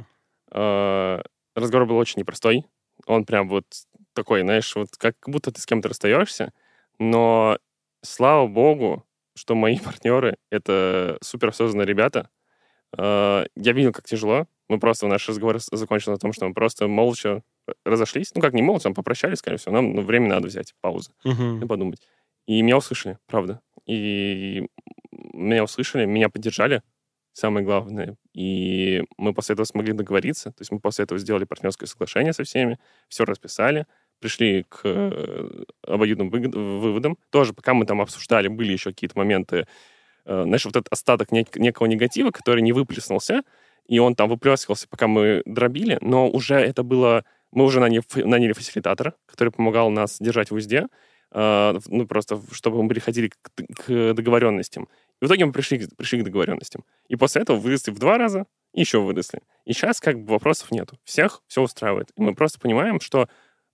Э, 0.53 1.21
разговор 1.55 1.89
был 1.89 1.97
очень 1.97 2.21
непростой. 2.21 2.65
Он 3.07 3.25
прям 3.25 3.49
вот 3.49 3.67
такой, 4.13 4.43
знаешь, 4.43 4.75
вот 4.77 4.97
как 4.97 5.17
будто 5.27 5.51
ты 5.51 5.61
с 5.61 5.67
кем-то 5.67 5.89
расстаешься, 5.89 6.53
но 6.99 7.59
слава 8.03 8.47
богу, 8.47 9.05
что 9.35 9.55
мои 9.55 9.79
партнеры— 9.85 10.37
это 10.51 11.19
суперосознанные 11.23 11.87
ребята. 11.87 12.31
Э, 12.97 13.47
я 13.57 13.73
видел, 13.73 13.93
как 13.93 14.07
тяжело. 14.07 14.47
Мы 14.69 14.79
просто, 14.79 15.07
наш 15.07 15.29
разговор 15.29 15.59
закончился 15.61 16.11
на 16.13 16.19
том, 16.19 16.33
что 16.33 16.47
мы 16.49 16.55
просто 16.55 16.89
молча 16.89 17.43
разошлись. 17.85 18.33
Ну, 18.35 18.41
как 18.41 18.53
не 18.53 18.63
молча, 18.63 18.89
мы 18.89 18.95
попрощались, 18.95 19.39
скорее 19.39 19.59
всего. 19.59 19.73
Нам 19.75 19.95
ну, 19.95 20.03
время 20.03 20.29
надо 20.29 20.49
взять, 20.49 20.75
паузу 20.81 21.13
Мгм. 21.25 21.63
и 21.63 21.67
подумать. 21.67 22.01
И 22.47 22.63
меня 22.63 22.77
услышали, 22.77 23.19
правда. 23.27 23.61
И 23.87 24.67
меня 25.33 25.65
услышали, 25.65 26.05
меня 26.05 26.29
поддержали, 26.29 26.83
самое 27.33 27.65
главное. 27.65 28.17
И 28.35 29.05
мы 29.19 29.35
после 29.35 29.53
этого 29.55 29.65
смогли 29.67 29.93
договориться. 29.93 30.51
То 30.51 30.61
есть 30.63 30.73
мы 30.73 30.81
после 30.81 31.05
этого 31.05 31.19
сделали 31.19 31.45
партнерское 31.45 31.87
соглашение 31.87 32.33
со 32.33 32.43
всеми, 32.45 32.79
все 33.09 33.25
расписали, 33.25 33.87
пришли 34.21 34.65
к 34.69 34.81
э, 34.85 35.65
обоюдным 35.87 36.31
выводам. 36.31 37.19
Тоже, 37.31 37.53
пока 37.53 37.75
мы 37.75 37.85
там 37.85 38.01
обсуждали, 38.01 38.49
были 38.49 38.73
еще 38.73 38.91
какие-то 38.91 39.19
моменты, 39.19 39.67
э, 40.25 40.43
знаешь, 40.45 40.65
вот 40.65 40.77
этот 40.77 40.93
остаток 40.93 41.31
нек- 41.33 41.59
некого 41.59 41.87
негатива, 41.87 42.31
который 42.31 42.63
не 42.63 42.73
выплеснулся, 42.73 43.43
и 43.89 43.99
он 43.99 44.15
там 44.15 44.29
выплескивался, 44.29 44.89
пока 44.89 45.07
мы 45.07 45.43
дробили, 45.45 45.99
но 46.01 46.29
уже 46.29 46.57
это 46.57 46.83
было... 46.83 47.25
Мы 47.53 47.65
уже 47.65 47.81
наняли, 47.81 48.03
наняли 48.17 48.53
фасилитатора, 48.53 49.15
который 49.27 49.51
помогал 49.51 49.91
нас 49.91 50.19
держать 50.21 50.51
в 50.51 50.55
узде, 50.55 50.89
э, 51.33 51.79
ну, 51.87 52.07
просто 52.07 52.41
чтобы 52.53 52.83
мы 52.83 52.89
переходили 52.89 53.29
к, 53.29 53.51
к 53.87 54.15
договоренностям. 54.15 54.89
И 55.23 55.25
в 55.25 55.29
итоге 55.29 55.47
мы 55.47 55.53
пришли, 55.53 55.87
пришли 55.97 56.21
к 56.21 56.25
договоренностям. 56.25 56.85
И 57.09 57.17
после 57.17 57.43
этого 57.43 57.57
выросли 57.57 57.93
в 57.93 57.99
два 57.99 58.19
раза, 58.19 58.47
и 58.75 58.81
еще 58.81 59.01
выросли. 59.01 59.41
И 59.65 59.73
сейчас 59.73 60.01
как 60.01 60.21
бы 60.21 60.33
вопросов 60.33 60.71
нету. 60.71 60.99
Всех 61.05 61.43
все 61.47 61.63
устраивает. 61.63 62.11
И 62.17 62.21
мы 62.21 62.35
просто 62.35 62.61
понимаем, 62.61 63.01
что 63.01 63.29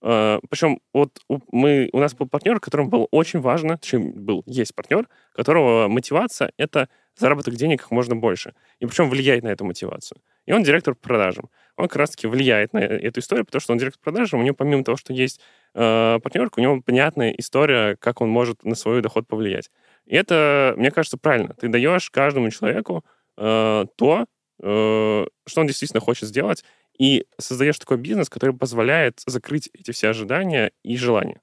Uh, 0.05 0.41
причем 0.49 0.81
вот 0.93 1.11
у, 1.29 1.39
мы, 1.53 1.89
у 1.93 1.99
нас 1.99 2.13
был 2.13 2.27
партнер, 2.27 2.59
которому 2.59 2.89
было 2.89 3.07
очень 3.11 3.39
важно, 3.39 3.77
точнее, 3.77 4.11
был, 4.11 4.43
есть 4.45 4.75
партнер, 4.75 5.07
которого 5.31 5.87
мотивация— 5.87 6.51
это 6.57 6.89
заработок 7.15 7.55
денег 7.55 7.81
как 7.81 7.91
можно 7.91 8.15
больше. 8.15 8.53
И 8.79 8.85
причем 8.85 9.09
влияет 9.09 9.43
на 9.43 9.49
эту 9.49 9.65
мотивацию. 9.65 10.21
И 10.45 10.51
он 10.51 10.63
директор 10.63 10.95
по 10.95 11.07
продажам. 11.07 11.49
Он 11.77 11.87
как 11.87 11.97
раз-таки 11.97 12.27
влияет 12.27 12.73
на 12.73 12.79
эту 12.79 13.19
историю, 13.19 13.45
потому 13.45 13.61
что 13.61 13.73
он 13.73 13.79
директор 13.79 13.99
по 13.99 14.11
продажам, 14.11 14.39
у 14.39 14.43
него 14.43 14.55
помимо 14.55 14.83
того, 14.83 14.97
что 14.97 15.13
есть 15.13 15.39
э, 15.73 16.19
партнерка, 16.21 16.59
у 16.59 16.61
него 16.61 16.81
понятная 16.81 17.31
история, 17.31 17.95
как 17.97 18.21
он 18.21 18.29
может 18.29 18.63
на 18.63 18.75
свой 18.75 19.01
доход 19.01 19.27
повлиять. 19.27 19.71
И 20.05 20.15
это, 20.15 20.73
мне 20.77 20.91
кажется, 20.91 21.17
правильно. 21.17 21.55
Ты 21.59 21.69
даешь 21.69 22.09
каждому 22.09 22.49
человеку 22.51 23.05
э, 23.37 23.85
то, 23.95 24.25
э, 24.61 25.25
что 25.45 25.61
он 25.61 25.67
действительно 25.67 26.01
хочет 26.01 26.29
сделать, 26.29 26.63
и 26.99 27.25
создаешь 27.39 27.79
такой 27.79 27.97
бизнес, 27.97 28.29
который 28.29 28.55
позволяет 28.55 29.21
закрыть 29.25 29.69
эти 29.73 29.91
все 29.91 30.09
ожидания 30.09 30.71
и 30.83 30.95
желания. 30.95 31.41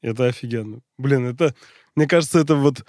Это 0.00 0.26
офигенно. 0.26 0.80
Блин, 0.96 1.26
это, 1.26 1.54
мне 1.96 2.06
кажется, 2.06 2.38
это 2.38 2.54
вот 2.54 2.84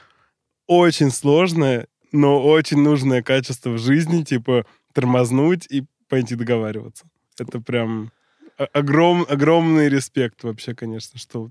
очень 0.69 1.09
сложное, 1.09 1.87
но 2.11 2.41
очень 2.47 2.79
нужное 2.79 3.23
качество 3.23 3.71
в 3.71 3.79
жизни, 3.79 4.23
типа 4.23 4.65
тормознуть 4.93 5.65
и 5.69 5.83
пойти 6.07 6.35
договариваться. 6.35 7.09
Это 7.39 7.59
прям 7.59 8.11
огром, 8.73 9.25
огромный 9.27 9.89
респект 9.89 10.43
вообще, 10.43 10.75
конечно, 10.75 11.17
что 11.19 11.49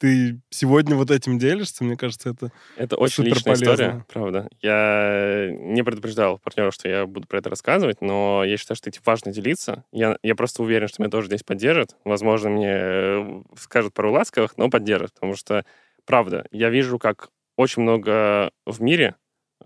ты 0.00 0.40
сегодня 0.50 0.96
вот 0.96 1.10
этим 1.10 1.38
делишься, 1.38 1.84
мне 1.84 1.96
кажется, 1.96 2.28
это 2.30 2.52
Это 2.76 2.96
очень 2.96 3.24
личная 3.24 3.54
полезно. 3.54 3.72
история, 3.72 4.04
правда. 4.12 4.48
Я 4.60 5.48
не 5.52 5.82
предупреждал 5.84 6.38
партнера, 6.38 6.70
что 6.72 6.88
я 6.88 7.06
буду 7.06 7.26
про 7.28 7.38
это 7.38 7.48
рассказывать, 7.48 8.00
но 8.00 8.42
я 8.44 8.56
считаю, 8.56 8.76
что 8.76 8.90
этим 8.90 9.00
важно 9.06 9.32
делиться. 9.32 9.84
Я, 9.92 10.18
я 10.22 10.34
просто 10.34 10.62
уверен, 10.62 10.88
что 10.88 11.00
меня 11.02 11.10
тоже 11.10 11.28
здесь 11.28 11.44
поддержат. 11.44 11.96
Возможно, 12.04 12.50
мне 12.50 12.72
э, 12.72 13.42
скажут 13.58 13.94
пару 13.94 14.12
ласковых, 14.12 14.58
но 14.58 14.68
поддержат, 14.68 15.14
потому 15.14 15.34
что, 15.36 15.64
правда, 16.04 16.46
я 16.50 16.68
вижу, 16.68 16.98
как 16.98 17.30
очень 17.56 17.82
много 17.82 18.50
в 18.64 18.80
мире 18.80 19.16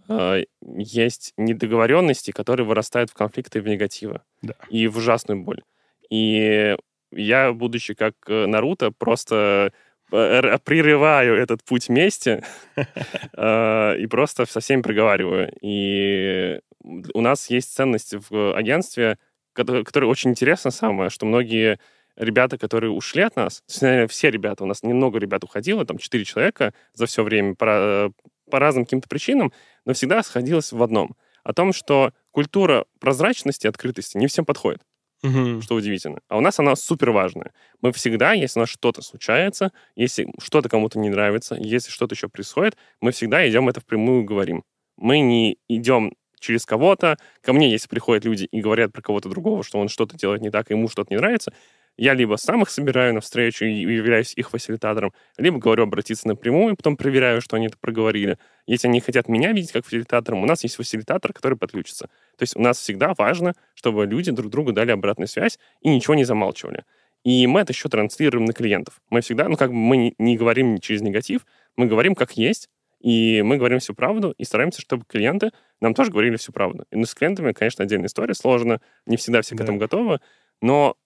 э, 0.09 0.45
есть 0.61 1.33
недоговоренности, 1.37 2.31
которые 2.31 2.67
вырастают 2.67 3.11
в 3.11 3.15
конфликты 3.15 3.59
и 3.59 3.63
в 3.63 3.69
негативы. 3.69 4.23
Да. 4.43 4.55
И 4.69 4.87
в 4.89 4.97
ужасную 4.99 5.43
боль. 5.43 5.63
И 6.11 6.77
я, 7.13 7.53
будучи 7.53 7.95
как 7.95 8.15
э, 8.27 8.47
Наруто, 8.47 8.91
просто 8.91 9.73
Э, 10.13 10.59
прерываю 10.65 11.37
этот 11.37 11.63
путь 11.63 11.89
вместе 11.89 12.43
э, 12.77 13.97
и 13.99 14.07
просто 14.07 14.47
со 14.47 14.61
всеми 14.61 14.83
проговариваю. 14.83 15.53
И 15.61 16.61
у 17.15 17.21
нас 17.21 17.51
есть 17.51 17.73
ценность 17.73 18.15
в 18.31 18.57
агентстве, 18.57 19.19
которая 19.53 20.11
очень 20.11 20.31
интересна 20.31 20.71
самое, 20.71 21.11
что 21.11 21.27
многие 21.27 21.79
ребята, 22.17 22.59
которые 22.59 22.91
ушли 22.91 23.23
от 23.23 23.37
нас, 23.37 23.63
все 23.67 24.31
ребята, 24.31 24.65
у 24.65 24.67
нас 24.67 24.83
немного 24.83 25.19
ребят 25.19 25.45
уходило, 25.45 25.85
там 25.85 25.99
четыре 25.99 26.25
человека 26.25 26.75
за 26.93 27.07
все 27.07 27.23
время 27.23 27.55
по, 27.55 28.13
по 28.51 28.59
разным 28.59 28.85
каким-то 28.85 29.09
причинам, 29.09 29.53
но 29.85 29.95
всегда 29.95 30.23
сходилось 30.23 30.73
в 30.73 30.83
одном. 30.83 31.17
О 31.43 31.53
том, 31.53 31.73
что 31.73 32.13
культура 32.31 32.85
прозрачности, 32.99 33.67
открытости 33.67 34.17
не 34.17 34.27
всем 34.27 34.45
подходит 34.45 34.83
угу. 35.23 35.61
что 35.61 35.75
удивительно. 35.75 36.21
А 36.29 36.37
у 36.37 36.41
нас 36.41 36.59
она 36.59 36.77
супер 36.77 37.11
важная. 37.11 37.53
Мы 37.81 37.93
всегда, 37.93 38.33
если 38.33 38.59
у 38.59 38.63
нас 38.63 38.69
что-то 38.69 39.03
случается, 39.03 39.73
если 39.97 40.29
что-то 40.43 40.69
кому-то 40.69 40.99
не 40.99 41.11
нравится, 41.11 41.57
если 41.59 41.91
что-то 41.91 42.15
еще 42.15 42.29
происходит, 42.29 42.77
мы 43.01 43.13
всегда 43.13 43.49
идем 43.49 43.69
это 43.69 43.81
впрямую 43.81 44.25
говорим. 44.25 44.65
Мы 44.97 45.21
не 45.21 45.59
идем 45.69 46.13
через 46.39 46.65
кого-то. 46.65 47.19
Ко 47.43 47.53
мне, 47.53 47.71
если 47.71 47.89
приходят 47.89 48.25
люди 48.25 48.45
и 48.45 48.61
говорят 48.61 48.93
про 48.93 49.03
кого-то 49.03 49.29
другого, 49.29 49.63
что 49.63 49.79
он 49.79 49.89
что-то 49.89 50.17
делает 50.17 50.41
не 50.41 50.51
так, 50.51 50.71
ему 50.71 50.89
что-то 50.89 51.13
не 51.13 51.19
нравится, 51.19 51.53
я 51.97 52.15
либо 52.15 52.37
сам 52.37 52.63
их 52.63 52.71
собираю 52.71 53.15
на 53.15 53.21
встречу 53.21 53.65
и 53.65 53.73
являюсь 53.73 54.33
их 54.35 54.51
фасилитатором, 54.51 55.13
либо 55.37 55.59
говорю 55.59 55.83
обратиться 55.83 56.27
напрямую, 56.27 56.77
потом 56.77 56.97
проверяю, 56.97 57.41
что 57.41 57.57
они 57.57 57.67
это 57.67 57.77
проговорили. 57.79 58.39
Если 58.67 58.89
они 58.89 59.01
хотят 59.01 59.29
меня 59.29 59.53
видеть 59.53 59.73
как 59.73 59.85
фасилитатором, 59.85 60.43
у 60.43 60.47
нас 60.47 60.63
есть 60.63 60.77
фасилитатор, 60.77 61.33
который 61.33 61.59
подключится. 61.59 62.07
То 62.39 62.43
есть 62.43 62.57
у 62.57 62.61
нас 62.61 62.79
всегда 62.79 63.13
важно, 63.17 63.55
чтобы 63.75 64.07
люди 64.07 64.31
друг 64.31 64.51
другу 64.51 64.73
дали 64.73 64.91
обратную 64.91 65.29
связь 65.29 65.59
и 65.83 65.91
ничего 65.91 66.15
не 66.15 66.25
замалчивали. 66.25 66.85
И 67.23 67.47
мы 67.47 67.61
это 67.61 67.73
еще 67.73 67.89
транслируем 67.89 68.47
на 68.47 68.53
клиентов. 68.53 69.01
Мы 69.11 69.21
всегда, 69.21 69.49
ну 69.49 69.57
как 69.57 69.71
бы 69.71 69.77
мы 69.77 70.15
не, 70.19 70.37
говорим 70.37 70.79
через 70.79 71.03
негатив, 71.03 71.45
мы 71.77 71.87
говорим 71.87 72.15
как 72.15 72.33
есть, 72.33 72.69
и 73.01 73.43
мы 73.43 73.57
говорим 73.57 73.79
всю 73.79 73.95
правду, 73.95 74.35
и 74.37 74.45
стараемся, 74.45 74.81
чтобы 74.81 75.05
клиенты 75.07 75.51
нам 75.81 75.95
тоже 75.95 76.11
говорили 76.11 76.37
всю 76.37 76.53
правду. 76.53 76.85
И 76.91 76.97
ну, 76.97 77.05
с 77.05 77.15
клиентами, 77.15 77.53
конечно, 77.53 77.85
отдельная 77.85 78.07
история, 78.07 78.35
сложно, 78.35 78.81
не 79.07 79.17
всегда 79.17 79.43
все 79.43 79.55
да. 79.55 79.59
к 79.59 79.65
этому 79.65 79.79
готовы, 79.79 80.21
но 80.61 80.97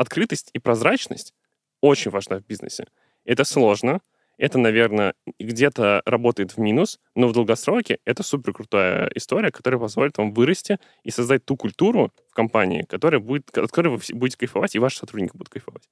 открытость 0.00 0.48
и 0.54 0.58
прозрачность 0.58 1.34
очень 1.82 2.10
важна 2.10 2.38
в 2.38 2.46
бизнесе. 2.46 2.86
Это 3.26 3.44
сложно, 3.44 4.00
это, 4.38 4.58
наверное, 4.58 5.12
где-то 5.38 6.00
работает 6.06 6.56
в 6.56 6.58
минус, 6.58 6.98
но 7.14 7.28
в 7.28 7.34
долгосроке 7.34 7.98
это 8.06 8.22
супер 8.22 8.54
крутая 8.54 9.10
история, 9.14 9.50
которая 9.50 9.78
позволит 9.78 10.16
вам 10.16 10.32
вырасти 10.32 10.78
и 11.04 11.10
создать 11.10 11.44
ту 11.44 11.54
культуру 11.54 12.10
в 12.30 12.34
компании, 12.34 12.86
которая 12.88 13.20
будет, 13.20 13.50
от 13.58 13.70
которой 13.70 13.88
вы 13.88 14.00
будете 14.14 14.38
кайфовать, 14.38 14.74
и 14.74 14.78
ваши 14.78 14.96
сотрудники 14.96 15.32
будут 15.32 15.50
кайфовать. 15.50 15.86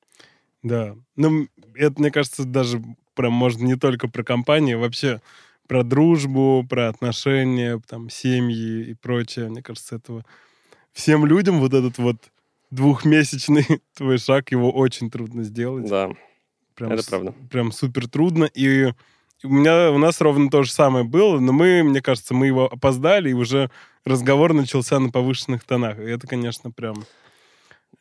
Да. 0.63 0.97
Ну, 1.15 1.47
это, 1.75 2.01
мне 2.01 2.11
кажется, 2.11 2.45
даже 2.45 2.83
прям 3.15 3.35
можно 3.35 3.63
не 3.67 3.77
только 3.77 4.09
про 4.09 4.25
компании, 4.25 4.73
вообще 4.73 5.21
про 5.67 5.83
дружбу, 5.83 6.65
про 6.67 6.89
отношения, 6.89 7.79
там, 7.87 8.09
семьи 8.09 8.87
и 8.89 8.95
прочее. 8.95 9.51
Мне 9.51 9.63
кажется, 9.63 9.97
этого 9.97 10.25
всем 10.93 11.27
людям 11.27 11.61
вот 11.61 11.75
этот 11.75 11.99
вот 11.99 12.17
двухмесячный 12.71 13.67
твой 13.95 14.19
шаг, 14.19 14.51
его 14.51 14.71
очень 14.71 15.11
трудно 15.11 15.43
сделать. 15.43 15.89
Да, 15.89 16.11
прям, 16.75 16.93
это 16.93 17.07
правда. 17.09 17.35
Прям 17.51 17.73
супер 17.73 18.09
трудно. 18.09 18.45
И 18.45 18.93
у 19.45 19.49
меня, 19.49 19.91
у 19.91 19.99
нас 19.99 20.21
ровно 20.21 20.51
то 20.51 20.63
же 20.63 20.73
самое 20.73 21.05
было, 21.05 21.39
но 21.39 21.53
мы, 21.53 21.83
мне 21.83 22.03
кажется, 22.03 22.35
мы 22.35 22.47
его 22.47 22.67
опоздали, 22.67 23.31
и 23.31 23.35
уже 23.35 23.71
разговор 24.05 24.53
начался 24.53 24.99
на 24.99 25.11
повышенных 25.11 25.65
тонах. 25.65 25.99
И 25.99 26.05
это, 26.05 26.27
конечно, 26.27 26.71
прям 26.71 27.05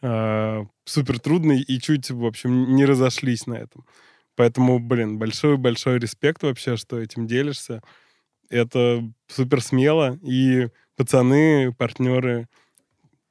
э, 0.01 0.65
супер 0.85 1.19
трудно, 1.19 1.53
и 1.53 1.79
чуть, 1.79 2.09
в 2.09 2.25
общем, 2.25 2.75
не 2.75 2.85
разошлись 2.85 3.45
на 3.45 3.55
этом. 3.55 3.85
Поэтому, 4.35 4.79
блин, 4.79 5.17
большой-большой 5.17 5.99
респект 5.99 6.43
вообще, 6.43 6.77
что 6.77 6.99
этим 6.99 7.27
делишься. 7.27 7.81
Это 8.49 9.03
супер 9.27 9.61
смело, 9.61 10.17
и 10.23 10.69
пацаны, 10.95 11.73
партнеры, 11.73 12.47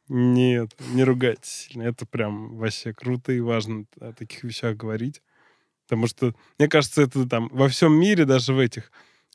нет, 0.08 0.70
не 0.92 1.04
ругайтесь 1.04 1.68
сильно. 1.68 1.82
Это 1.84 2.06
прям 2.06 2.56
вообще 2.56 2.92
круто 2.92 3.32
и 3.32 3.40
важно 3.40 3.86
о 4.00 4.12
таких 4.12 4.44
вещах 4.44 4.76
говорить. 4.76 5.22
Потому 5.84 6.06
что, 6.06 6.34
мне 6.58 6.68
кажется, 6.68 7.02
это 7.02 7.28
там 7.28 7.48
во 7.52 7.68
всем 7.68 7.92
мире, 7.92 8.24
даже 8.24 8.52
в 8.52 8.58
этих, 8.58 8.90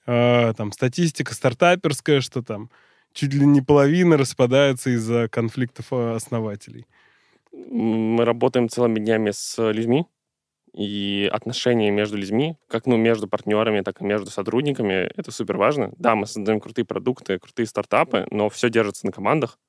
э, 0.06 0.54
там, 0.56 0.72
статистика 0.72 1.34
стартаперская, 1.34 2.22
что 2.22 2.42
там 2.42 2.70
чуть 3.14 3.34
ли 3.34 3.46
не 3.46 3.62
половина 3.62 4.18
распадается 4.18 4.90
из-за 4.92 5.28
конфликтов 5.30 5.88
а, 5.92 6.16
основателей. 6.16 6.86
Мы 7.52 8.24
работаем 8.26 8.70
целыми 8.70 9.00
днями 9.00 9.32
с 9.32 9.72
людьми, 9.72 10.06
и 10.74 11.30
отношения 11.32 11.92
между 11.92 12.18
людьми, 12.18 12.56
как 12.68 12.86
ну, 12.86 12.96
между 12.96 13.28
партнерами, 13.28 13.82
так 13.82 14.02
и 14.02 14.06
между 14.06 14.30
сотрудниками, 14.30 15.12
это 15.18 15.32
супер 15.32 15.58
важно. 15.58 15.92
Да, 15.98 16.16
мы 16.16 16.26
создаем 16.26 16.62
крутые 16.62 16.86
продукты, 16.86 17.40
крутые 17.40 17.66
стартапы, 17.66 18.26
но 18.32 18.50
все 18.50 18.70
держится 18.70 19.06
на 19.06 19.12
командах. 19.12 19.60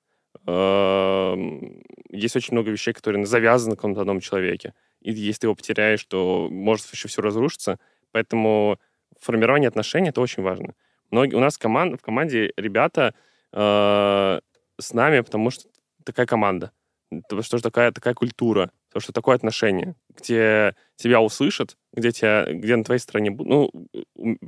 Эм, 0.47 1.83
есть 2.11 2.37
очень 2.37 2.55
много 2.55 2.71
вещей, 2.71 2.93
которые 2.93 3.25
завязаны 3.27 3.71
на 3.71 3.77
каком-то 3.77 4.01
одном 4.01 4.21
человеке. 4.21 4.75
И 5.01 5.13
если 5.13 5.41
ты 5.41 5.47
его 5.47 5.55
потеряешь, 5.55 6.05
то 6.05 6.49
может 6.51 6.93
еще 6.93 7.09
все 7.09 7.23
разрушиться. 7.23 7.79
Поэтому 8.13 8.79
формирование 9.21 9.69
отношений— 9.69 10.09
это 10.11 10.21
очень 10.21 10.43
важно. 10.43 10.75
Многие, 11.11 11.37
у 11.37 11.41
нас 11.41 11.59
команд, 11.59 12.01
в 12.01 12.05
команде 12.05 12.53
ребята 12.57 13.15
э, 13.53 14.41
с 14.81 14.93
нами, 14.93 15.21
потому 15.21 15.51
что 15.51 15.69
такая 16.05 16.27
команда. 16.27 16.73
Потому 17.11 17.43
что 17.43 17.59
такая, 17.59 17.93
такая 17.93 18.15
культура, 18.15 18.71
потому 18.89 19.03
что 19.03 19.13
такое 19.13 19.37
отношение, 19.37 19.95
где 20.17 20.75
тебя 20.97 21.21
услышат, 21.21 21.77
где, 21.93 22.11
тебя, 22.11 22.47
где 22.51 22.75
на 22.75 22.85
твоей 22.85 23.01
стороне... 23.01 23.31
Ну, 23.31 23.71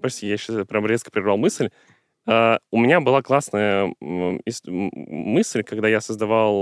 прости, 0.00 0.26
я 0.26 0.38
сейчас 0.38 0.66
прям 0.66 0.87
резко 0.87 1.11
прервал 1.11 1.37
мысль. 1.37 1.70
Uh, 2.27 2.59
у 2.71 2.79
меня 2.79 3.01
была 3.01 3.21
классная 3.21 3.95
мысль, 4.01 5.63
когда 5.63 5.89
я 5.89 6.01
создавал 6.01 6.55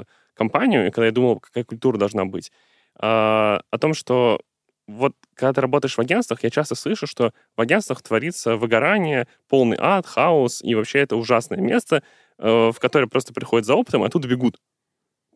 uh, 0.00 0.04
компанию, 0.34 0.86
и 0.86 0.90
когда 0.90 1.06
я 1.06 1.12
думал, 1.12 1.40
какая 1.40 1.64
культура 1.64 1.98
должна 1.98 2.24
быть, 2.24 2.50
uh, 2.98 3.60
о 3.70 3.78
том, 3.78 3.92
что 3.92 4.40
вот 4.86 5.14
когда 5.34 5.52
ты 5.52 5.60
работаешь 5.60 5.96
в 5.96 6.00
агентствах, 6.00 6.42
я 6.42 6.50
часто 6.50 6.74
слышу, 6.74 7.06
что 7.06 7.32
в 7.56 7.60
агентствах 7.60 8.02
творится 8.02 8.56
выгорание, 8.56 9.26
полный 9.48 9.76
ад, 9.80 10.06
хаос, 10.06 10.62
и 10.62 10.74
вообще 10.74 11.00
это 11.00 11.16
ужасное 11.16 11.58
место, 11.58 12.02
в 12.38 12.74
которое 12.78 13.06
просто 13.06 13.32
приходят 13.32 13.66
за 13.66 13.74
опытом, 13.74 14.02
а 14.02 14.10
тут 14.10 14.26
бегут. 14.26 14.58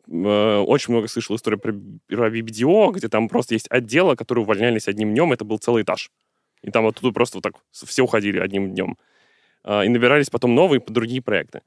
э, 0.07 0.57
очень 0.57 0.93
много 0.93 1.07
слышал 1.07 1.35
историю 1.35 1.59
про, 1.59 1.73
про 2.07 2.29
BBDO, 2.29 2.93
где 2.93 3.09
там 3.09 3.29
просто 3.29 3.53
есть 3.55 3.67
отделы, 3.69 4.15
которые 4.15 4.43
увольнялись 4.43 4.87
одним 4.87 5.13
днем, 5.13 5.31
это 5.33 5.45
был 5.45 5.57
целый 5.59 5.83
этаж. 5.83 6.11
И 6.61 6.71
там 6.71 6.83
вот 6.85 6.99
тут 6.99 7.13
просто 7.13 7.37
вот 7.37 7.43
так 7.43 7.53
все 7.71 8.03
уходили 8.03 8.39
одним 8.39 8.71
днем. 8.71 8.97
Э, 9.63 9.85
и 9.85 9.89
набирались 9.89 10.29
потом 10.29 10.55
новые 10.55 10.81
другие 10.85 11.21
проекты. 11.21 11.61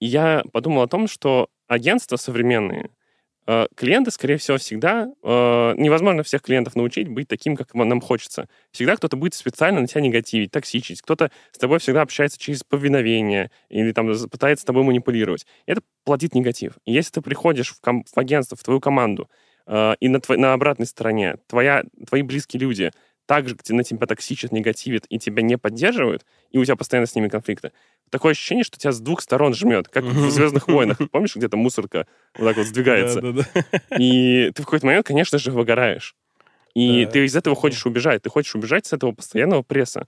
И 0.00 0.06
я 0.06 0.42
подумал 0.52 0.82
о 0.82 0.88
том, 0.88 1.06
что 1.08 1.48
агентства 1.68 2.16
современные— 2.16 2.90
Э, 3.44 3.66
клиенты, 3.74 4.10
скорее 4.10 4.36
всего, 4.36 4.56
всегда... 4.58 5.08
Э, 5.22 5.74
невозможно 5.76 6.22
всех 6.22 6.42
клиентов 6.42 6.76
научить 6.76 7.08
быть 7.08 7.28
таким, 7.28 7.56
как 7.56 7.74
нам 7.74 8.00
хочется. 8.00 8.48
Всегда 8.70 8.96
кто-то 8.96 9.16
будет 9.16 9.34
специально 9.34 9.80
на 9.80 9.86
тебя 9.86 10.00
негативить, 10.00 10.52
токсичить. 10.52 11.02
Кто-то 11.02 11.30
с 11.50 11.58
тобой 11.58 11.78
всегда 11.80 12.02
общается 12.02 12.38
через 12.38 12.62
повиновение 12.62 13.50
или 13.68 13.92
там 13.92 14.06
пытается 14.28 14.62
с 14.62 14.64
тобой 14.64 14.84
манипулировать. 14.84 15.46
И 15.66 15.72
это 15.72 15.82
плодит 16.04 16.34
негатив. 16.34 16.74
И 16.84 16.92
если 16.92 17.12
ты 17.12 17.20
приходишь 17.20 17.70
в, 17.74 17.80
ком- 17.80 18.04
в 18.04 18.16
агентство, 18.18 18.56
в 18.56 18.62
твою 18.62 18.80
команду, 18.80 19.28
и 19.68 20.08
на, 20.08 20.16
тво- 20.16 20.36
на 20.36 20.54
обратной 20.54 20.86
стороне 20.86 21.36
твоя, 21.46 21.84
твои 22.08 22.22
близкие 22.22 22.60
люди 22.60 22.90
также 23.26 23.56
на 23.68 23.84
тебя 23.84 24.06
токсичат, 24.06 24.52
негативят 24.52 25.06
и 25.08 25.18
тебя 25.18 25.42
не 25.42 25.56
поддерживают, 25.56 26.24
и 26.50 26.58
у 26.58 26.64
тебя 26.64 26.76
постоянно 26.76 27.06
с 27.06 27.14
ними 27.14 27.28
конфликты, 27.28 27.72
такое 28.10 28.32
ощущение, 28.32 28.64
что 28.64 28.78
тебя 28.78 28.92
с 28.92 29.00
двух 29.00 29.22
сторон 29.22 29.54
жмет, 29.54 29.88
как 29.88 30.04
в 30.04 30.30
«Звездных 30.30 30.68
войнах». 30.68 30.98
Помнишь, 31.10 31.34
где-то 31.34 31.56
мусорка 31.56 32.06
вот 32.36 32.46
так 32.46 32.56
вот 32.56 32.66
сдвигается? 32.66 33.20
И 33.98 34.50
ты 34.54 34.62
в 34.62 34.66
какой-то 34.66 34.86
момент, 34.86 35.06
конечно 35.06 35.38
же, 35.38 35.50
выгораешь. 35.50 36.14
И 36.74 37.06
ты 37.10 37.24
из 37.24 37.36
этого 37.36 37.54
хочешь 37.54 37.84
убежать. 37.86 38.22
Ты 38.22 38.30
хочешь 38.30 38.54
убежать 38.54 38.86
с 38.86 38.92
этого 38.92 39.12
постоянного 39.12 39.62
пресса. 39.62 40.06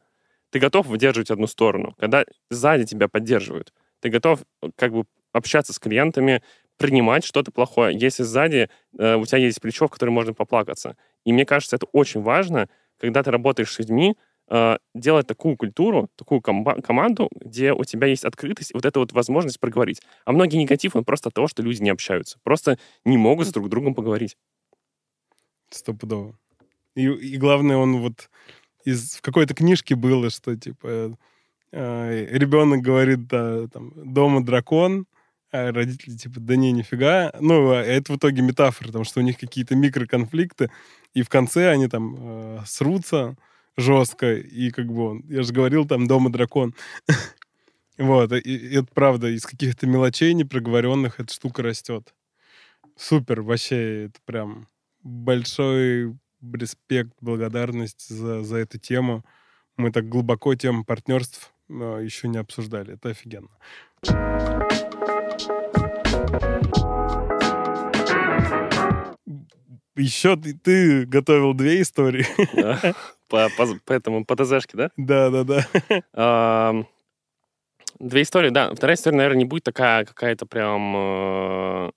Ты 0.50 0.59
готов 0.59 0.87
выдерживать 0.87 1.31
одну 1.31 1.46
сторону. 1.46 1.94
Когда 1.98 2.24
сзади 2.50 2.85
тебя 2.85 3.09
поддерживают, 3.09 3.72
ты 4.00 4.09
готов 4.09 4.40
как 4.77 4.92
бы 4.92 5.05
общаться 5.33 5.72
с 5.72 5.79
клиентами, 5.79 6.42
принимать 6.77 7.24
что-то 7.24 7.50
плохое. 7.50 7.96
Если 7.96 8.22
сзади 8.22 8.68
э, 8.98 9.16
у 9.16 9.27
тебя 9.27 9.38
есть 9.38 9.61
плечо, 9.61 9.88
в 9.88 9.90
которое 9.90 10.12
можно 10.12 10.33
поплакаться. 10.33 10.96
И 11.24 11.33
мне 11.33 11.44
кажется, 11.44 11.77
это 11.77 11.87
очень 11.92 12.20
важно, 12.20 12.68
когда 12.99 13.23
ты 13.23 13.31
работаешь 13.31 13.73
с 13.73 13.79
людьми, 13.79 14.17
э, 14.49 14.77
делать 14.95 15.27
такую 15.27 15.57
культуру, 15.57 16.09
такую 16.17 16.41
ком- 16.41 16.83
команду, 16.83 17.29
где 17.35 17.73
у 17.73 17.85
тебя 17.85 18.07
есть 18.07 18.25
открытость, 18.25 18.75
вот 18.75 18.85
эта 18.85 18.99
вот 18.99 19.13
возможность 19.13 19.61
проговорить. 19.61 20.03
А 20.25 20.33
многие 20.33 20.57
негатив, 20.57 20.97
он 20.97 21.05
просто 21.05 21.29
от 21.29 21.35
того, 21.35 21.49
что 21.49 21.63
люди 21.63 21.83
не 21.83 21.91
общаются, 21.91 22.39
просто 22.43 22.79
не 23.05 23.17
могут 23.17 23.49
с 23.49 23.53
друг 23.53 23.69
другом 23.69 23.95
поговорить. 23.95 24.37
Стопудово. 25.71 26.39
И, 26.95 27.07
и 27.07 27.37
главное, 27.37 27.77
он 27.77 27.99
вот 27.99 28.31
из 28.85 29.17
в 29.17 29.23
какой-то 29.23 29.55
книжке 29.55 29.95
было, 29.95 30.31
что 30.31 30.57
типа 30.57 31.17
э, 31.73 32.27
ребенок 32.31 32.83
говорит, 32.83 33.27
да, 33.27 33.67
там, 33.69 33.93
дома 33.97 34.45
дракон, 34.45 35.07
а 35.51 35.73
родители 35.73 36.17
типа, 36.17 36.41
да 36.41 36.57
не, 36.57 36.73
нифига. 36.73 37.33
Ну, 37.41 37.71
а 37.71 37.81
это 37.81 38.13
в 38.13 38.17
итоге 38.17 38.43
метафора, 38.43 38.89
потому 38.89 39.05
что 39.05 39.21
у 39.21 39.23
них 39.23 39.39
какие-то 39.39 39.75
микроконфликты, 39.75 40.71
и 41.14 41.22
в 41.22 41.29
конце 41.29 41.70
они 41.70 41.88
там 41.88 42.16
э, 42.18 42.59
срутся, 42.66 43.37
жестко, 43.77 44.35
и 44.35 44.70
как 44.70 44.87
бы 44.87 45.22
я 45.29 45.42
же 45.42 45.53
говорил, 45.53 45.87
там 45.87 46.07
дома 46.07 46.31
дракон. 46.31 46.74
Вот, 47.96 48.33
и 48.33 48.74
это 48.74 48.88
правда, 48.92 49.29
из 49.29 49.46
каких-то 49.46 49.87
мелочей 49.87 50.35
непроговоренных 50.35 51.20
эта 51.20 51.33
штука 51.33 51.62
растет. 51.62 52.12
Супер, 52.96 53.42
вообще, 53.42 54.07
это 54.07 54.18
прям 54.24 54.66
большой 55.05 56.16
респект, 56.53 57.12
благодарность 57.20 58.09
за, 58.09 58.42
за 58.42 58.57
эту 58.57 58.79
тему. 58.79 59.24
Мы 59.77 59.92
так 59.92 60.09
глубоко 60.09 60.57
тему 60.57 60.85
партнерств 60.85 61.53
э, 61.68 62.00
еще 62.03 62.27
не 62.27 62.38
обсуждали. 62.38 62.94
Это 62.94 63.11
офигенно. 63.11 63.50
Еще 69.97 70.37
ты, 70.37 70.55
ты 70.55 71.07
готовил 71.07 71.55
две 71.55 71.83
истории. 71.83 72.27
Да, 72.55 72.95
по, 73.29 73.49
по, 73.85 74.01
по 74.25 74.37
ТЗшке, 74.37 74.77
да? 74.77 74.91
Да, 74.97 75.31
да, 75.31 75.45
да. 76.13 76.87
Две 77.99 78.23
истории, 78.23 78.51
да. 78.51 78.75
Вторая 78.75 78.97
история, 78.97 79.17
наверное, 79.17 79.39
не 79.39 79.45
будет 79.45 79.65
такая 79.65 80.05
какая-то 80.05 80.47
прям 80.47 80.95
э, 80.97 81.91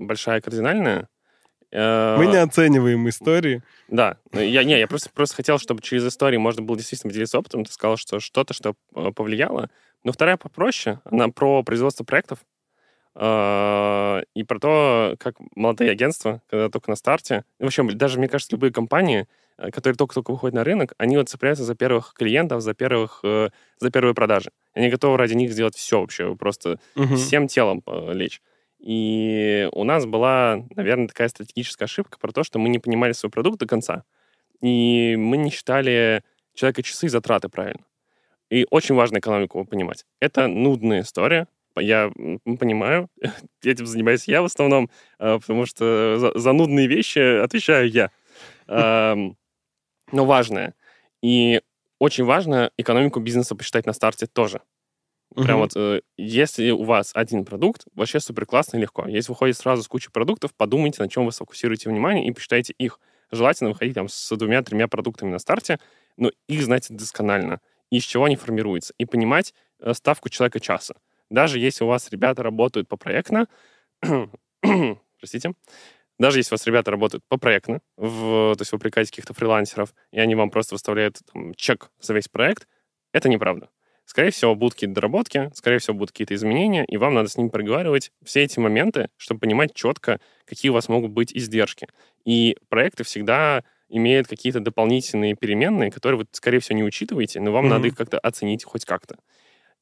большая, 0.00 0.40
кардинальная. 0.40 1.08
Э, 1.70 2.16
Мы 2.18 2.26
не 2.26 2.36
оцениваем 2.36 3.08
истории. 3.08 3.62
Да. 3.88 4.16
Я, 4.32 4.64
не, 4.64 4.78
я 4.78 4.86
просто, 4.88 5.10
просто 5.10 5.36
хотел, 5.36 5.58
чтобы 5.58 5.80
через 5.80 6.04
истории 6.06 6.38
можно 6.38 6.62
было 6.62 6.76
действительно 6.76 7.12
делиться 7.12 7.38
опытом. 7.38 7.64
Ты 7.64 7.72
сказал, 7.72 7.96
что 7.96 8.18
что-то, 8.18 8.52
что 8.52 8.74
э, 8.94 9.12
повлияло. 9.14 9.70
Но 10.02 10.12
вторая 10.12 10.36
попроще. 10.36 11.00
Она 11.04 11.28
про 11.28 11.62
производство 11.62 12.02
проектов. 12.04 12.40
А, 13.16 14.22
и 14.34 14.42
про 14.42 14.58
то, 14.58 15.14
как 15.18 15.36
молодые 15.54 15.90
агентства, 15.90 16.42
когда 16.48 16.68
только 16.68 16.90
на 16.90 16.96
старте, 16.96 17.44
в 17.58 17.66
общем, 17.66 17.96
даже, 17.96 18.18
мне 18.18 18.28
кажется, 18.28 18.54
любые 18.54 18.72
компании, 18.72 19.28
э, 19.56 19.70
которые 19.70 19.96
только-только 19.96 20.32
выходят 20.32 20.54
на 20.54 20.64
рынок, 20.64 20.94
они 20.98 21.16
вот 21.16 21.28
цепляются 21.28 21.64
за 21.64 21.76
первых 21.76 22.14
клиентов, 22.14 22.62
за, 22.62 22.74
первых, 22.74 23.20
э, 23.22 23.50
за 23.78 23.90
первые 23.90 24.14
продажи. 24.14 24.50
Они 24.74 24.88
готовы 24.88 25.16
ради 25.16 25.34
них 25.34 25.52
сделать 25.52 25.76
все 25.76 26.00
вообще, 26.00 26.34
просто 26.34 26.80
угу. 26.96 27.14
всем 27.14 27.46
телом 27.46 27.82
э, 27.86 28.12
лечь. 28.14 28.42
И 28.80 29.68
у 29.72 29.84
нас 29.84 30.04
была, 30.04 30.62
наверное, 30.74 31.08
такая 31.08 31.28
стратегическая 31.28 31.86
ошибка 31.86 32.18
про 32.18 32.32
то, 32.32 32.42
что 32.42 32.58
мы 32.58 32.68
не 32.68 32.78
понимали 32.78 33.12
свой 33.12 33.30
продукт 33.30 33.58
до 33.58 33.66
конца. 33.66 34.02
И 34.60 35.14
мы 35.16 35.36
не 35.36 35.50
считали 35.50 36.22
человека 36.54 36.82
часы 36.82 37.06
и 37.06 37.08
затраты 37.08 37.48
правильно. 37.48 37.84
И 38.50 38.66
очень 38.70 38.94
важно 38.94 39.18
экономику 39.18 39.64
понимать. 39.64 40.04
Это 40.20 40.48
нудная 40.48 41.00
история, 41.00 41.46
я 41.80 42.10
понимаю, 42.44 43.08
этим 43.64 43.86
занимаюсь 43.86 44.28
я 44.28 44.42
в 44.42 44.46
основном, 44.46 44.90
а, 45.18 45.38
потому 45.38 45.66
что 45.66 46.16
за, 46.18 46.38
за 46.38 46.52
нудные 46.52 46.86
вещи 46.86 47.42
отвечаю 47.42 47.90
я. 47.90 48.10
Но 48.66 50.26
важное. 50.26 50.74
И 51.22 51.60
очень 51.98 52.24
важно 52.24 52.70
экономику 52.76 53.20
бизнеса 53.20 53.54
посчитать 53.54 53.86
на 53.86 53.92
старте 53.92 54.26
тоже. 54.26 54.60
Прям 55.34 55.58
вот, 55.58 55.72
э, 55.74 56.02
если 56.16 56.70
у 56.70 56.84
вас 56.84 57.10
один 57.14 57.44
продукт, 57.44 57.86
вообще 57.94 58.20
супер 58.20 58.46
классно 58.46 58.76
и 58.76 58.80
легко. 58.80 59.06
Если 59.08 59.32
вы 59.32 59.36
ходите 59.36 59.58
сразу 59.58 59.82
с 59.82 59.88
кучей 59.88 60.10
продуктов, 60.10 60.54
подумайте, 60.54 61.02
на 61.02 61.08
чем 61.08 61.24
вы 61.26 61.32
сфокусируете 61.32 61.88
внимание 61.88 62.26
и 62.26 62.32
посчитайте 62.32 62.72
их. 62.78 63.00
Желательно 63.32 63.70
выходить 63.70 63.94
там 63.94 64.08
с 64.08 64.36
двумя-тремя 64.36 64.86
продуктами 64.86 65.30
на 65.30 65.40
старте, 65.40 65.80
но 66.16 66.30
их 66.48 66.62
знать 66.62 66.86
досконально, 66.88 67.60
из 67.90 68.04
чего 68.04 68.24
они 68.24 68.36
формируются, 68.36 68.94
и 68.96 69.06
понимать 69.06 69.54
э, 69.80 69.92
ставку 69.92 70.28
человека 70.28 70.60
часа. 70.60 70.94
Даже 71.30 71.58
если 71.58 71.84
у 71.84 71.88
вас 71.88 72.10
ребята 72.10 72.42
работают 72.42 72.88
по 72.88 72.96
проектно, 72.96 73.48
простите, 75.18 75.52
даже 76.18 76.38
если 76.38 76.54
у 76.54 76.56
вас 76.56 76.66
ребята 76.66 76.90
работают 76.90 77.24
по 77.28 77.38
проектно, 77.38 77.80
в, 77.96 78.54
то 78.54 78.60
есть 78.60 78.72
вы 78.72 78.78
привлекаете 78.78 79.10
каких-то 79.10 79.34
фрилансеров, 79.34 79.94
и 80.12 80.20
они 80.20 80.34
вам 80.34 80.50
просто 80.50 80.74
выставляют 80.74 81.18
там, 81.32 81.54
чек 81.54 81.90
за 82.00 82.14
весь 82.14 82.28
проект, 82.28 82.68
это 83.12 83.28
неправда. 83.28 83.68
Скорее 84.04 84.30
всего, 84.30 84.54
будут 84.54 84.74
какие-то 84.74 84.94
доработки, 84.94 85.50
скорее 85.54 85.78
всего, 85.78 85.94
будут 85.94 86.12
какие-то 86.12 86.34
изменения, 86.34 86.84
и 86.84 86.98
вам 86.98 87.14
надо 87.14 87.30
с 87.30 87.38
ними 87.38 87.48
проговаривать 87.48 88.12
все 88.22 88.42
эти 88.42 88.58
моменты, 88.58 89.08
чтобы 89.16 89.40
понимать 89.40 89.74
четко, 89.74 90.20
какие 90.44 90.70
у 90.70 90.74
вас 90.74 90.88
могут 90.88 91.10
быть 91.10 91.34
издержки. 91.34 91.88
И 92.24 92.56
проекты 92.68 93.02
всегда 93.02 93.64
имеют 93.88 94.28
какие-то 94.28 94.60
дополнительные 94.60 95.34
переменные, 95.34 95.90
которые 95.90 96.20
вы, 96.20 96.26
скорее 96.32 96.58
всего, 96.58 96.76
не 96.76 96.84
учитываете, 96.84 97.40
но 97.40 97.50
вам 97.50 97.66
mm-hmm. 97.66 97.68
надо 97.68 97.88
их 97.88 97.96
как-то 97.96 98.18
оценить 98.18 98.64
хоть 98.64 98.84
как-то. 98.84 99.16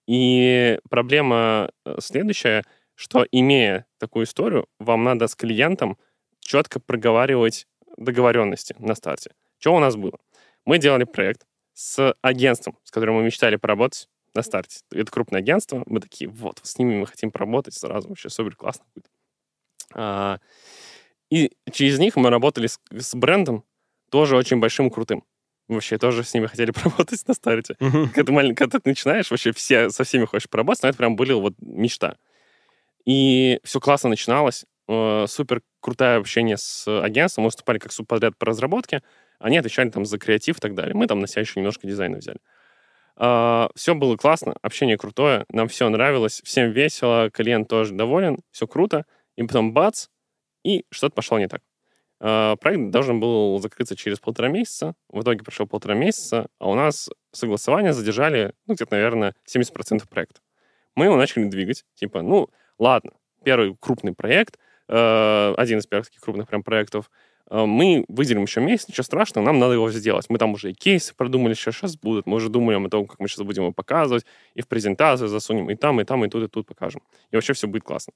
И 0.06 0.78
проблема 0.90 1.70
э, 1.84 1.96
следующая, 2.00 2.64
что 2.94 3.26
имея 3.30 3.86
такую 3.98 4.24
историю, 4.24 4.66
вам 4.78 5.04
надо 5.04 5.28
с 5.28 5.34
клиентом 5.34 5.98
четко 6.40 6.80
проговаривать 6.80 7.66
договоренности 7.96 8.74
на 8.78 8.94
старте. 8.94 9.32
Что 9.58 9.74
у 9.74 9.78
нас 9.78 9.96
было? 9.96 10.18
Мы 10.64 10.78
делали 10.78 11.04
проект 11.04 11.46
с 11.74 12.14
агентством, 12.20 12.78
с 12.84 12.90
которым 12.90 13.16
мы 13.16 13.22
мечтали 13.22 13.56
поработать 13.56 14.08
на 14.34 14.42
старте. 14.42 14.80
Это 14.90 15.10
крупное 15.10 15.40
агентство. 15.40 15.82
Мы 15.86 16.00
такие, 16.00 16.28
вот, 16.28 16.60
с 16.62 16.78
ними 16.78 16.96
мы 16.96 17.06
хотим 17.06 17.30
поработать 17.30 17.74
сразу. 17.74 18.08
Вообще 18.08 18.28
супер 18.28 18.56
классно 18.56 18.84
будет. 18.94 19.10
А, 19.94 20.38
и 21.30 21.52
через 21.70 21.98
них 21.98 22.16
мы 22.16 22.30
работали 22.30 22.66
с, 22.66 22.80
с 22.90 23.14
брендом, 23.14 23.64
тоже 24.10 24.36
очень 24.36 24.58
большим 24.58 24.88
и 24.88 24.90
крутым 24.90 25.24
вообще 25.68 25.98
тоже 25.98 26.24
с 26.24 26.34
ними 26.34 26.46
хотели 26.46 26.70
поработать 26.72 27.26
на 27.26 27.34
старте. 27.34 27.76
Uh-huh. 27.80 28.08
Когда, 28.08 28.42
ты, 28.42 28.54
когда 28.54 28.78
ты 28.78 28.88
начинаешь, 28.88 29.30
вообще 29.30 29.52
все, 29.52 29.90
со 29.90 30.04
всеми 30.04 30.24
хочешь 30.24 30.48
поработать, 30.48 30.82
но 30.82 30.88
это 30.88 30.98
прям 30.98 31.16
были 31.16 31.32
вот 31.32 31.54
мечта. 31.60 32.16
И 33.04 33.58
все 33.64 33.80
классно 33.80 34.10
начиналось, 34.10 34.64
э, 34.88 35.26
супер 35.28 35.62
крутое 35.80 36.16
общение 36.16 36.56
с 36.56 36.86
агентством, 37.02 37.42
мы 37.42 37.48
выступали 37.48 37.78
как 37.78 37.92
субподряд 37.92 38.36
по 38.38 38.46
разработке, 38.46 39.02
они 39.38 39.58
отвечали 39.58 39.90
там 39.90 40.04
за 40.04 40.18
креатив 40.18 40.58
и 40.58 40.60
так 40.60 40.74
далее. 40.74 40.94
Мы 40.94 41.06
там 41.06 41.20
на 41.20 41.26
себя 41.26 41.40
еще 41.40 41.58
немножко 41.58 41.86
дизайна 41.86 42.18
взяли. 42.18 42.38
Uh, 43.18 43.70
все 43.74 43.94
было 43.94 44.16
классно, 44.16 44.54
общение 44.62 44.96
крутое, 44.96 45.44
нам 45.50 45.68
все 45.68 45.86
нравилось, 45.90 46.40
всем 46.44 46.70
весело, 46.70 47.28
клиент 47.30 47.68
тоже 47.68 47.92
доволен, 47.92 48.38
все 48.52 48.66
круто, 48.66 49.04
и 49.36 49.42
потом 49.42 49.74
бац, 49.74 50.06
и 50.64 50.86
что-то 50.90 51.14
пошло 51.14 51.38
не 51.38 51.46
так. 51.46 51.60
А, 52.24 52.54
проект 52.56 52.90
должен 52.90 53.18
был 53.18 53.58
закрыться 53.58 53.96
через 53.96 54.20
полтора 54.20 54.48
месяца. 54.48 54.94
В 55.08 55.22
итоге 55.22 55.42
прошло 55.42 55.66
полтора 55.66 55.94
месяца, 55.94 56.46
а 56.60 56.70
у 56.70 56.74
нас 56.74 57.10
согласование 57.32 57.92
задержали, 57.92 58.54
ну, 58.66 58.74
где-то, 58.74 58.94
наверное, 58.94 59.34
70% 59.44 60.08
проекта. 60.08 60.40
Мы 60.94 61.06
его 61.06 61.16
начали 61.16 61.44
двигать. 61.48 61.84
Типа, 61.96 62.22
ну, 62.22 62.48
ладно, 62.78 63.10
первый 63.42 63.76
крупный 63.80 64.14
проект, 64.14 64.56
э, 64.88 65.54
один 65.56 65.80
из 65.80 65.86
первых 65.88 66.06
таких 66.06 66.20
крупных 66.20 66.46
прям 66.46 66.62
проектов. 66.62 67.10
Э, 67.50 67.64
мы 67.64 68.04
выделим 68.06 68.42
еще 68.42 68.60
месяц, 68.60 68.88
ничего 68.88 69.02
страшного, 69.02 69.44
нам 69.44 69.58
надо 69.58 69.74
его 69.74 69.90
сделать. 69.90 70.26
Мы 70.28 70.38
там 70.38 70.52
уже 70.52 70.70
и 70.70 70.74
кейсы 70.74 71.16
продумали, 71.16 71.54
что 71.54 71.72
сейчас 71.72 71.96
будут. 71.96 72.26
Мы 72.26 72.36
уже 72.36 72.50
думаем 72.50 72.86
о 72.86 72.88
том, 72.88 73.08
как 73.08 73.18
мы 73.18 73.26
сейчас 73.26 73.44
будем 73.44 73.64
его 73.64 73.72
показывать, 73.72 74.24
и 74.54 74.62
в 74.62 74.68
презентацию 74.68 75.26
засунем, 75.26 75.70
и 75.70 75.74
там, 75.74 76.00
и 76.00 76.04
там, 76.04 76.24
и 76.24 76.28
тут, 76.28 76.44
и 76.44 76.46
тут 76.46 76.68
покажем. 76.68 77.02
И 77.32 77.34
вообще 77.34 77.52
все 77.52 77.66
будет 77.66 77.82
классно. 77.82 78.12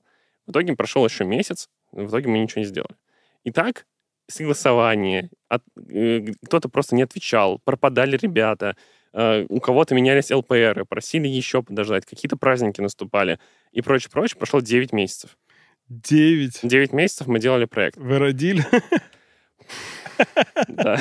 В 0.47 0.53
итоге 0.53 0.77
прошел 0.77 1.05
еще 1.05 1.25
месяц, 1.25 1.69
в 1.91 2.07
итоге 2.07 2.29
мы 2.29 2.39
ничего 2.39 2.61
не 2.61 2.67
сделали. 2.67 2.95
И 3.43 3.51
так 3.51 3.85
согласование, 4.29 5.31
от, 5.49 5.63
э, 5.91 6.27
кто-то 6.45 6.69
просто 6.69 6.95
не 6.95 7.03
отвечал, 7.03 7.61
пропадали 7.65 8.17
ребята, 8.17 8.77
э, 9.13 9.47
у 9.49 9.61
кого-то 9.61 9.95
менялись 9.95 10.31
ЛПРы, 10.31 10.85
просили 10.85 11.29
еще 11.29 11.63
подождать, 11.63 12.07
какие-то 12.07 12.37
праздники 12.37 12.81
наступали 12.81 13.39
и 13.73 13.83
прочее, 13.83 14.11
прочее. 14.11 14.39
Прошло 14.39 14.61
9 14.61 14.93
месяцев. 14.93 15.37
9. 15.89 16.61
9 16.63 16.93
месяцев 16.93 17.27
мы 17.27 17.39
делали 17.39 17.65
проект. 17.67 17.97
Вы 17.97 18.19
родили? 18.19 18.65
Да. 20.69 20.99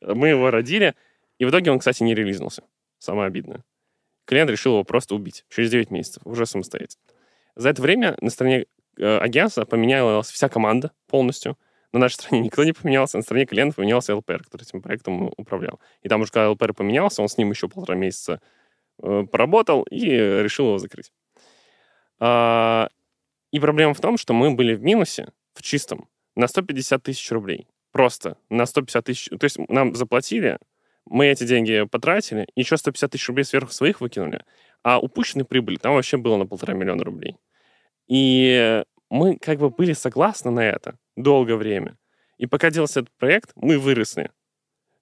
Мы 0.00 0.28
его 0.28 0.50
родили, 0.50 0.94
и 1.38 1.44
в 1.44 1.50
итоге 1.50 1.72
он, 1.72 1.80
кстати, 1.80 2.04
не 2.04 2.14
релизнулся. 2.14 2.62
Самое 2.98 3.26
обидное. 3.26 3.64
Клиент 4.26 4.50
решил 4.50 4.72
его 4.74 4.84
просто 4.84 5.14
убить 5.14 5.44
через 5.48 5.70
9 5.70 5.90
месяцев, 5.90 6.22
уже 6.24 6.46
самостоятельно. 6.46 7.02
За 7.56 7.68
это 7.68 7.82
время 7.82 8.16
на 8.20 8.30
стороне 8.30 8.66
э, 8.98 9.18
агентства 9.18 9.64
поменялась 9.64 10.30
вся 10.30 10.48
команда 10.48 10.92
полностью. 11.08 11.58
На 11.94 12.00
нашей 12.00 12.14
стране 12.14 12.42
никто 12.42 12.64
не 12.64 12.72
поменялся, 12.72 13.16
на 13.16 13.22
стороне 13.22 13.46
клиента 13.46 13.76
поменялся 13.76 14.16
ЛПР, 14.16 14.42
который 14.42 14.62
этим 14.62 14.82
проектом 14.82 15.32
управлял. 15.36 15.78
И 16.02 16.08
там 16.08 16.22
уже 16.22 16.32
когда 16.32 16.50
ЛПР 16.50 16.74
поменялся, 16.74 17.22
он 17.22 17.28
с 17.28 17.38
ним 17.38 17.50
еще 17.50 17.68
полтора 17.68 17.94
месяца 17.94 18.40
э, 19.00 19.22
поработал 19.30 19.84
и 19.84 20.04
решил 20.08 20.66
его 20.66 20.78
закрыть. 20.78 21.12
А, 22.18 22.88
и 23.52 23.60
проблема 23.60 23.94
в 23.94 24.00
том, 24.00 24.16
что 24.16 24.34
мы 24.34 24.50
были 24.50 24.74
в 24.74 24.82
минусе, 24.82 25.30
в 25.54 25.62
чистом, 25.62 26.08
на 26.34 26.48
150 26.48 27.00
тысяч 27.00 27.30
рублей. 27.30 27.68
Просто 27.92 28.38
на 28.50 28.66
150 28.66 29.04
тысяч. 29.04 29.28
То 29.28 29.44
есть 29.44 29.56
нам 29.68 29.94
заплатили, 29.94 30.58
мы 31.06 31.26
эти 31.26 31.46
деньги 31.46 31.84
потратили, 31.84 32.48
еще 32.56 32.76
150 32.76 33.12
тысяч 33.12 33.28
рублей 33.28 33.44
сверху 33.44 33.70
своих 33.70 34.00
выкинули, 34.00 34.42
а 34.82 34.98
упущенной 34.98 35.44
прибыли 35.44 35.76
там 35.76 35.94
вообще 35.94 36.16
было 36.16 36.38
на 36.38 36.46
полтора 36.48 36.74
миллиона 36.74 37.04
рублей. 37.04 37.36
И 38.08 38.82
мы 39.10 39.36
как 39.36 39.60
бы 39.60 39.70
были 39.70 39.92
согласны 39.92 40.50
на 40.50 40.66
это 40.66 40.98
долгое 41.16 41.56
время. 41.56 41.96
И 42.38 42.46
пока 42.46 42.70
делался 42.70 43.00
этот 43.00 43.14
проект, 43.16 43.52
мы 43.56 43.78
выросли. 43.78 44.30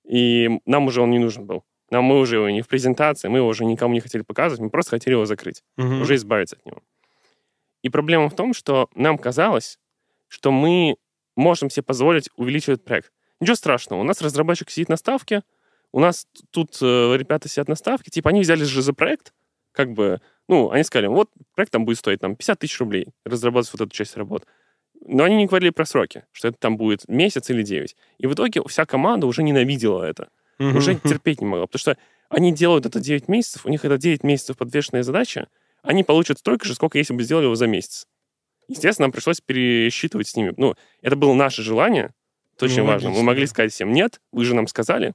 И 0.04 0.60
нам 0.66 0.86
уже 0.86 1.00
он 1.00 1.10
не 1.10 1.18
нужен 1.18 1.46
был. 1.46 1.64
Нам 1.90 2.04
мы 2.04 2.18
уже 2.20 2.36
его 2.36 2.48
не 2.50 2.62
в 2.62 2.68
презентации, 2.68 3.28
мы 3.28 3.38
его 3.38 3.48
уже 3.48 3.64
никому 3.64 3.94
не 3.94 4.00
хотели 4.00 4.22
показывать, 4.22 4.60
мы 4.60 4.70
просто 4.70 4.90
хотели 4.92 5.14
его 5.14 5.26
закрыть, 5.26 5.62
Мгм. 5.76 6.00
уже 6.02 6.14
избавиться 6.16 6.56
от 6.56 6.64
него. 6.66 6.82
И 7.82 7.88
проблема 7.90 8.28
в 8.30 8.34
том, 8.36 8.54
что 8.54 8.88
нам 8.94 9.18
казалось, 9.18 9.78
что 10.28 10.50
мы 10.50 10.96
можем 11.36 11.68
себе 11.70 11.82
позволить 11.82 12.30
увеличивать 12.36 12.84
проект. 12.84 13.12
Ничего 13.40 13.56
страшного, 13.56 14.00
у 14.00 14.04
нас 14.04 14.22
разработчик 14.22 14.70
сидит 14.70 14.88
на 14.88 14.96
ставке, 14.96 15.42
у 15.92 16.00
нас 16.00 16.26
тут 16.50 16.78
э, 16.80 17.16
ребята 17.16 17.48
сидят 17.48 17.68
на 17.68 17.74
ставке, 17.74 18.10
типа 18.10 18.30
они 18.30 18.40
взяли 18.40 18.64
же 18.64 18.80
за 18.80 18.94
проект, 18.94 19.34
как 19.72 19.92
бы, 19.92 20.20
ну, 20.48 20.70
они 20.70 20.84
сказали, 20.84 21.08
вот 21.08 21.30
проект 21.54 21.72
там 21.72 21.84
будет 21.84 21.98
стоить 21.98 22.20
там 22.20 22.36
50 22.36 22.58
тысяч 22.58 22.78
рублей, 22.80 23.08
разрабатывать 23.24 23.72
вот 23.72 23.86
эту 23.88 23.94
часть 23.96 24.16
работ. 24.16 24.46
Но 25.04 25.24
они 25.24 25.36
не 25.36 25.46
говорили 25.46 25.70
про 25.70 25.84
сроки, 25.84 26.24
что 26.32 26.48
это 26.48 26.58
там 26.58 26.76
будет 26.76 27.08
месяц 27.08 27.50
или 27.50 27.62
9. 27.62 27.96
И 28.18 28.26
в 28.26 28.34
итоге 28.34 28.62
вся 28.68 28.86
команда 28.86 29.26
уже 29.26 29.42
ненавидела 29.42 30.04
это 30.04 30.28
Мгм. 30.58 30.76
уже 30.76 30.94
терпеть 30.94 31.40
не 31.40 31.46
могла. 31.46 31.66
Потому 31.66 31.80
что 31.80 31.96
они 32.28 32.52
делают 32.52 32.86
это 32.86 33.00
9 33.00 33.26
месяцев, 33.28 33.66
у 33.66 33.68
них 33.68 33.84
это 33.84 33.98
9 33.98 34.22
месяцев 34.22 34.56
подвешенная 34.56 35.02
задача, 35.02 35.48
они 35.82 36.04
получат 36.04 36.38
столько 36.38 36.66
же, 36.66 36.74
сколько 36.74 36.98
если 36.98 37.14
бы 37.14 37.22
сделали 37.24 37.44
его 37.46 37.56
за 37.56 37.66
месяц. 37.66 38.06
Естественно, 38.68 39.06
нам 39.06 39.12
пришлось 39.12 39.40
пересчитывать 39.40 40.28
с 40.28 40.36
ними. 40.36 40.54
Ну, 40.56 40.74
это 41.00 41.16
было 41.16 41.34
наше 41.34 41.62
желание, 41.62 42.14
это 42.54 42.66
очень 42.66 42.82
Ну, 42.82 42.86
важно. 42.86 43.10
Мы 43.10 43.22
могли 43.24 43.46
сказать 43.46 43.72
всем 43.72 43.92
«нет», 43.92 44.20
вы 44.30 44.44
же 44.44 44.54
нам 44.54 44.68
сказали, 44.68 45.14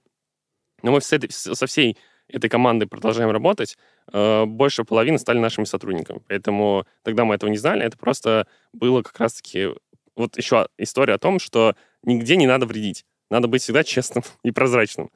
но 0.83 0.91
мы 0.91 0.99
с 1.01 1.11
этой- 1.13 1.31
со 1.31 1.65
всей 1.65 1.97
этой 2.29 2.49
командой 2.49 2.87
продолжаем 2.87 3.31
работать. 3.31 3.77
Э, 4.11 4.45
Больше 4.45 4.83
половины 4.83 5.17
стали 5.19 5.39
нашими 5.39 5.65
сотрудниками. 5.65 6.21
Поэтому 6.27 6.85
тогда 7.03 7.25
мы 7.25 7.35
этого 7.35 7.49
не 7.49 7.57
знали. 7.57 7.83
Это 7.83 7.97
просто 7.97 8.47
было 8.73 9.01
как 9.01 9.19
раз-таки... 9.19 9.69
Вот 10.15 10.35
еще 10.37 10.67
история 10.77 11.13
о 11.13 11.19
том, 11.19 11.39
что 11.39 11.75
нигде 12.03 12.37
не 12.37 12.47
надо 12.47 12.65
вредить. 12.65 13.05
Надо 13.29 13.47
быть 13.47 13.61
всегда 13.61 13.83
честным 13.83 14.23
и 14.43 14.51
прозрачным. 14.51 15.09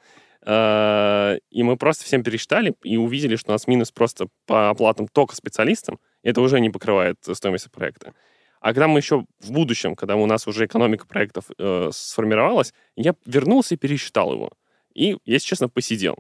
Э, 0.46 1.38
И 1.50 1.64
мы 1.64 1.78
просто 1.78 2.06
всем 2.06 2.24
пересчитали 2.24 2.74
и 2.84 2.98
увидели, 2.98 3.36
что 3.36 3.52
у 3.52 3.54
нас 3.54 3.68
минус 3.68 3.92
просто 3.92 4.28
по 4.46 4.70
оплатам 4.70 5.08
только 5.08 5.36
специалистам. 5.36 6.00
Это 6.24 6.42
уже 6.42 6.60
не 6.60 6.70
покрывает 6.70 7.18
стоимость 7.32 7.72
проекта. 7.72 8.14
А 8.60 8.74
когда 8.74 8.88
мы 8.88 9.00
еще 9.00 9.26
в 9.40 9.52
будущем, 9.52 9.96
когда 9.96 10.16
у 10.16 10.26
нас 10.28 10.48
уже 10.48 10.66
экономика 10.66 11.08
проектов 11.08 11.46
э, 11.58 11.90
сформировалась, 11.92 12.74
я 12.96 13.16
вернулся 13.26 13.74
и 13.74 13.78
пересчитал 13.78 14.32
его. 14.34 14.52
И, 14.94 15.18
если 15.26 15.48
честно, 15.48 15.68
посидел. 15.68 16.20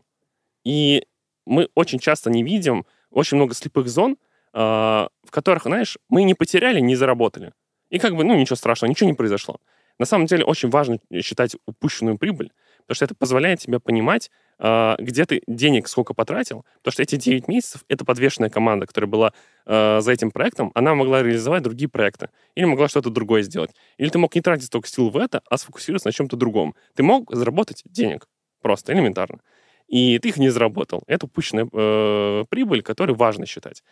И 0.64 1.06
мы 1.46 1.70
очень 1.76 2.00
часто 2.00 2.30
не 2.30 2.44
видим 2.44 2.86
очень 3.10 3.38
много 3.38 3.54
слепых 3.54 3.88
зон, 3.90 4.18
э, 4.54 4.58
в 4.58 5.32
которых, 5.32 5.64
знаешь, 5.64 5.98
мы 6.10 6.24
не 6.24 6.34
потеряли, 6.34 6.80
не 6.80 6.96
заработали. 6.96 7.54
И 7.90 8.00
как 8.00 8.16
бы, 8.16 8.24
ну, 8.24 8.36
ничего 8.36 8.56
страшного, 8.56 8.90
ничего 8.90 9.10
не 9.10 9.16
произошло. 9.16 9.58
На 10.00 10.06
самом 10.06 10.26
деле 10.26 10.44
очень 10.46 10.70
важно 10.70 10.98
считать 11.22 11.56
упущенную 11.68 12.18
прибыль, 12.18 12.52
потому 12.82 12.96
что 12.96 13.06
это 13.06 13.14
позволяет 13.14 13.60
тебе 13.60 13.80
понимать, 13.80 14.32
э, 14.58 14.96
где 14.98 15.26
ты 15.26 15.44
денег 15.46 15.88
сколько 15.88 16.14
потратил, 16.14 16.66
потому 16.78 16.94
что 16.94 17.04
эти 17.04 17.18
9 17.18 17.48
месяцев— 17.48 17.84
это 17.88 18.06
подвешенная 18.06 18.50
команда, 18.50 18.88
которая 18.88 19.10
была 19.10 19.34
э, 19.66 20.00
за 20.02 20.12
этим 20.12 20.32
проектом, 20.32 20.72
она 20.74 20.96
могла 20.96 21.22
реализовать 21.22 21.64
другие 21.64 21.90
проекты 21.90 22.30
или 22.56 22.66
могла 22.66 22.88
что-то 22.88 23.10
другое 23.10 23.44
сделать. 23.44 23.72
Или 23.98 24.10
ты 24.10 24.18
мог 24.18 24.34
не 24.34 24.42
тратить 24.42 24.66
столько 24.66 24.88
сил 24.88 25.10
в 25.10 25.18
это, 25.18 25.42
а 25.50 25.58
сфокусироваться 25.58 26.08
на 26.08 26.14
чем-то 26.14 26.36
другом. 26.36 26.74
Ты 26.96 27.04
мог 27.04 27.32
заработать 27.32 27.84
денег, 27.86 28.28
просто, 28.62 28.94
элементарно. 28.94 29.40
И 29.92 30.18
ты 30.20 30.30
их 30.30 30.38
не 30.38 30.50
заработал. 30.50 31.04
Это 31.08 31.26
упущенная 31.26 31.68
э, 31.72 32.46
прибыль, 32.50 32.82
которую 32.82 33.18
важно 33.18 33.46
считать. 33.46 33.84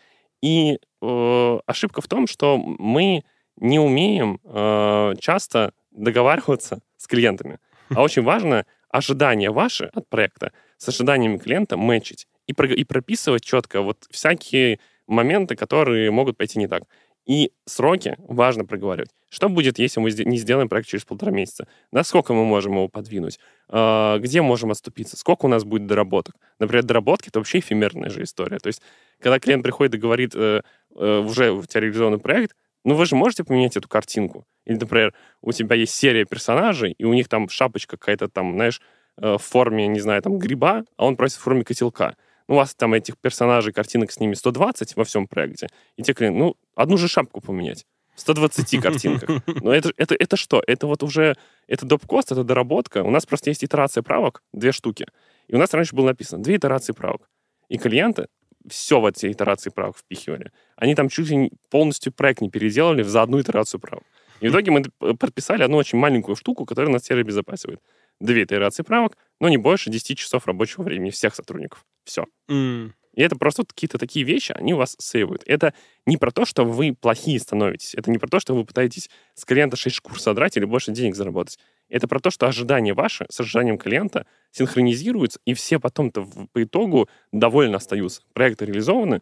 И 0.42 0.80
э, 1.02 1.60
ошибка 1.66 2.02
в 2.02 2.08
том, 2.08 2.26
что 2.26 2.58
мы 2.58 3.24
не 3.58 3.80
умеем 3.80 4.40
э, 4.46 5.16
часто 5.20 5.74
договариваться 5.92 6.80
с 6.98 7.06
клиентами. 7.06 7.60
А 7.96 8.04
очень 8.04 8.22
важно 8.24 8.66
ожидания 8.92 9.50
ваши 9.50 9.86
от 9.94 10.08
проекта 10.10 10.52
с 10.78 10.88
ожиданиями 10.88 11.38
клиента 11.38 11.76
мэчить 11.76 12.28
и, 12.48 12.54
про- 12.54 12.74
и 12.74 12.84
прописывать 12.84 13.44
четко 13.44 13.82
вот 13.82 14.06
всякие 14.12 14.80
моменты, 15.08 15.56
которые 15.56 16.12
могут 16.12 16.38
пойти 16.38 16.60
не 16.60 16.68
так. 16.68 16.84
И 17.30 17.52
сроки 17.66 18.16
важно 18.18 18.66
проговаривать. 18.66 19.12
Что 19.30 19.50
будет, 19.50 19.78
если 19.78 20.00
мы 20.00 20.10
не 20.10 20.38
сделаем 20.40 20.68
проект 20.68 20.90
через 20.90 21.06
полтора 21.06 21.32
месяца? 21.32 21.68
Насколько 21.92 22.34
мы 22.34 22.44
можем 22.44 22.74
его 22.74 22.88
подвинуть? 22.88 23.40
А, 23.68 24.18
Где 24.18 24.42
можем 24.42 24.72
отступиться? 24.72 25.16
Сколько 25.16 25.46
у 25.46 25.48
нас 25.48 25.64
будет 25.64 25.86
доработок? 25.86 26.34
Например, 26.58 26.84
доработки— 26.84 27.28
это 27.30 27.38
вообще 27.38 27.60
эфемерная 27.60 28.10
же 28.10 28.24
история. 28.24 28.58
То 28.58 28.66
есть, 28.66 28.82
когда 29.20 29.40
клиент 29.40 29.62
приходит 29.62 29.94
и 29.94 30.00
говорит, 30.00 30.32
э, 30.34 30.62
э, 30.96 31.20
уже 31.20 31.52
у 31.52 31.64
тебя 31.64 31.82
реализованный 31.82 32.18
проект, 32.18 32.56
ну 32.84 32.96
вы 32.96 33.06
же 33.06 33.16
можете 33.16 33.44
поменять 33.44 33.78
эту 33.78 33.88
картинку? 33.88 34.48
Или, 34.66 34.78
например, 34.78 35.14
у 35.44 35.52
тебя 35.52 35.76
есть 35.76 35.94
серия 35.94 36.26
персонажей, 36.26 36.96
и 36.98 37.06
у 37.06 37.14
них 37.14 37.28
там 37.28 37.48
шапочка 37.48 37.96
какая-то 37.96 38.28
там, 38.28 38.54
знаешь, 38.54 38.82
э, 39.22 39.34
в 39.34 39.44
форме, 39.44 39.86
не 39.86 40.00
знаю, 40.00 40.24
там, 40.24 40.40
гриба, 40.40 40.84
а 40.98 41.06
он 41.06 41.16
просит 41.16 41.38
в 41.38 41.42
форме 41.42 41.64
котелка. 41.64 42.16
Ну, 42.50 42.56
у 42.56 42.58
вас 42.58 42.74
там 42.74 42.96
этих 42.96 43.16
персонажей, 43.20 43.72
картинок 43.72 44.12
с 44.12 44.20
ними 44.20 44.34
120 44.34 44.96
во 44.96 45.04
всем 45.04 45.28
проекте, 45.28 45.68
и 45.98 46.02
те 46.02 46.14
клиенты, 46.14 46.40
ну, 46.40 46.56
одну 46.74 46.98
же 46.98 47.08
шапку 47.08 47.42
поменять. 47.42 47.86
В 48.16 48.22
120 48.22 48.82
картинках. 48.82 49.44
Но 49.62 49.72
это, 49.72 49.94
это, 49.98 50.16
это 50.16 50.36
что? 50.36 50.64
Это 50.66 50.88
вот 50.88 51.04
уже, 51.04 51.36
это 51.68 51.86
доп-кост, 51.86 52.32
это 52.32 52.44
доработка. 52.44 53.04
У 53.04 53.12
нас 53.12 53.28
просто 53.28 53.52
есть 53.52 53.64
итерация 53.64 54.02
правок, 54.02 54.42
две 54.52 54.72
штуки. 54.72 55.06
И 55.48 55.54
у 55.54 55.60
нас 55.60 55.76
раньше 55.76 55.96
было 55.96 56.08
написано 56.08 56.42
две 56.42 56.56
итерации 56.56 56.94
правок. 56.94 57.30
И 57.68 57.78
клиенты 57.78 58.30
все 58.68 59.00
в 59.00 59.06
эти 59.06 59.32
итерации 59.32 59.70
правок 59.70 59.98
впихивали. 59.98 60.52
Они 60.76 60.96
там 60.96 61.08
чуть 61.08 61.30
ли 61.30 61.36
не 61.36 61.52
полностью 61.70 62.12
проект 62.12 62.42
не 62.42 62.50
переделали 62.50 63.04
за 63.04 63.22
одну 63.22 63.40
итерацию 63.40 63.80
правок. 63.80 64.06
И 64.40 64.48
в 64.48 64.52
итоге 64.52 64.72
мы 64.72 64.80
д- 64.82 65.14
подписали 65.20 65.62
одну 65.62 65.78
очень 65.78 66.00
маленькую 66.00 66.36
штуку, 66.36 66.66
которая 66.66 66.92
нас 66.92 67.04
теперь 67.04 67.22
обезопасивает. 67.22 67.80
Две 68.20 68.44
итерации 68.44 68.84
правок, 68.84 69.18
но 69.40 69.50
не 69.50 69.58
больше 69.58 69.90
10 69.90 70.18
часов 70.18 70.46
рабочего 70.46 70.84
времени 70.84 71.10
всех 71.10 71.36
сотрудников. 71.36 71.86
Все. 72.04 72.26
М. 72.50 72.94
И 73.14 73.22
это 73.22 73.36
просто 73.36 73.66
какие-то 73.66 73.98
такие 73.98 74.24
вещи, 74.24 74.54
они 74.54 74.74
у 74.74 74.78
вас 74.78 74.96
сейвают. 75.00 75.44
Это 75.46 75.74
не 76.06 76.18
про 76.18 76.32
то, 76.32 76.46
что 76.46 76.64
вы 76.64 76.94
плохие 76.94 77.40
становитесь. 77.40 77.96
Это 77.96 78.12
не 78.12 78.18
про 78.18 78.28
то, 78.28 78.40
что 78.40 78.56
вы 78.56 78.64
пытаетесь 78.66 79.10
с 79.34 79.46
клиента 79.46 79.78
6 79.78 79.96
шкур 79.96 80.20
содрать 80.20 80.58
или 80.58 80.66
больше 80.66 80.92
денег 80.92 81.16
заработать. 81.16 81.60
Это 81.90 82.08
про 82.08 82.20
то, 82.20 82.30
что 82.30 82.48
ожидания 82.48 82.94
ваши 82.94 83.26
с 83.30 83.40
ожиданием 83.40 83.78
клиента 83.78 84.26
синхронизируются, 84.52 85.40
и 85.46 85.54
все 85.54 85.80
потом-то 85.80 86.28
по 86.54 86.64
итогу 86.64 87.10
довольно 87.32 87.78
остаются. 87.78 88.22
Проекты 88.34 88.66
реализованы, 88.66 89.22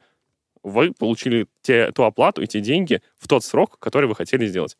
вы 0.63 0.91
получили 0.91 1.47
те, 1.61 1.91
ту 1.91 2.03
оплату 2.03 2.41
и 2.41 2.47
те 2.47 2.59
деньги 2.59 3.01
в 3.17 3.27
тот 3.27 3.43
срок, 3.43 3.79
который 3.79 4.07
вы 4.07 4.15
хотели 4.15 4.45
сделать. 4.47 4.77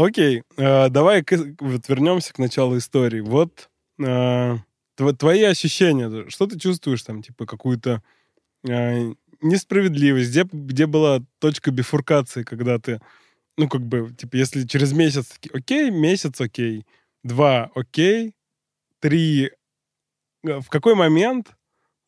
Окей, 0.00 0.44
э, 0.56 0.88
давай 0.90 1.24
к- 1.24 1.56
вот 1.58 1.88
вернемся 1.88 2.32
к 2.32 2.38
началу 2.38 2.78
истории. 2.78 3.18
Вот 3.18 3.68
э, 3.98 4.54
тв- 4.96 5.16
твои 5.16 5.42
ощущения, 5.42 6.28
что 6.30 6.46
ты 6.46 6.56
чувствуешь 6.56 7.02
там, 7.02 7.20
типа 7.20 7.46
какую-то 7.46 8.00
э, 8.68 9.12
несправедливость, 9.42 10.30
где, 10.30 10.44
где 10.52 10.86
была 10.86 11.20
точка 11.40 11.72
бифуркации, 11.72 12.44
когда 12.44 12.78
ты 12.78 13.00
ну, 13.58 13.68
как 13.68 13.82
бы, 13.82 14.14
типа, 14.14 14.36
если 14.36 14.66
через 14.66 14.92
месяц, 14.92 15.38
окей, 15.52 15.90
месяц, 15.90 16.40
окей, 16.40 16.86
два, 17.24 17.70
окей, 17.74 18.34
три, 19.00 19.52
э, 20.44 20.60
в 20.60 20.68
какой 20.68 20.94
момент 20.94 21.56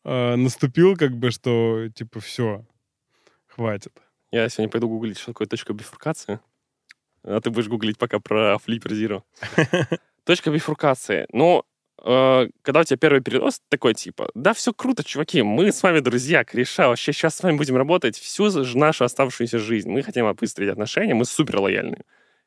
э, 0.05 0.37
наступил, 0.37 0.97
как 0.97 1.17
бы, 1.17 1.31
что, 1.31 1.89
типа, 1.95 2.21
все, 2.21 2.65
хватит? 3.49 3.93
Я 4.33 4.49
сегодня 4.49 4.71
пойду 4.71 4.89
гуглить, 4.89 5.19
что 5.19 5.29
такое 5.33 5.49
точка 5.49 5.73
бифуркации. 5.75 6.41
А 7.25 7.41
ты 7.41 7.51
будешь 7.51 7.69
гуглить 7.69 7.99
пока 7.99 8.19
про 8.19 8.57
Flipper 8.67 8.93
Zero. 8.93 9.23
Точка 10.25 10.51
бифуркации. 10.51 11.27
Ну, 11.33 11.65
э, 12.03 12.49
когда 12.63 12.81
у 12.81 12.85
тебя 12.85 12.97
первый 12.97 13.21
перенос 13.21 13.61
такой, 13.69 13.95
типа, 13.95 14.31
да, 14.35 14.55
все 14.55 14.73
круто, 14.73 15.05
чуваки, 15.05 15.43
мы 15.43 15.73
с 15.73 15.83
вами 15.83 16.01
друзья, 16.01 16.45
кореша, 16.45 16.89
вообще 16.89 17.13
сейчас 17.13 17.37
с 17.37 17.43
вами 17.43 17.57
будем 17.57 17.77
работать 17.77 18.19
всю 18.19 18.51
нашу 18.75 19.05
оставшуюся 19.05 19.59
жизнь. 19.59 19.91
Мы 19.91 20.03
хотим 20.03 20.31
выстроить 20.41 20.71
отношения, 20.71 21.15
мы 21.15 21.25
супер 21.25 21.61
лояльные. 21.61 22.05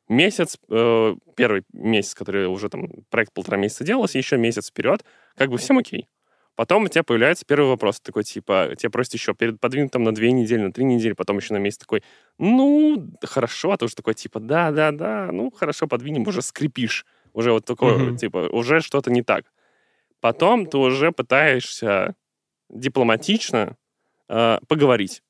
Месяц, 0.09 0.57
э, 0.69 1.15
первый 1.35 1.63
месяц, 1.71 2.13
который 2.13 2.47
уже 2.47 2.69
там, 2.69 2.89
проект 3.09 3.33
полтора 3.33 3.57
месяца 3.57 3.83
делался, 3.83 4.17
еще 4.17 4.37
месяц 4.37 4.69
вперед, 4.69 5.05
как 5.35 5.49
бы 5.49 5.57
всем 5.57 5.77
окей. 5.77 6.07
Потом 6.55 6.83
у 6.83 6.87
тебя 6.87 7.03
появляется 7.03 7.45
первый 7.47 7.69
вопрос, 7.69 7.99
такой, 7.99 8.23
типа, 8.23 8.75
тебя 8.77 8.91
просят 8.91 9.13
еще 9.15 9.33
перед 9.33 9.59
там 9.59 10.03
на 10.03 10.13
две 10.13 10.31
недели, 10.31 10.61
на 10.61 10.71
три 10.71 10.83
недели, 10.83 11.13
потом 11.13 11.37
еще 11.37 11.53
на 11.53 11.57
месяц 11.57 11.79
такой, 11.79 12.03
ну, 12.37 13.11
хорошо, 13.23 13.71
а 13.71 13.77
ты 13.77 13.85
уже 13.85 13.95
такой, 13.95 14.13
типа, 14.13 14.39
да-да-да, 14.39 15.29
ну, 15.31 15.49
хорошо, 15.51 15.87
подвинем, 15.87 16.27
уже 16.27 16.41
скрипишь, 16.43 17.05
уже 17.33 17.51
вот 17.51 17.65
такое, 17.65 17.97
Мгм. 17.97 18.17
типа, 18.17 18.49
уже 18.51 18.81
что-то 18.81 19.09
не 19.11 19.23
так. 19.23 19.45
Потом 20.21 20.65
ты 20.67 20.77
уже 20.77 21.11
пытаешься 21.11 22.15
дипломатично 22.69 23.77
э, 24.29 24.59
поговорить. 24.67 25.23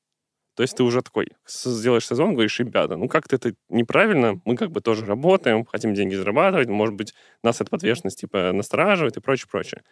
То 0.56 0.62
есть 0.62 0.76
ты 0.76 0.84
уже 0.84 1.02
такой 1.02 1.28
сделаешь 1.46 2.06
сезон, 2.06 2.34
говоришь, 2.34 2.58
ребята, 2.60 2.96
ну 2.96 3.08
как-то 3.08 3.36
это 3.36 3.54
неправильно, 3.68 4.40
мы 4.44 4.56
как 4.56 4.70
бы 4.70 4.80
тоже 4.80 5.04
работаем, 5.04 5.64
хотим 5.64 5.94
деньги 5.94 6.14
зарабатывать, 6.14 6.68
может 6.68 6.94
быть, 6.94 7.12
нас 7.42 7.60
эта 7.60 7.74
ответственность 7.74 8.20
типа 8.20 8.52
настораживает 8.52 9.16
и 9.16 9.20
прочее, 9.20 9.48
прочее. 9.50 9.82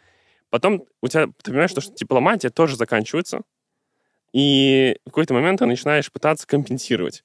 Потом 0.52 0.84
у 1.00 1.08
тебя, 1.08 1.28
ты 1.42 1.50
понимаешь, 1.50 1.70
что, 1.70 1.80
дипломатия 1.80 2.50
тоже 2.50 2.76
заканчивается, 2.76 3.40
и 4.34 4.98
в 5.06 5.08
какой-то 5.08 5.32
момент 5.32 5.60
ты 5.60 5.66
начинаешь 5.66 6.12
пытаться 6.12 6.46
компенсировать. 6.46 7.24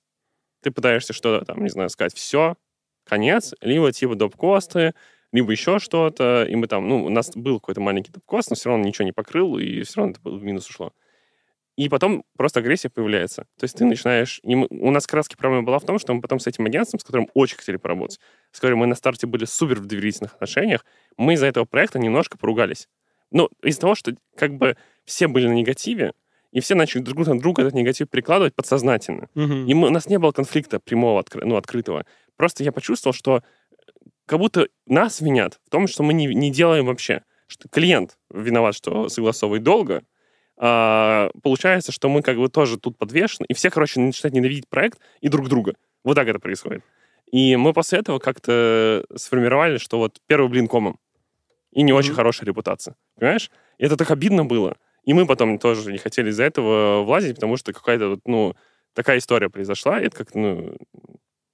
Ты 0.64 0.72
пытаешься 0.72 1.12
что-то 1.12 1.44
там, 1.44 1.62
не 1.62 1.70
знаю, 1.70 1.90
сказать, 1.90 2.16
все, 2.16 2.56
конец, 3.04 3.54
либо 3.60 3.92
типа 3.92 4.16
доп-косты, 4.16 4.94
либо 5.34 5.52
еще 5.52 5.80
что-то, 5.80 6.46
и 6.46 6.56
мы 6.56 6.68
там, 6.68 6.88
ну, 6.88 7.04
у 7.04 7.10
нас 7.10 7.32
был 7.36 7.60
какой-то 7.60 7.82
маленький 7.82 8.14
доп-кост, 8.14 8.50
но 8.50 8.56
все 8.56 8.70
равно 8.70 8.86
ничего 8.86 9.04
не 9.04 9.12
покрыл, 9.12 9.58
и 9.58 9.82
все 9.84 9.98
равно 9.98 10.14
это 10.14 10.22
в 10.24 10.42
минус 10.42 10.70
ушло. 10.70 10.94
И 11.76 11.90
потом 11.90 12.24
просто 12.38 12.62
агрессия 12.62 12.90
появляется. 12.90 13.44
То 13.60 13.66
есть 13.66 13.76
ты 13.78 13.84
начинаешь... 13.84 14.40
И 14.44 14.56
мы- 14.56 14.68
у 14.70 14.90
нас 14.90 15.06
как 15.06 15.16
раз 15.16 15.28
проблема 15.28 15.64
была 15.64 15.80
в 15.80 15.86
том, 15.86 16.00
что 16.00 16.14
мы 16.14 16.22
потом 16.22 16.40
с 16.40 16.48
этим 16.48 16.66
агентством, 16.66 17.02
с 17.02 17.04
которым 17.04 17.28
очень 17.34 17.58
хотели 17.58 17.76
поработать, 17.76 18.22
с 18.52 18.60
которым 18.62 18.80
мы 18.80 18.88
на 18.88 18.96
старте 18.96 19.28
были 19.28 19.44
супер 19.44 19.82
в 19.82 19.86
доверительных 19.86 20.34
отношениях, 20.36 20.86
мы 21.18 21.34
из-за 21.34 21.48
этого 21.48 21.66
проекта 21.66 22.00
немножко 22.00 22.38
поругались. 22.38 22.88
Ну, 23.32 23.50
из-за 23.64 23.82
того, 23.82 23.96
что 23.96 24.16
как 24.36 24.56
бы 24.56 24.78
все 25.06 25.28
были 25.28 25.48
на 25.48 25.54
негативе, 25.54 26.14
и 26.52 26.60
все 26.60 26.76
начали 26.76 27.02
друг 27.02 27.28
на 27.28 27.40
друга 27.40 27.62
этот 27.62 27.74
негатив 27.74 28.10
прикладывать 28.10 28.56
подсознательно. 28.56 29.30
Мгм. 29.36 29.68
И 29.68 29.74
мы, 29.74 29.88
у 29.90 29.92
нас 29.92 30.08
не 30.08 30.18
было 30.18 30.32
конфликта 30.32 30.80
прямого, 30.80 31.22
откры- 31.22 31.46
ну, 31.46 31.56
открытого. 31.56 32.06
Просто 32.36 32.64
я 32.64 32.72
почувствовал, 32.72 33.14
что 33.14 33.44
как 34.26 34.40
будто 34.40 34.68
нас 34.86 35.22
винят 35.22 35.60
в 35.66 35.70
том, 35.70 35.88
что 35.88 36.04
мы 36.04 36.14
не, 36.14 36.28
не 36.28 36.52
делаем 36.52 36.86
вообще. 36.86 37.24
Что 37.48 37.70
клиент 37.70 38.18
виноват, 38.30 38.76
что 38.76 39.10
согласовывает 39.10 39.64
долго. 39.64 40.04
А, 40.58 41.30
получается, 41.44 41.92
что 41.92 42.10
мы 42.10 42.22
как 42.22 42.38
бы 42.38 42.50
тоже 42.50 42.78
тут 42.78 42.98
подвешены. 42.98 43.46
И 43.48 43.54
все, 43.54 43.70
короче, 43.70 44.00
начинают 44.00 44.34
ненавидеть 44.34 44.68
проект 44.68 45.00
и 45.22 45.30
друг 45.30 45.50
друга. 45.50 45.76
Вот 46.04 46.16
так 46.16 46.28
это 46.28 46.40
происходит. 46.40 46.84
И 47.32 47.56
мы 47.56 47.74
после 47.74 48.00
этого 48.00 48.20
как-то 48.20 49.06
сформировали, 49.16 49.78
что 49.78 49.98
вот 49.98 50.20
первый 50.28 50.50
блин 50.50 50.68
комом. 50.68 50.98
И 51.72 51.84
не 51.84 51.94
очень 51.94 52.10
Мгм. 52.12 52.18
хорошая 52.18 52.48
репутация. 52.48 52.96
Понимаешь? 53.16 53.52
И 53.78 53.86
это 53.86 53.98
так 53.98 54.10
обидно 54.12 54.46
было. 54.46 54.78
И 55.04 55.14
мы 55.14 55.26
потом 55.26 55.58
тоже 55.60 55.92
не 55.92 55.98
хотели 55.98 56.30
из-за 56.30 56.44
этого 56.44 57.04
влазить, 57.04 57.36
потому 57.36 57.58
что 57.58 57.74
какая-то 57.74 58.10
вот, 58.10 58.20
ну, 58.26 58.56
такая 58.94 59.20
история 59.20 59.50
произошла. 59.50 60.02
И 60.02 60.06
это 60.06 60.18
как-то, 60.18 60.38
ну, 60.38 60.78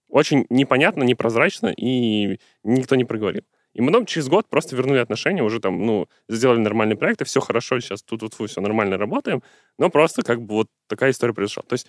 очень 0.10 0.46
непонятно, 0.50 1.04
непрозрачно, 1.04 1.74
и 1.76 2.40
никто 2.64 2.96
не 2.96 3.06
проговорил. 3.06 3.44
И 3.74 3.82
мы 3.82 3.88
потом 3.92 4.06
через 4.06 4.28
год 4.28 4.48
просто 4.48 4.76
вернули 4.76 5.00
отношения, 5.00 5.42
уже 5.42 5.60
там, 5.60 5.84
ну, 5.86 6.08
сделали 6.30 6.60
нормальный 6.60 6.96
проект, 6.96 7.22
и 7.22 7.26
все 7.26 7.40
хорошо, 7.42 7.80
сейчас 7.80 8.04
тут 8.04 8.22
вот 8.22 8.50
все 8.50 8.62
нормально 8.62 8.98
работаем, 8.98 9.42
но 9.80 9.90
просто 9.90 10.22
как 10.22 10.42
бы 10.44 10.54
вот 10.54 10.68
такая 10.88 11.10
история 11.12 11.34
произошла. 11.34 11.64
То 11.64 11.74
есть 11.74 11.88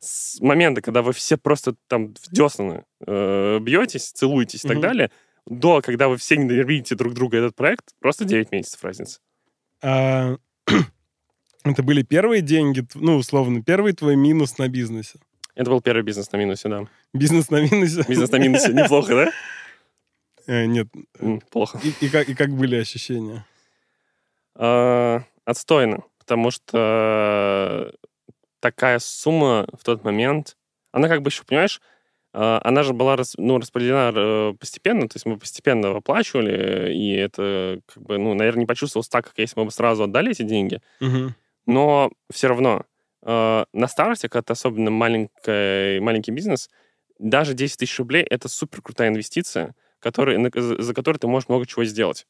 с 0.00 0.40
момента, 0.40 0.80
когда 0.80 1.02
вы 1.02 1.12
все 1.12 1.36
просто 1.36 1.76
там 1.86 2.14
в 2.14 2.32
десны 2.32 2.84
э, 3.06 3.58
бьетесь, 3.60 4.10
целуетесь 4.10 4.64
и 4.64 4.68
так 4.68 4.78
Мгм. 4.78 4.82
далее, 4.82 5.10
до, 5.50 5.82
когда 5.82 6.08
вы 6.08 6.16
все 6.16 6.36
ненавидите 6.36 6.94
друг 6.94 7.12
друга 7.12 7.36
этот 7.36 7.54
проект, 7.54 7.90
просто 7.98 8.24
9 8.24 8.52
месяцев 8.52 8.82
разница. 8.82 9.20
А, 9.82 10.36
это 11.64 11.82
были 11.82 12.02
первые 12.02 12.40
деньги, 12.40 12.86
ну, 12.94 13.16
условно, 13.16 13.62
первый 13.62 13.92
твой 13.92 14.16
минус 14.16 14.56
на 14.58 14.68
бизнесе. 14.68 15.18
Это 15.56 15.70
был 15.70 15.82
первый 15.82 16.02
бизнес 16.02 16.30
на 16.32 16.36
минусе, 16.36 16.68
да. 16.68 16.86
Бизнес 17.12 17.50
на 17.50 17.60
минусе? 17.60 18.04
Бизнес 18.08 18.30
на 18.30 18.36
минусе 18.36 18.72
неплохо, 18.72 19.14
да? 19.14 19.32
Э, 20.46 20.66
Нет. 20.66 20.88
Плохо. 21.50 21.80
И, 21.82 22.06
и 22.06 22.08
как, 22.08 22.28
и 22.28 22.34
как 22.34 22.50
были 22.50 22.76
ощущения? 22.76 23.44
А, 24.54 25.22
Отстойно, 25.44 26.04
потому 26.18 26.52
что 26.52 27.92
такая 28.60 29.00
сумма 29.00 29.66
в 29.76 29.82
тот 29.82 30.04
момент, 30.04 30.56
она 30.92 31.08
как 31.08 31.22
бы 31.22 31.30
еще, 31.30 31.42
понимаешь, 31.42 31.80
она 32.32 32.82
же 32.82 32.92
была 32.92 33.16
ну, 33.38 33.58
распределена 33.58 34.12
э, 34.14 34.54
постепенно, 34.58 35.08
то 35.08 35.16
есть 35.16 35.26
мы 35.26 35.36
постепенно 35.36 35.96
оплачивали, 35.96 36.94
и 36.94 37.12
это, 37.14 37.80
как 37.86 38.02
бы, 38.02 38.18
ну, 38.18 38.34
наверное, 38.34 38.60
не 38.60 38.66
почувствовалось 38.66 39.08
так, 39.08 39.26
как 39.26 39.38
если 39.38 39.58
мы 39.58 39.64
бы 39.66 39.70
сразу 39.72 40.04
отдали 40.04 40.30
эти 40.30 40.42
деньги, 40.42 40.80
Мгм. 41.00 41.34
но 41.66 42.10
все 42.32 42.48
равно 42.48 42.84
э, 43.22 43.64
на 43.72 43.88
старте, 43.88 44.28
когда 44.28 44.42
ты 44.42 44.52
особенно 44.52 44.90
маленький, 44.90 45.98
маленький 46.00 46.30
бизнес, 46.30 46.70
даже 47.18 47.54
10 47.54 47.78
тысяч 47.78 47.98
рублей— 47.98 48.22
это 48.30 48.48
супер 48.48 48.80
крутая 48.80 49.08
инвестиция, 49.08 49.74
который, 49.98 50.38
на- 50.38 50.50
за, 50.54 50.94
которой 50.94 51.18
ты 51.18 51.26
можешь 51.26 51.48
много 51.48 51.66
чего 51.66 51.84
сделать. 51.84 52.26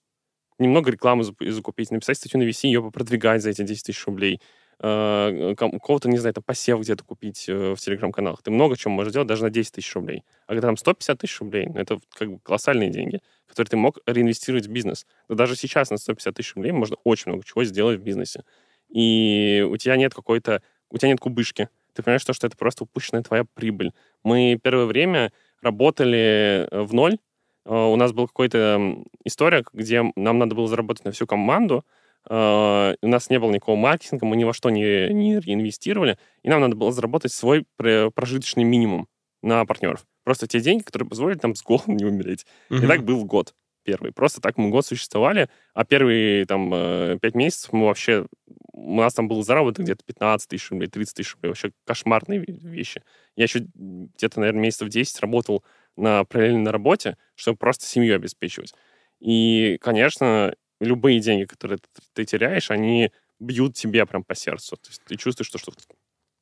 Немного 0.59 0.90
рекламы 0.90 1.24
закупить, 1.24 1.90
написать 1.90 2.16
статью 2.16 2.40
на 2.40 2.44
VC, 2.44 2.64
ее 2.66 2.82
попродвигать 2.82 3.42
за 3.42 3.51
эти 3.51 3.62
10 3.62 3.84
тысяч 3.86 4.05
рублей, 4.07 4.40
э, 4.83 5.55
кого-то, 5.57 6.09
не 6.09 6.18
знаю, 6.18 6.33
это 6.33 6.41
посев 6.41 6.81
где-то 6.81 7.05
купить 7.05 7.49
э, 7.49 7.74
в 7.74 7.81
телеграм-каналах. 7.81 8.43
Ты 8.43 8.51
много 8.51 8.76
чего 8.76 8.93
можешь 8.93 9.12
делать 9.12 9.28
даже 9.28 9.43
на 9.43 9.51
10 9.51 9.72
тысяч 9.72 9.95
рублей. 9.95 10.24
А 10.47 10.53
когда 10.53 10.68
там 10.68 10.76
150 10.76 11.18
тысяч 11.18 11.39
рублей, 11.41 11.66
ну, 11.66 11.78
это 11.78 12.01
как 12.14 12.31
бы 12.31 12.39
колоссальные 12.41 12.91
деньги, 12.91 13.20
которые 13.47 13.70
ты 13.70 13.76
мог 13.76 13.99
реинвестировать 14.07 14.66
в 14.66 14.70
бизнес. 14.70 15.07
Но 15.28 15.35
даже 15.35 15.57
сейчас 15.57 15.91
на 15.91 15.99
150 15.99 16.35
тысяч 16.35 16.55
рублей 16.55 16.72
можно 16.72 16.97
очень 17.05 17.31
много 17.31 17.45
чего 17.45 17.64
сделать 17.64 18.01
в 18.01 18.03
бизнесе. 18.03 18.45
И 18.89 19.66
у 19.70 19.76
тебя 19.76 19.97
нет 19.97 20.14
какой-то... 20.14 20.62
У 20.91 20.99
тебя 20.99 21.11
нет 21.11 21.20
кубышки. 21.20 21.68
Ты 21.95 22.03
понимаешь, 22.03 22.22
что, 22.22 22.33
что 22.33 22.47
это 22.47 22.57
просто 22.57 22.85
упущенная 22.85 23.22
твоя 23.22 23.45
прибыль. 23.55 23.93
Мы 24.24 24.59
первое 24.62 24.87
время 24.87 25.33
работали 25.61 26.66
э, 26.70 26.83
в 26.83 26.95
ноль. 26.95 27.18
У 27.66 27.95
нас 27.97 28.12
была 28.12 28.26
какая-то 28.26 29.05
история, 29.22 29.62
где 29.74 30.11
нам 30.16 30.39
надо 30.39 30.55
было 30.55 30.66
заработать 30.66 31.05
на 31.05 31.12
всю 31.12 31.26
команду. 31.26 31.85
Э, 32.29 32.95
У 33.03 33.09
нас 33.09 33.31
не 33.31 33.39
было 33.39 33.51
никакого 33.51 33.77
маркетинга, 33.77 34.27
мы 34.27 34.37
ни 34.37 34.45
во 34.45 34.53
что 34.53 34.71
не, 34.71 35.09
не 35.12 35.41
реинвестировали. 35.41 36.18
И 36.43 36.49
нам 36.49 36.61
надо 36.61 36.77
было 36.77 36.93
заработать 36.93 37.33
свой 37.33 37.64
пр- 37.77 38.11
прожиточный 38.12 38.64
минимум 38.64 39.09
на 39.43 39.64
партнеров. 39.64 40.05
Просто 40.25 40.47
те 40.47 40.61
деньги, 40.61 40.83
которые 40.83 41.09
позволят 41.09 41.43
нам 41.43 41.55
с 41.55 41.62
голоду 41.62 41.93
не 41.93 42.05
умереть. 42.05 42.47
И 42.68 42.75
Мгм. 42.75 42.89
так 42.89 43.05
был 43.05 43.25
год 43.25 43.55
первый. 43.83 44.12
Просто 44.12 44.43
так 44.43 44.59
мы 44.59 44.68
год 44.68 44.85
существовали, 44.85 45.49
а 45.73 45.85
первые 45.87 46.45
там 46.45 46.71
э, 46.75 47.18
пять 47.21 47.35
месяцев 47.35 47.73
мы 47.73 47.87
вообще... 47.87 48.27
У 48.73 48.97
нас 48.97 49.14
там 49.14 49.27
был 49.29 49.43
заработок 49.43 49.85
где-то 49.85 50.05
15 50.05 50.49
тысяч 50.49 50.71
рублей, 50.71 50.87
30 50.89 51.16
тысяч 51.16 51.35
рублей. 51.35 51.49
Вообще 51.49 51.73
кошмарные 51.87 52.41
ве- 52.41 52.59
вещи. 52.68 53.03
Я 53.37 53.45
еще 53.45 53.66
где-то, 53.75 54.41
наверное, 54.41 54.62
месяцев 54.62 54.89
10 54.89 55.18
работал 55.21 55.64
на 55.97 56.25
параллельной 56.25 56.71
работе, 56.71 57.16
чтобы 57.35 57.57
просто 57.57 57.87
семью 57.87 58.14
обеспечивать. 58.14 58.75
И, 59.21 59.79
конечно, 59.81 60.55
любые 60.81 61.20
деньги, 61.20 61.45
которые 61.45 61.78
ты, 62.14 62.24
теряешь, 62.24 62.70
они 62.70 63.11
бьют 63.39 63.74
тебе 63.74 64.05
прям 64.07 64.24
по 64.24 64.35
сердцу. 64.35 64.76
То 64.76 64.89
есть 64.91 65.03
ты 65.07 65.16
чувствуешь, 65.16 65.49
что 65.49 65.59
что-то... 65.59 65.81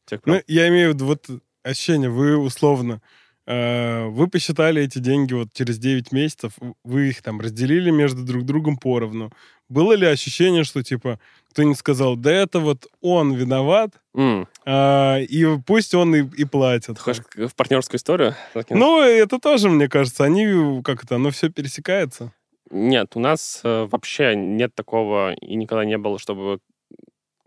тебя 0.06 0.18
прям- 0.20 0.36
Ну, 0.36 0.42
я 0.46 0.68
имею 0.68 0.90
в 0.90 0.94
виду 0.94 1.06
вот 1.06 1.26
ощущение, 1.62 2.08
вы 2.10 2.36
условно, 2.36 3.00
э, 3.46 4.06
вы 4.06 4.28
посчитали 4.28 4.82
эти 4.82 4.98
деньги 4.98 5.34
вот 5.34 5.48
через 5.52 5.78
9 5.78 6.12
месяцев, 6.12 6.52
вы 6.84 7.08
их 7.08 7.22
там 7.22 7.40
разделили 7.40 7.90
между 7.90 8.22
друг 8.24 8.44
другом 8.44 8.76
поровну. 8.76 9.30
Было 9.68 9.92
ли 9.92 10.06
ощущение, 10.06 10.64
что 10.64 10.82
типа 10.82 11.20
кто-нибудь 11.50 11.78
сказал, 11.78 12.16
да 12.16 12.32
это 12.32 12.58
вот 12.60 12.86
он 13.00 13.34
виноват, 13.34 13.90
М, 14.14 14.48
а, 14.64 15.18
и 15.18 15.46
пусть 15.66 15.94
он 15.94 16.14
и, 16.14 16.20
и 16.40 16.44
платит. 16.44 16.96
ты 16.96 17.00
хочешь 17.00 17.24
в 17.36 17.54
партнерскую 17.54 17.98
историю? 17.98 18.34
Ну, 18.70 19.00
это 19.02 19.38
тоже, 19.38 19.68
мне 19.68 19.88
кажется, 19.88 20.24
они, 20.24 20.82
как 20.82 21.04
это, 21.04 21.16
оно 21.16 21.30
все 21.30 21.48
пересекается. 21.50 22.32
Нет, 22.70 23.12
у 23.14 23.20
нас 23.20 23.60
э, 23.64 23.86
вообще 23.90 24.34
нет 24.36 24.74
такого 24.74 25.32
и 25.32 25.54
никогда 25.54 25.84
не 25.84 25.96
было, 25.96 26.18
чтобы 26.18 26.60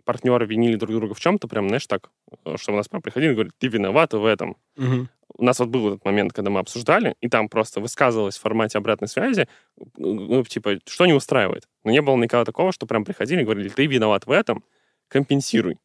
партнеры 0.04 0.46
винили 0.46 0.76
друг 0.76 0.92
друга 0.92 1.14
в 1.14 1.20
чем-то, 1.20 1.48
прям, 1.48 1.68
знаешь, 1.68 1.86
так, 1.88 2.10
э, 2.46 2.56
что 2.58 2.74
у 2.74 2.76
нас 2.76 2.88
прям 2.88 3.02
приходили 3.02 3.32
и 3.32 3.34
говорили, 3.34 3.54
ты 3.58 3.68
виноват 3.68 4.14
в 4.14 4.26
этом. 4.26 4.58
Мгм. 4.76 5.10
У 5.38 5.44
нас 5.44 5.60
вот 5.60 5.70
был 5.70 5.88
этот 5.88 6.06
момент, 6.06 6.34
когда 6.34 6.50
мы 6.50 6.60
обсуждали, 6.60 7.16
и 7.22 7.30
там 7.30 7.50
просто 7.50 7.80
высказывалось 7.80 8.38
в 8.38 8.42
формате 8.42 8.78
обратной 8.78 9.08
связи, 9.08 9.48
ну, 9.96 10.44
типа, 10.44 10.80
что 10.86 11.06
не 11.06 11.14
устраивает. 11.14 11.68
Но 11.84 11.92
не 11.92 12.02
было 12.02 12.16
никогда 12.18 12.44
такого, 12.44 12.72
что 12.72 12.86
прям 12.86 13.06
приходили 13.06 13.42
и 13.42 13.44
говорили, 13.44 13.70
ты 13.70 13.86
виноват 13.86 14.26
в 14.26 14.32
этом, 14.32 14.64
компенсируй. 15.08 15.78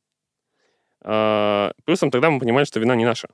А, 1.02 1.72
Плюсом 1.84 2.10
тогда 2.10 2.30
мы 2.30 2.40
понимали, 2.40 2.64
что 2.64 2.80
вина 2.80 2.96
не 2.96 3.04
наша. 3.04 3.28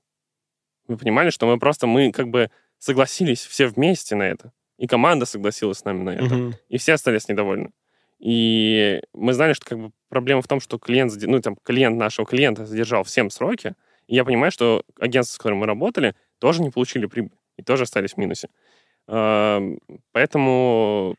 Мы 0.88 0.96
понимали, 0.98 1.30
что 1.30 1.46
мы 1.46 1.58
просто, 1.58 1.86
мы 1.86 2.12
как 2.12 2.28
бы 2.28 2.50
согласились 2.78 3.46
все 3.46 3.66
вместе 3.66 4.14
на 4.14 4.24
это. 4.24 4.52
И 4.82 4.88
команда 4.88 5.26
согласилась 5.26 5.78
с 5.78 5.84
нами 5.84 6.02
на 6.02 6.10
это. 6.10 6.24
Мгм. 6.24 6.54
И 6.68 6.76
все 6.76 6.94
остались 6.94 7.28
недовольны. 7.28 7.70
И 8.18 9.00
мы 9.14 9.32
знали, 9.32 9.52
что 9.52 9.64
как 9.64 9.78
бы 9.78 9.92
проблема 10.08 10.42
в 10.42 10.48
том, 10.48 10.58
что 10.58 10.76
клиент, 10.76 11.12
ну, 11.22 11.40
там, 11.40 11.56
клиент 11.62 11.96
нашего 11.96 12.26
клиента 12.26 12.66
задержал 12.66 13.04
всем 13.04 13.30
сроки. 13.30 13.76
И 14.08 14.16
я 14.16 14.24
понимаю, 14.24 14.50
что 14.50 14.82
агентство, 14.98 15.36
с 15.36 15.38
которым 15.38 15.58
мы 15.58 15.66
работали, 15.66 16.16
тоже 16.40 16.62
не 16.62 16.70
получили 16.70 17.06
прибыль. 17.06 17.30
И 17.56 17.62
тоже 17.62 17.84
остались 17.84 18.14
в 18.14 18.16
минусе. 18.16 18.48
Эм, 19.06 19.78
Поэтому 20.10 21.14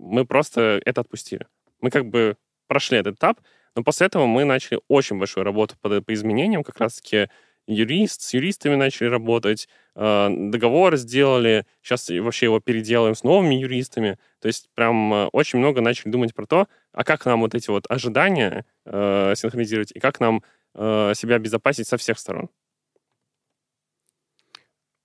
мы 0.00 0.24
просто 0.24 0.82
это 0.84 1.02
отпустили. 1.02 1.46
Мы 1.80 1.90
как 1.90 2.04
бы 2.06 2.36
прошли 2.66 2.98
этот 2.98 3.14
этап, 3.14 3.38
но 3.76 3.84
после 3.84 4.08
этого 4.08 4.26
мы 4.26 4.44
начали 4.44 4.80
очень 4.88 5.20
большую 5.20 5.44
работу 5.44 5.76
по, 5.80 6.00
по 6.00 6.14
изменениям, 6.14 6.64
как 6.64 6.80
раз-таки 6.80 7.28
юрист, 7.68 8.22
с 8.22 8.34
юристами 8.34 8.74
начали 8.74 9.08
работать, 9.08 9.68
э, 9.94 10.28
договор 10.30 10.96
сделали, 10.96 11.66
сейчас 11.82 12.08
вообще 12.08 12.46
его 12.46 12.60
переделаем 12.60 13.14
с 13.14 13.22
новыми 13.22 13.54
юристами. 13.54 14.18
То 14.40 14.48
есть 14.48 14.68
прям 14.74 15.12
э, 15.12 15.26
очень 15.32 15.58
много 15.58 15.80
начали 15.80 16.10
думать 16.10 16.34
про 16.34 16.46
то, 16.46 16.66
а 16.92 17.04
как 17.04 17.26
нам 17.26 17.40
вот 17.40 17.54
эти 17.54 17.70
вот 17.70 17.84
ожидания 17.88 18.64
э, 18.86 19.34
синхронизировать 19.36 19.92
и 19.92 20.00
как 20.00 20.18
нам 20.20 20.42
себя 20.74 21.36
обезопасить 21.36 21.88
со 21.88 21.96
всех 21.96 22.18
сторон. 22.20 22.50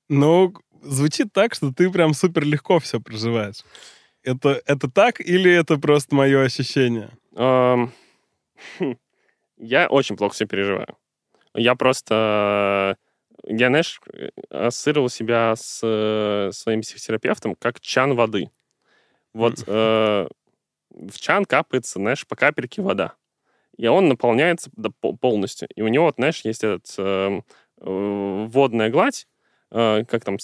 Ну, 0.08 0.54
звучит 0.84 1.34
так, 1.34 1.56
что 1.56 1.74
ты 1.74 1.90
прям 1.90 2.14
супер 2.14 2.46
легко 2.46 2.80
все 2.80 3.00
проживаешь. 3.00 3.64
Это, 4.22 4.62
это 4.68 4.92
так 4.92 5.20
или 5.20 5.52
это 5.52 5.78
просто 5.78 6.14
мое 6.14 6.44
ощущение? 6.44 7.10
Я 9.58 9.88
очень 9.88 10.16
плохо 10.16 10.36
все 10.36 10.46
переживаю. 10.46 10.96
Я 11.56 11.76
просто... 11.76 12.98
э, 13.46 13.54
Я, 13.54 13.68
знаешь, 13.68 14.00
ассоциировал 14.50 15.10
себя 15.10 15.56
с 15.56 15.82
э, 15.84 16.52
своим 16.54 16.82
психотерапевтом 16.82 17.56
как 17.56 17.80
чан 17.82 18.16
воды. 18.16 18.50
Вот 19.34 19.64
э, 19.68 20.28
в 20.90 21.20
чан 21.20 21.46
капается, 21.46 22.00
знаешь, 22.00 22.26
по 22.28 22.36
капельке 22.36 22.82
вода. 22.82 23.14
И 23.78 23.88
он 23.88 24.08
наполняется 24.08 24.70
полностью. 25.20 25.68
И 25.76 25.82
у 25.82 25.88
него, 25.88 26.06
вот, 26.06 26.16
знаешь, 26.16 26.42
есть 26.46 26.64
этот 26.64 26.86
э, 26.98 27.42
э, 27.82 28.46
водная 28.52 28.90
гладь, 28.92 29.28
э, 29.72 30.04
как 30.08 30.24
там... 30.24 30.36
э, 30.36 30.38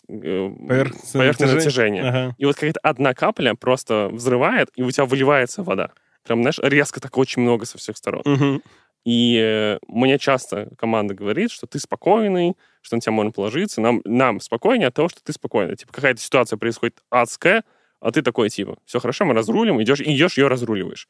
Поверхностное 0.68 1.22
поверхностное 1.22 1.56
натяжение? 1.56 2.04
Ага. 2.04 2.36
И 2.40 2.46
вот 2.46 2.56
какая-то 2.56 2.80
одна 2.82 3.14
капля 3.14 3.54
просто 3.54 4.10
взрывает, 4.12 4.70
и 4.76 4.82
у 4.82 4.90
тебя 4.90 5.06
выливается 5.06 5.62
вода. 5.62 5.92
Прям, 6.24 6.42
знаешь, 6.42 6.60
резко 6.62 7.00
так 7.00 7.18
очень 7.18 7.44
много 7.44 7.66
со 7.66 7.78
всех 7.78 7.96
сторон. 7.98 8.24
Мгм. 8.26 8.62
И 9.06 9.40
э, 9.42 9.80
мне 9.88 10.18
часто 10.20 10.70
команда 10.78 11.14
говорит, 11.14 11.52
что 11.52 11.68
ты 11.68 11.80
спокойный, 11.80 12.56
что 12.82 12.96
на 12.96 13.02
тебя 13.02 13.14
можно 13.14 13.32
положиться. 13.32 13.82
Нам, 13.82 14.02
нам 14.04 14.40
спокойнее 14.40 14.88
от 14.88 14.94
того, 14.94 15.10
что 15.10 15.24
ты 15.24 15.34
спокойный. 15.34 15.76
Типа 15.76 15.94
какая-то 15.94 16.22
ситуация 16.22 16.58
происходит 16.58 17.02
адская, 17.10 17.64
а 18.00 18.12
ты 18.12 18.22
такой, 18.22 18.50
типа, 18.50 18.78
все 18.86 19.00
хорошо, 19.00 19.26
мы 19.26 19.34
разрулим, 19.34 19.82
идешь, 19.82 20.02
идешь 20.02 20.38
ее 20.38 20.48
разруливаешь. 20.48 21.08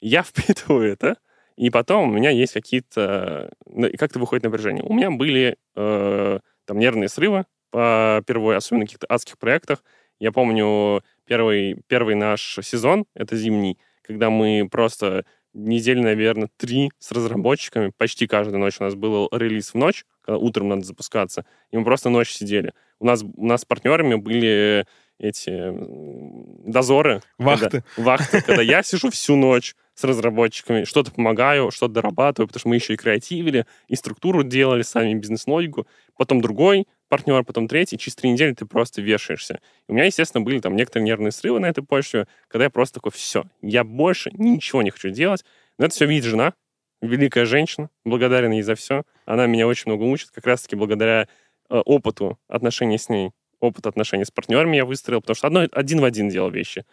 Я 0.00 0.22
впитываю 0.24 0.90
это, 0.90 1.16
и 1.56 1.70
потом 1.70 2.10
у 2.10 2.12
меня 2.12 2.30
есть 2.30 2.52
какие-то... 2.52 3.50
и 3.66 3.96
Как-то 3.96 4.18
выходит 4.18 4.44
напряжение. 4.44 4.84
У 4.84 4.94
меня 4.94 5.10
были 5.10 5.56
э, 5.76 6.38
там 6.64 6.78
нервные 6.78 7.08
срывы 7.08 7.44
по 7.70 8.22
первой, 8.26 8.56
особенно 8.56 8.86
каких-то 8.86 9.06
адских 9.08 9.38
проектах. 9.38 9.84
Я 10.18 10.32
помню 10.32 11.02
первый, 11.26 11.82
первый 11.86 12.14
наш 12.14 12.58
сезон, 12.62 13.04
это 13.14 13.36
зимний, 13.36 13.78
когда 14.02 14.30
мы 14.30 14.68
просто 14.70 15.24
недели, 15.54 16.00
наверное, 16.00 16.48
три 16.56 16.90
с 16.98 17.12
разработчиками. 17.12 17.92
Почти 17.96 18.26
каждую 18.26 18.58
ночь 18.58 18.76
у 18.80 18.84
нас 18.84 18.94
был 18.94 19.28
релиз 19.32 19.74
в 19.74 19.76
ночь, 19.76 20.04
когда 20.22 20.38
утром 20.38 20.68
надо 20.68 20.82
запускаться. 20.82 21.44
И 21.70 21.76
мы 21.76 21.84
просто 21.84 22.10
ночь 22.10 22.30
сидели. 22.30 22.72
У 22.98 23.06
нас, 23.06 23.22
у 23.22 23.46
нас 23.46 23.62
с 23.62 23.64
партнерами 23.64 24.14
были 24.14 24.86
эти 25.18 25.50
м, 25.50 26.70
дозоры. 26.70 27.22
Вахты. 27.38 27.82
Когда, 27.96 28.10
вахты, 28.10 28.42
когда 28.42 28.62
я 28.62 28.82
сижу 28.82 29.10
всю 29.10 29.36
ночь 29.36 29.74
с 29.94 30.04
разработчиками, 30.04 30.84
что-то 30.84 31.12
помогаю, 31.12 31.70
что-то 31.70 31.94
дорабатываю, 31.94 32.48
потому 32.48 32.60
что 32.60 32.68
мы 32.68 32.76
еще 32.76 32.94
и 32.94 32.96
креативили, 32.96 33.66
и 33.88 33.96
структуру 33.96 34.42
делали, 34.42 34.82
сами 34.82 35.14
бизнес-логику. 35.14 35.86
Потом 36.16 36.40
другой 36.40 36.86
партнер, 37.10 37.44
потом 37.44 37.68
третий. 37.68 37.98
Через 37.98 38.14
три 38.16 38.30
недели 38.30 38.54
ты 38.54 38.64
просто 38.64 39.02
вешаешься. 39.02 39.60
У 39.88 39.92
меня, 39.92 40.06
естественно, 40.06 40.42
были 40.42 40.60
там 40.60 40.76
некоторые 40.76 41.04
нервные 41.04 41.32
срывы 41.32 41.60
на 41.60 41.66
этой 41.66 41.84
почве, 41.84 42.26
когда 42.48 42.64
я 42.64 42.70
просто 42.70 42.94
такой, 42.94 43.12
все, 43.12 43.44
я 43.60 43.84
больше 43.84 44.30
ничего 44.32 44.80
не 44.80 44.90
хочу 44.90 45.10
делать. 45.10 45.44
Но 45.76 45.86
это 45.86 45.94
все 45.94 46.06
видит 46.06 46.24
жена, 46.24 46.54
великая 47.02 47.44
женщина, 47.44 47.90
благодарен 48.04 48.52
ей 48.52 48.62
за 48.62 48.76
все. 48.76 49.02
Она 49.26 49.46
меня 49.46 49.66
очень 49.66 49.90
много 49.90 50.04
учит, 50.04 50.30
как 50.30 50.46
раз-таки 50.46 50.76
благодаря 50.76 51.28
э, 51.68 51.76
опыту 51.84 52.38
отношений 52.48 52.96
с 52.96 53.08
ней, 53.08 53.32
опыт 53.58 53.86
отношений 53.86 54.24
с 54.24 54.30
партнерами 54.30 54.76
я 54.76 54.84
выстроил, 54.84 55.20
потому 55.20 55.34
что 55.34 55.46
одно, 55.48 55.66
один 55.72 56.00
в 56.00 56.04
один 56.04 56.28
делал 56.28 56.50
вещи. 56.50 56.84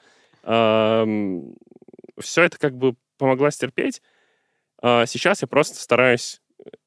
все 0.43 2.41
это 2.41 2.57
как 2.59 2.75
бы 2.75 2.95
помогла 3.17 3.51
стерпеть. 3.51 4.01
А 4.81 5.05
сейчас 5.05 5.41
я 5.41 5.47
просто 5.47 5.79
стараюсь 5.79 6.41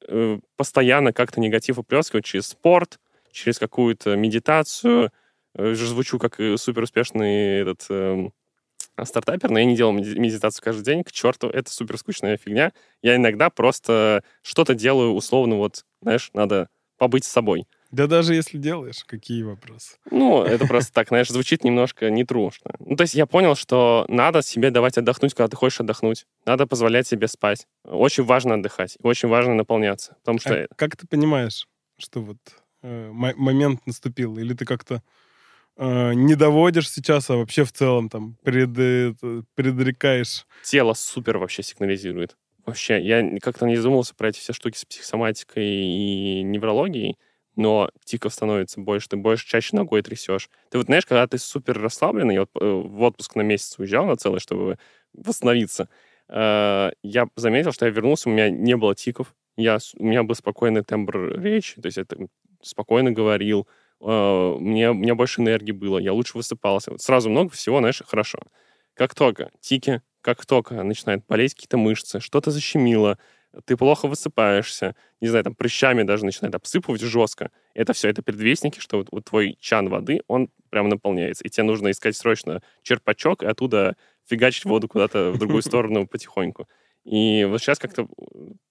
э, 0.06 0.38
постоянно 0.56 1.12
как-то 1.12 1.40
негатив 1.40 1.78
уплескивать 1.78 2.24
через 2.24 2.46
спорт, 2.46 2.98
через 3.32 3.58
какую-то 3.58 4.16
медитацию. 4.16 5.10
Э, 5.54 5.74
Звучу 5.74 6.18
как 6.18 6.38
э, 6.40 6.56
супер 6.56 6.82
успешный 6.82 7.60
этот 7.60 7.86
эм, 7.90 8.32
стартапер, 9.02 9.50
но 9.50 9.58
я 9.58 9.64
не 9.64 9.76
делал 9.76 9.92
меди- 9.92 10.18
медитацию 10.18 10.62
каждый 10.64 10.84
день. 10.84 11.04
К 11.04 11.12
черту, 11.12 11.48
это 11.48 11.70
супер 11.70 11.98
скучная 11.98 12.36
фигня. 12.36 12.72
Я 13.02 13.16
иногда 13.16 13.50
просто 13.50 14.22
что-то 14.42 14.74
делаю 14.74 15.12
условно, 15.12 15.56
вот, 15.56 15.84
знаешь, 16.02 16.30
надо 16.34 16.68
побыть 16.98 17.24
с 17.24 17.28
собой. 17.28 17.66
Да 17.90 18.06
даже 18.06 18.34
если 18.34 18.56
делаешь, 18.56 19.02
какие 19.04 19.42
вопросы? 19.42 19.96
Ну, 20.12 20.44
это 20.44 20.64
просто 20.66 20.92
так, 20.92 21.08
знаешь, 21.08 21.28
звучит 21.28 21.64
немножко 21.64 22.08
нетрушно. 22.08 22.72
Ну, 22.78 22.94
то 22.94 23.02
есть 23.02 23.14
я 23.14 23.26
понял, 23.26 23.56
что 23.56 24.04
надо 24.06 24.42
себе 24.42 24.70
давать 24.70 24.96
отдохнуть, 24.96 25.34
когда 25.34 25.48
ты 25.48 25.56
хочешь 25.56 25.80
отдохнуть. 25.80 26.24
Надо 26.46 26.68
позволять 26.68 27.08
себе 27.08 27.26
спать. 27.26 27.66
Очень 27.84 28.22
важно 28.22 28.54
отдыхать, 28.54 28.96
очень 29.02 29.28
важно 29.28 29.54
наполняться. 29.54 30.14
Потому 30.20 30.38
что 30.38 30.54
А 30.54 30.66
как 30.76 30.96
ты 30.96 31.08
понимаешь, 31.08 31.66
что 31.98 32.20
вот 32.20 32.36
э, 32.82 33.10
мо- 33.10 33.34
момент 33.36 33.86
наступил? 33.86 34.38
Или 34.38 34.54
ты 34.54 34.64
как-то 34.64 35.02
э, 35.76 36.12
не 36.14 36.34
доводишь 36.34 36.90
сейчас, 36.90 37.30
а 37.30 37.36
вообще 37.36 37.64
в 37.64 37.72
целом 37.72 38.08
там 38.08 38.36
пред, 38.42 38.78
это, 38.78 39.44
предрекаешь? 39.54 40.46
тело 40.62 40.94
супер 40.94 41.38
вообще 41.38 41.62
сигнализирует. 41.62 42.36
Вообще, 42.66 43.00
я 43.00 43.38
как-то 43.40 43.66
не 43.66 43.76
задумывался 43.76 44.14
про 44.14 44.28
эти 44.28 44.38
все 44.38 44.52
штуки 44.52 44.76
с 44.76 44.84
психосоматикой 44.84 45.64
и 45.64 46.42
неврологией, 46.42 47.16
но 47.56 47.90
тиков 48.04 48.32
становится 48.32 48.80
больше, 48.80 49.08
ты 49.08 49.16
больше 49.16 49.46
чаще 49.46 49.76
ногой 49.76 50.02
трясешь. 50.02 50.48
Ты 50.70 50.78
вот 50.78 50.86
знаешь, 50.86 51.06
когда 51.06 51.26
ты 51.26 51.38
супер 51.38 51.80
расслабленный, 51.80 52.34
я 52.34 52.40
вот 52.40 52.50
э, 52.60 52.64
в 52.64 53.02
отпуск 53.02 53.34
на 53.34 53.42
месяц 53.42 53.78
уезжал 53.78 54.06
на 54.06 54.16
целый, 54.16 54.40
чтобы 54.40 54.78
восстановиться, 55.12 55.88
э, 56.28 56.90
я 57.02 57.28
заметил, 57.36 57.72
что 57.72 57.86
я 57.86 57.92
вернулся, 57.92 58.28
у 58.28 58.32
меня 58.32 58.50
не 58.50 58.76
было 58.76 58.94
тиков, 58.94 59.34
я, 59.56 59.78
у 59.96 60.04
меня 60.04 60.22
был 60.22 60.34
спокойный 60.34 60.82
тембр 60.82 61.40
речи, 61.40 61.80
то 61.80 61.86
есть 61.86 61.98
там 62.06 62.28
спокойно 62.62 63.12
говорил, 63.12 63.66
э, 64.00 64.56
мне, 64.58 64.90
у 64.90 64.94
меня 64.94 65.14
больше 65.14 65.40
энергии 65.40 65.72
было, 65.72 65.98
я 65.98 66.12
лучше 66.12 66.36
высыпался. 66.36 66.92
Вот 66.92 67.00
сразу 67.00 67.30
много 67.30 67.50
всего, 67.50 67.78
знаешь, 67.78 68.02
хорошо. 68.06 68.38
Как 68.94 69.14
только 69.14 69.50
тики, 69.60 70.02
как 70.20 70.44
только 70.46 70.82
начинают 70.82 71.24
болеть 71.26 71.54
какие-то 71.54 71.78
мышцы, 71.78 72.20
что-то 72.20 72.50
защемило, 72.50 73.18
ты 73.64 73.76
плохо 73.76 74.06
высыпаешься, 74.06 74.94
не 75.20 75.28
знаю, 75.28 75.44
там 75.44 75.54
прыщами 75.54 76.02
даже 76.02 76.24
начинает 76.24 76.54
обсыпывать 76.54 77.00
жестко. 77.00 77.50
Это 77.74 77.92
все, 77.92 78.08
это 78.08 78.22
предвестники, 78.22 78.78
что 78.78 78.98
вот, 78.98 79.08
вот 79.10 79.24
твой 79.24 79.56
чан 79.60 79.88
воды, 79.88 80.20
он 80.28 80.50
прям 80.70 80.88
наполняется. 80.88 81.44
И 81.44 81.48
тебе 81.48 81.64
нужно 81.64 81.90
искать 81.90 82.16
срочно 82.16 82.62
черпачок 82.82 83.42
и 83.42 83.46
оттуда 83.46 83.96
фигачить 84.26 84.64
воду 84.64 84.88
куда-то 84.88 85.32
в 85.32 85.38
другую 85.38 85.62
сторону 85.62 86.06
потихоньку. 86.06 86.68
И 87.04 87.44
вот 87.44 87.60
сейчас 87.60 87.78
как-то 87.78 88.06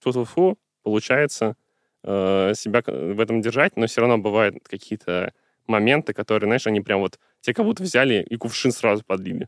фу 0.02 0.58
получается 0.84 1.56
э, 2.04 2.54
себя 2.56 2.84
в 2.86 3.20
этом 3.20 3.42
держать, 3.42 3.78
но 3.78 3.88
все 3.88 4.02
равно 4.02 4.18
бывают 4.18 4.58
какие-то 4.68 5.34
моменты, 5.68 6.14
которые, 6.14 6.48
знаешь, 6.48 6.68
они 6.68 6.82
прям 6.82 7.00
вот 7.00 7.20
те 7.42 7.54
как 7.54 7.66
будто 7.66 7.84
взяли 7.84 8.26
и 8.28 8.36
кувшин 8.36 8.72
сразу 8.72 9.04
подлили. 9.06 9.48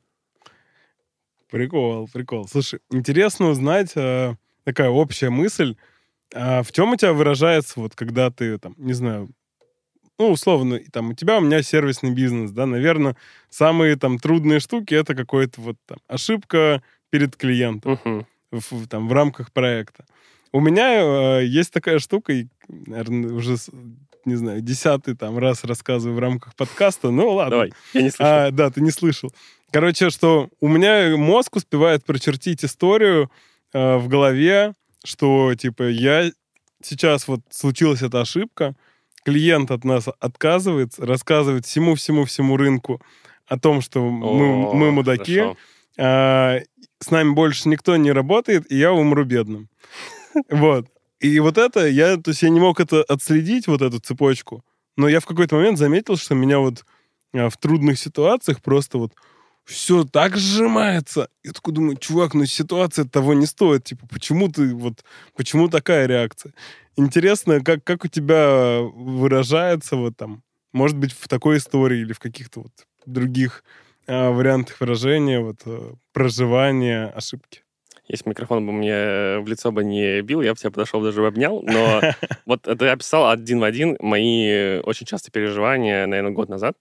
Прикол, 1.49 2.07
прикол. 2.11 2.47
Слушай, 2.47 2.79
интересно 2.91 3.49
узнать, 3.49 3.91
э, 3.95 4.35
такая 4.63 4.89
общая 4.89 5.29
мысль, 5.29 5.75
а 6.33 6.63
в 6.63 6.71
чем 6.71 6.93
у 6.93 6.95
тебя 6.95 7.11
выражается, 7.11 7.79
вот 7.79 7.93
когда 7.95 8.29
ты, 8.29 8.57
там, 8.57 8.73
не 8.77 8.93
знаю, 8.93 9.29
ну, 10.17 10.29
условно, 10.29 10.79
там, 10.91 11.09
у 11.09 11.13
тебя, 11.13 11.39
у 11.39 11.41
меня 11.41 11.61
сервисный 11.63 12.11
бизнес, 12.11 12.51
да, 12.51 12.65
наверное, 12.65 13.17
самые 13.49 13.95
там 13.95 14.19
трудные 14.19 14.59
штуки— 14.59 14.93
это 14.95 15.15
какая-то 15.15 15.59
вот 15.61 15.77
там 15.85 15.97
ошибка 16.07 16.83
перед 17.09 17.35
клиентом. 17.35 17.99
Мгм. 18.03 18.27
в, 18.51 18.87
там, 18.87 19.07
в 19.07 19.13
рамках 19.13 19.51
проекта. 19.51 20.05
У 20.51 20.59
меня 20.59 21.39
э, 21.39 21.45
есть 21.45 21.71
такая 21.71 21.99
штука, 21.99 22.33
и, 22.33 22.47
наверное, 22.67 23.31
уже, 23.33 23.55
не 24.25 24.35
знаю, 24.35 24.61
десятый 24.61 25.15
там 25.15 25.37
раз 25.37 25.63
рассказываю 25.63 26.15
в 26.17 26.19
рамках 26.19 26.55
подкаста, 26.55 27.09
ну 27.11 27.31
ладно. 27.31 27.51
Давай, 27.51 27.73
я 27.93 28.01
не 28.01 28.09
слышал. 28.09 28.25
А, 28.27 28.51
да, 28.51 28.69
ты 28.69 28.81
не 28.81 28.91
слышал. 28.91 29.33
Короче, 29.71 30.09
что 30.09 30.49
у 30.59 30.67
меня 30.67 31.15
мозг 31.15 31.55
успевает 31.55 32.03
прочертить 32.03 32.65
историю 32.65 33.31
э, 33.73 33.97
в 33.97 34.07
голове, 34.09 34.73
что, 35.05 35.55
типа, 35.55 35.83
я 35.83 36.29
сейчас 36.83 37.27
вот 37.27 37.41
случилась 37.49 38.01
эта 38.01 38.21
ошибка, 38.21 38.75
клиент 39.23 39.71
от 39.71 39.83
нас 39.85 40.07
отказывается, 40.19 41.05
рассказывает 41.05 41.65
всему-всему-всему 41.65 42.57
рынку 42.57 43.01
о 43.47 43.57
том, 43.59 43.81
что 43.81 44.09
мы, 44.09 44.73
мы 44.73 44.91
мудаки, 44.91 45.43
а, 45.97 46.59
с 46.99 47.11
нами 47.11 47.31
больше 47.31 47.69
никто 47.69 47.95
не 47.97 48.11
работает, 48.11 48.71
и 48.71 48.77
я 48.77 48.91
умру 48.91 49.23
бедным. 49.23 49.69
Вот. 50.49 50.87
И 51.19 51.39
вот 51.39 51.57
это, 51.57 51.87
я, 51.87 52.17
то 52.17 52.31
есть 52.31 52.41
я 52.41 52.49
не 52.49 52.59
мог 52.59 52.79
это 52.79 53.03
отследить, 53.03 53.67
вот 53.67 53.81
эту 53.81 53.99
цепочку, 53.99 54.63
но 54.97 55.07
я 55.07 55.19
в 55.19 55.25
какой-то 55.25 55.55
момент 55.55 55.77
заметил, 55.77 56.17
что 56.17 56.35
меня 56.35 56.59
вот 56.59 56.83
а, 57.33 57.49
в 57.49 57.57
трудных 57.57 57.99
ситуациях 57.99 58.61
просто 58.61 58.97
вот 58.97 59.13
все 59.63 60.03
так 60.03 60.37
сжимается. 60.37 61.29
Я 61.43 61.51
такой 61.51 61.73
думаю, 61.73 61.97
чувак, 61.97 62.33
ну 62.33 62.45
ситуация 62.45 63.05
того 63.05 63.33
не 63.33 63.45
стоит. 63.45 63.83
Типа, 63.83 64.07
почему 64.07 64.49
ты 64.49 64.73
вот, 64.73 65.03
почему 65.35 65.69
такая 65.69 66.07
реакция? 66.07 66.53
Интересно, 66.97 67.61
как, 67.61 67.83
как 67.83 68.03
у 68.03 68.07
тебя 68.07 68.79
выражается 68.81 69.95
вот 69.95 70.17
там, 70.17 70.43
может 70.73 70.97
быть, 70.97 71.13
в 71.13 71.27
такой 71.27 71.57
истории 71.57 71.99
или 71.99 72.13
в 72.13 72.19
каких-то 72.19 72.61
вот 72.61 72.71
других 73.05 73.63
а, 74.07 74.31
вариантах 74.31 74.79
выражения, 74.79 75.39
вот, 75.39 75.61
э, 75.65 75.93
проживания 76.13 77.05
ошибки. 77.07 77.63
Если 78.11 78.27
микрофон 78.27 78.65
бы 78.65 78.73
мне 78.73 79.39
в 79.39 79.47
лицо 79.47 79.71
бы 79.71 79.85
не 79.85 80.21
бил, 80.21 80.41
я 80.41 80.51
бы 80.51 80.59
тебя 80.59 80.69
подошел 80.69 81.01
даже 81.01 81.21
бы 81.21 81.27
обнял. 81.27 81.61
Но 81.61 82.01
вот 82.45 82.67
это 82.67 82.83
я 82.85 82.91
описал 82.91 83.29
один 83.29 83.61
в 83.61 83.63
один 83.63 83.95
мои 84.01 84.79
очень 84.79 85.05
частые 85.05 85.31
переживания, 85.31 86.05
наверное, 86.05 86.33
год 86.33 86.49
назад. 86.49 86.75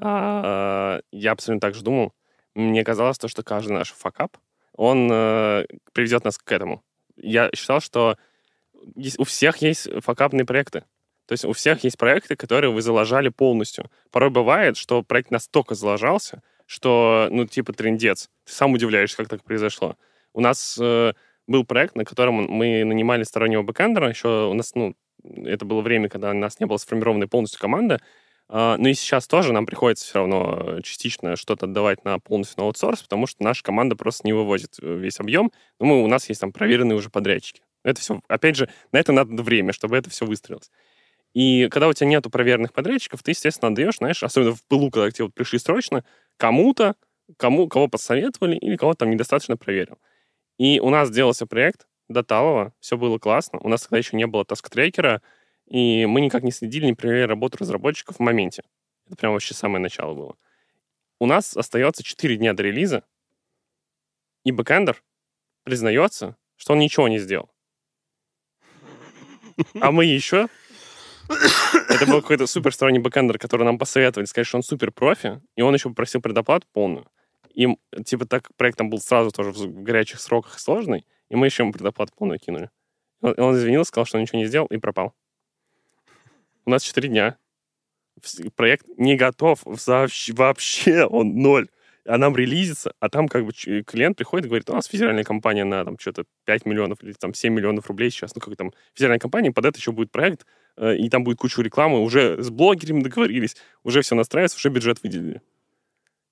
А, 0.00 1.00
Я 1.12 1.32
абсолютно 1.32 1.60
так 1.60 1.74
же 1.74 1.82
думал. 1.82 2.14
Мне 2.54 2.84
казалось, 2.84 3.18
то, 3.18 3.28
что 3.28 3.42
каждый 3.42 3.72
наш 3.72 3.92
факап, 3.92 4.38
он 4.74 5.10
э, 5.12 5.66
приведет 5.92 6.24
нас 6.24 6.38
к 6.38 6.50
этому. 6.50 6.82
Я 7.16 7.50
считал, 7.54 7.80
что 7.80 8.16
у 9.18 9.24
всех 9.24 9.58
есть 9.58 9.88
факапные 10.02 10.46
проекты. 10.46 10.84
То 11.26 11.32
есть 11.32 11.44
у 11.44 11.52
всех 11.52 11.84
есть 11.84 11.98
проекты, 11.98 12.34
которые 12.34 12.70
вы 12.70 12.80
заложали 12.80 13.28
полностью. 13.28 13.90
Порой 14.10 14.30
бывает, 14.30 14.78
что 14.78 15.02
проект 15.02 15.30
настолько 15.30 15.74
залажался, 15.74 16.42
что, 16.64 17.28
ну, 17.30 17.46
типа, 17.46 17.74
трендец. 17.74 18.30
Ты 18.46 18.52
сам 18.52 18.72
удивляешься, 18.72 19.18
как 19.18 19.28
так 19.28 19.44
произошло. 19.44 19.96
У 20.34 20.40
нас 20.40 20.78
э, 20.80 21.12
был 21.46 21.64
проект, 21.64 21.96
на 21.96 22.04
котором 22.04 22.46
мы 22.48 22.84
нанимали 22.84 23.22
стороннего 23.22 23.62
бэкэндера. 23.62 24.08
Еще 24.08 24.48
у 24.48 24.54
нас, 24.54 24.74
ну, 24.74 24.94
это 25.24 25.64
было 25.64 25.80
время, 25.80 26.08
когда 26.08 26.30
у 26.30 26.34
нас 26.34 26.60
не 26.60 26.66
была 26.66 26.78
сформированной 26.78 27.28
полностью 27.28 27.60
команда. 27.60 28.00
А, 28.48 28.76
ну 28.76 28.88
и 28.88 28.94
сейчас 28.94 29.26
тоже 29.26 29.52
нам 29.52 29.64
приходится 29.64 30.04
все 30.04 30.18
равно 30.18 30.58
э, 30.60 30.82
частично 30.82 31.36
что-то 31.36 31.66
отдавать 31.66 32.04
на 32.04 32.18
полностью 32.18 32.60
на 32.60 32.66
аутсорс, 32.66 33.02
потому 33.02 33.26
что 33.26 33.42
наша 33.42 33.62
команда 33.62 33.96
просто 33.96 34.26
не 34.26 34.32
вывозит 34.32 34.76
э, 34.82 34.94
весь 34.96 35.20
объем. 35.20 35.50
Но 35.80 35.86
мы, 35.86 36.02
у 36.02 36.06
нас 36.06 36.28
есть 36.28 36.40
там 36.40 36.52
проверенные 36.52 36.96
уже 36.96 37.08
подрядчики. 37.08 37.62
Это 37.82 38.00
все, 38.00 38.20
опять 38.28 38.56
же, 38.56 38.68
на 38.92 38.98
это 38.98 39.12
надо 39.12 39.42
время, 39.42 39.72
чтобы 39.72 39.96
это 39.96 40.10
все 40.10 40.26
выстроилось. 40.26 40.70
И 41.34 41.68
когда 41.70 41.88
у 41.88 41.92
тебя 41.94 42.08
нету 42.08 42.28
проверенных 42.28 42.72
подрядчиков, 42.72 43.22
ты, 43.22 43.30
естественно, 43.30 43.70
отдаешь, 43.70 43.96
знаешь, 43.96 44.22
особенно 44.22 44.54
в 44.54 44.62
пылу, 44.64 44.90
когда 44.90 45.10
к 45.10 45.14
тебе 45.14 45.24
вот 45.26 45.34
пришли 45.34 45.58
срочно, 45.58 46.04
кому-то, 46.36 46.94
кому, 47.38 47.68
кого 47.68 47.88
посоветовали 47.88 48.56
или 48.56 48.76
кого 48.76 48.94
там 48.94 49.10
недостаточно 49.10 49.56
проверил. 49.56 49.98
И 50.62 50.78
у 50.78 50.90
нас 50.90 51.10
делался 51.10 51.44
проект 51.44 51.88
до 52.08 52.22
талого, 52.22 52.72
все 52.78 52.96
было 52.96 53.18
классно. 53.18 53.58
У 53.58 53.68
нас 53.68 53.82
тогда 53.82 53.98
еще 53.98 54.16
не 54.16 54.28
было 54.28 54.44
таск-трекера, 54.44 55.20
и 55.66 56.06
мы 56.06 56.20
никак 56.20 56.44
не 56.44 56.52
следили, 56.52 56.86
не 56.86 56.92
проверяли 56.92 57.30
работу 57.30 57.58
разработчиков 57.58 58.18
в 58.18 58.20
моменте. 58.20 58.62
Это 59.06 59.16
прям 59.16 59.32
вообще 59.32 59.54
самое 59.54 59.82
начало 59.82 60.14
было. 60.14 60.36
У 61.18 61.26
нас 61.26 61.56
остается 61.56 62.04
4 62.04 62.36
дня 62.36 62.52
до 62.52 62.62
релиза, 62.62 63.02
и 64.44 64.52
бэкэндер 64.52 65.02
признается, 65.64 66.36
что 66.54 66.74
он 66.74 66.78
ничего 66.78 67.08
не 67.08 67.18
сделал. 67.18 67.50
А 69.80 69.90
мы 69.90 70.04
еще... 70.04 70.46
Это 71.88 72.06
был 72.06 72.22
какой-то 72.22 72.46
суперсторонний 72.46 73.00
бэкэндер, 73.00 73.36
который 73.36 73.64
нам 73.64 73.78
посоветовали, 73.78 74.26
сказать, 74.26 74.46
что 74.46 74.58
он 74.58 74.62
супер 74.62 74.92
профи, 74.92 75.40
и 75.56 75.62
он 75.62 75.74
еще 75.74 75.88
попросил 75.88 76.20
предоплату 76.20 76.68
полную. 76.72 77.10
И, 77.54 77.64
м, 77.64 77.78
типа, 78.04 78.26
так 78.26 78.48
проект 78.56 78.78
там 78.78 78.90
был 78.90 78.98
сразу 78.98 79.30
тоже 79.30 79.50
в 79.50 79.82
горячих 79.82 80.20
сроках 80.20 80.58
сложный, 80.58 81.06
и 81.28 81.36
мы 81.36 81.46
еще 81.46 81.62
ему 81.62 81.72
предоплату 81.72 82.12
полную 82.16 82.38
кинули. 82.38 82.70
Он, 83.20 83.34
он 83.38 83.54
извинился, 83.56 83.88
сказал, 83.88 84.06
что 84.06 84.20
ничего 84.20 84.38
не 84.38 84.46
сделал, 84.46 84.66
и 84.66 84.78
пропал. 84.78 85.14
У 86.64 86.70
нас 86.70 86.82
4 86.82 87.08
дня. 87.08 87.36
Проект 88.56 88.86
не 88.96 89.16
готов 89.16 89.62
вообще, 89.64 91.04
он 91.04 91.36
ноль. 91.36 91.68
А 92.04 92.18
нам 92.18 92.36
релизится, 92.36 92.94
а 92.98 93.08
там 93.08 93.28
как 93.28 93.46
бы 93.46 93.52
ч- 93.52 93.84
клиент 93.84 94.16
приходит 94.16 94.46
и 94.46 94.48
говорит, 94.48 94.68
у 94.68 94.74
нас 94.74 94.86
федеральная 94.86 95.22
компания 95.22 95.62
на 95.62 95.84
там 95.84 95.96
что-то 96.00 96.24
5 96.46 96.66
миллионов 96.66 97.02
или 97.04 97.12
там 97.12 97.32
7 97.32 97.54
миллионов 97.54 97.86
рублей 97.86 98.10
сейчас, 98.10 98.34
ну 98.34 98.40
как 98.40 98.56
там, 98.56 98.72
федеральная 98.92 99.20
компания, 99.20 99.52
под 99.52 99.66
это 99.66 99.78
еще 99.78 99.92
будет 99.92 100.10
проект, 100.10 100.44
э, 100.76 100.96
и 100.96 101.08
там 101.08 101.22
будет 101.22 101.38
куча 101.38 101.62
рекламы, 101.62 102.00
уже 102.00 102.42
с 102.42 102.50
блогерами 102.50 103.04
договорились, 103.04 103.56
уже 103.84 104.02
все 104.02 104.16
настраивается, 104.16 104.56
уже 104.56 104.70
бюджет 104.70 105.00
выделили. 105.04 105.42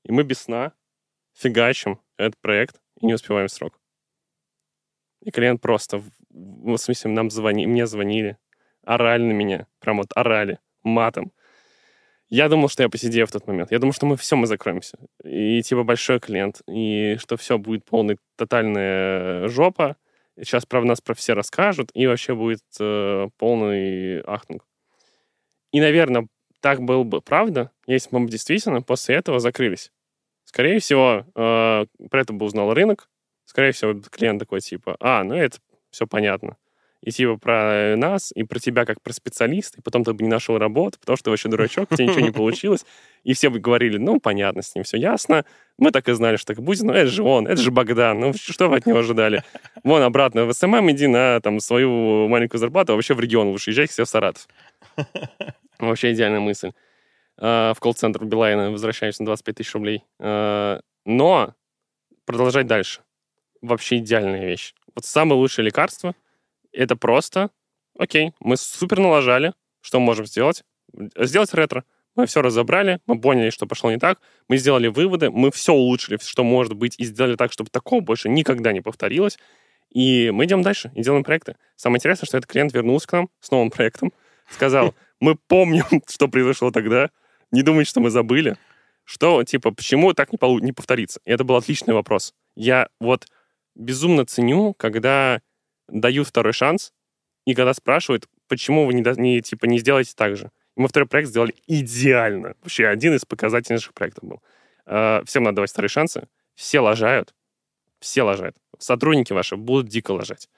И 0.05 0.11
мы 0.11 0.25
без 0.25 0.41
сна 0.41 0.73
фигачим 1.35 2.01
этот 2.17 2.39
проект 2.41 2.81
и 3.01 3.07
не 3.07 3.15
успеваем 3.15 3.49
в 3.49 3.53
срок. 3.53 3.79
И 5.23 5.31
клиент 5.31 5.61
просто, 5.61 5.99
в, 5.99 6.11
в 6.31 6.77
смысле, 6.79 7.11
нам 7.11 7.31
звони, 7.31 7.67
мне 7.67 7.87
звонили, 7.87 8.39
орали 8.85 9.23
на 9.23 9.33
меня, 9.33 9.67
прям 9.81 9.99
вот 9.99 10.09
орали, 10.15 10.59
матом. 10.83 11.33
Я 12.31 12.49
думал, 12.49 12.69
что 12.69 12.85
я 12.85 12.89
посидею 12.89 13.27
в 13.27 13.33
тот 13.33 13.49
момент. 13.49 13.73
Я 13.73 13.81
думал, 13.81 13.93
что 13.93 14.07
мы 14.07 14.17
все, 14.17 14.37
мы 14.37 14.47
закроемся. 14.47 14.99
И 15.25 15.61
типа 15.63 15.83
большой 15.83 16.21
клиент. 16.21 16.63
И 16.69 17.17
что 17.19 17.37
все 17.37 17.59
будет 17.59 17.85
полная 17.85 18.19
тотальная 18.37 19.49
жопа. 19.49 19.97
И 20.37 20.45
Сейчас 20.45 20.65
про 20.65 20.85
нас 20.85 21.01
про 21.01 21.15
все 21.15 21.33
расскажут. 21.35 21.91
И 21.93 22.07
вообще 22.07 22.37
будет 22.37 22.63
э, 22.79 23.29
полный 23.37 24.21
ахтунг. 24.21 24.65
И, 25.73 25.81
наверное, 25.81 26.29
так 26.61 26.83
было 26.83 27.03
бы 27.03 27.21
правда, 27.21 27.73
если 27.87 28.11
бы 28.11 28.21
мы 28.21 28.29
действительно 28.29 28.81
после 28.81 29.17
этого 29.17 29.41
закрылись. 29.41 29.91
Скорее 30.51 30.81
всего, 30.81 31.25
э, 31.37 31.87
про 32.11 32.21
это 32.21 32.33
бы 32.33 32.45
узнал 32.45 32.75
рынок. 32.75 33.09
Скорее 33.45 33.71
всего, 33.71 33.95
клиент 34.11 34.41
такой 34.41 34.59
типа, 34.59 34.97
а, 34.99 35.23
ну 35.23 35.37
это 35.37 35.59
все 35.93 36.09
понятно. 36.09 36.57
И 37.03 37.13
типа 37.13 37.37
про 37.37 37.95
нас, 37.97 38.33
и 38.35 38.43
про 38.43 38.59
тебя 38.59 38.85
как 38.85 39.01
про 39.01 39.13
специалиста, 39.13 39.79
и 39.79 39.81
потом 39.81 40.03
ты 40.03 40.13
бы 40.13 40.25
не 40.25 40.29
нашел 40.29 40.59
работу, 40.59 40.99
потому 40.99 41.17
что 41.17 41.27
ты 41.27 41.31
вообще 41.31 41.49
дурачок, 41.49 41.93
у 41.93 41.95
тебя 41.95 42.09
ничего 42.09 42.27
не 42.27 42.33
получилось. 42.33 42.85
И 43.23 43.33
все 43.33 43.49
бы 43.49 43.61
говорили, 43.61 43.97
ну, 43.97 44.19
понятно, 44.19 44.63
с 44.63 44.75
ним 44.75 44.83
все 44.83 44.97
ясно. 44.97 45.45
Мы 45.79 45.93
так 45.93 46.09
и 46.09 46.15
знали, 46.15 46.35
что 46.35 46.53
так 46.53 46.65
будет. 46.65 46.83
Ну, 46.83 46.95
это 46.95 47.09
же 47.09 47.23
он, 47.23 47.47
это 47.47 47.63
же 47.63 47.71
Богдан. 47.71 48.19
Ну, 48.19 48.33
что 48.35 48.69
вы 48.69 48.79
от 48.79 48.87
него 48.87 48.99
ожидали? 48.99 49.45
Вон, 49.85 50.03
обратно 50.03 50.47
в 50.47 50.53
SMM 50.53 50.91
иди 50.91 51.07
на 51.07 51.41
там, 51.41 51.61
свою 51.61 52.27
маленькую 52.27 52.59
зарплату, 52.59 52.95
а 52.95 52.97
вообще 52.97 53.15
в 53.15 53.21
регион 53.21 53.51
лучше 53.51 53.71
езжай 53.71 53.87
себе 53.87 54.05
в 54.05 54.09
Саратов. 54.09 54.49
Вообще 55.79 56.13
идеальная 56.13 56.41
мысль. 56.41 56.73
А, 57.41 57.73
В 57.75 57.81
колл-центр 57.81 58.25
Билайна 58.25 58.71
возвращаюсь 58.71 59.19
на 59.19 59.27
25 59.27 59.57
тысяч 59.57 59.75
рублей. 59.75 60.05
А, 60.19 60.81
Но 61.05 61.55
продолжать 62.27 62.67
дальше. 62.67 63.01
Вообще 63.63 63.99
идеальная 63.99 64.47
вещь. 64.47 64.75
Вот 64.95 65.05
самое 65.05 65.39
лучшее 65.41 65.65
лекарство— 65.65 66.15
это 66.73 66.97
просто, 66.97 67.51
окей, 67.99 68.33
мы 68.41 68.57
супер 68.57 69.01
налажали, 69.01 69.55
что 69.81 69.99
мы 70.01 70.07
можем 70.07 70.27
сделать? 70.27 70.65
Сделать 71.17 71.55
ретро. 71.55 71.85
Мы 72.17 72.27
все 72.27 72.43
разобрали, 72.43 73.01
мы 73.07 73.21
поняли, 73.21 73.51
что 73.51 73.67
пошло 73.67 73.91
не 73.91 73.99
так, 73.99 74.21
мы 74.49 74.57
сделали 74.57 74.89
выводы, 74.89 75.31
мы 75.31 75.51
все 75.53 75.73
улучшили, 75.73 76.19
что 76.21 76.43
может 76.43 76.75
быть, 76.75 76.97
и 76.99 77.05
сделали 77.05 77.37
так, 77.37 77.53
чтобы 77.53 77.71
такого 77.71 78.01
больше 78.01 78.29
никогда 78.29 78.73
не 78.73 78.81
повторилось. 78.81 79.39
И 79.91 80.31
мы 80.31 80.45
идем 80.45 80.63
дальше 80.63 80.93
и 80.95 81.03
делаем 81.03 81.25
проекты. 81.25 81.57
Самое 81.77 81.99
интересное, 81.99 82.27
что 82.27 82.37
этот 82.37 82.51
клиент 82.51 82.73
вернулся 82.73 83.07
к 83.07 83.13
нам 83.13 83.31
с 83.41 83.51
новым 83.51 83.71
проектом, 83.71 84.13
сказал, 84.51 84.95
мы 85.21 85.37
помним, 85.37 85.85
что 86.09 86.29
произошло 86.29 86.71
тогда, 86.71 87.11
не 87.53 87.63
думайте, 87.63 87.91
что 87.91 88.01
мы 88.01 88.11
забыли, 88.11 88.57
что, 89.05 89.43
типа, 89.45 89.73
почему 89.73 90.13
так 90.15 90.33
не, 90.33 90.39
полу- 90.39 90.61
не 90.61 90.73
повторится? 90.73 91.21
И 91.25 91.31
это 91.31 91.45
был 91.45 91.57
отличный 91.57 91.95
вопрос. 91.95 92.35
Я 92.57 92.89
вот 93.01 93.27
безумно 93.75 94.25
ценю, 94.25 94.75
когда 94.75 95.41
дают 95.89 96.29
второй 96.29 96.53
шанс, 96.53 96.93
и 97.47 97.55
когда 97.55 97.75
спрашивают, 97.75 98.27
почему 98.49 98.87
вы 98.87 98.95
не, 98.95 99.03
не, 99.21 99.41
типа, 99.41 99.67
не 99.67 99.79
сделаете 99.79 100.13
так 100.15 100.37
же. 100.37 100.51
И 100.77 100.81
мы 100.81 100.89
второй 100.89 101.09
проект 101.09 101.29
сделали 101.29 101.55
идеально. 101.67 102.55
Вообще 102.63 102.87
один 102.87 103.15
из 103.15 103.25
показательнейших 103.25 103.95
проектов 103.95 104.25
был. 104.29 104.43
Э, 104.87 105.23
Всем 105.25 105.43
надо 105.43 105.57
давать 105.57 105.71
вторые 105.71 105.89
шансы. 105.89 106.29
Все 106.55 106.81
лажают. 106.81 107.35
Все 107.99 108.23
лажают. 108.23 108.57
Сотрудники 108.79 109.33
ваши 109.33 109.57
будут 109.57 109.89
дико 109.89 110.13
лажать. 110.13 110.49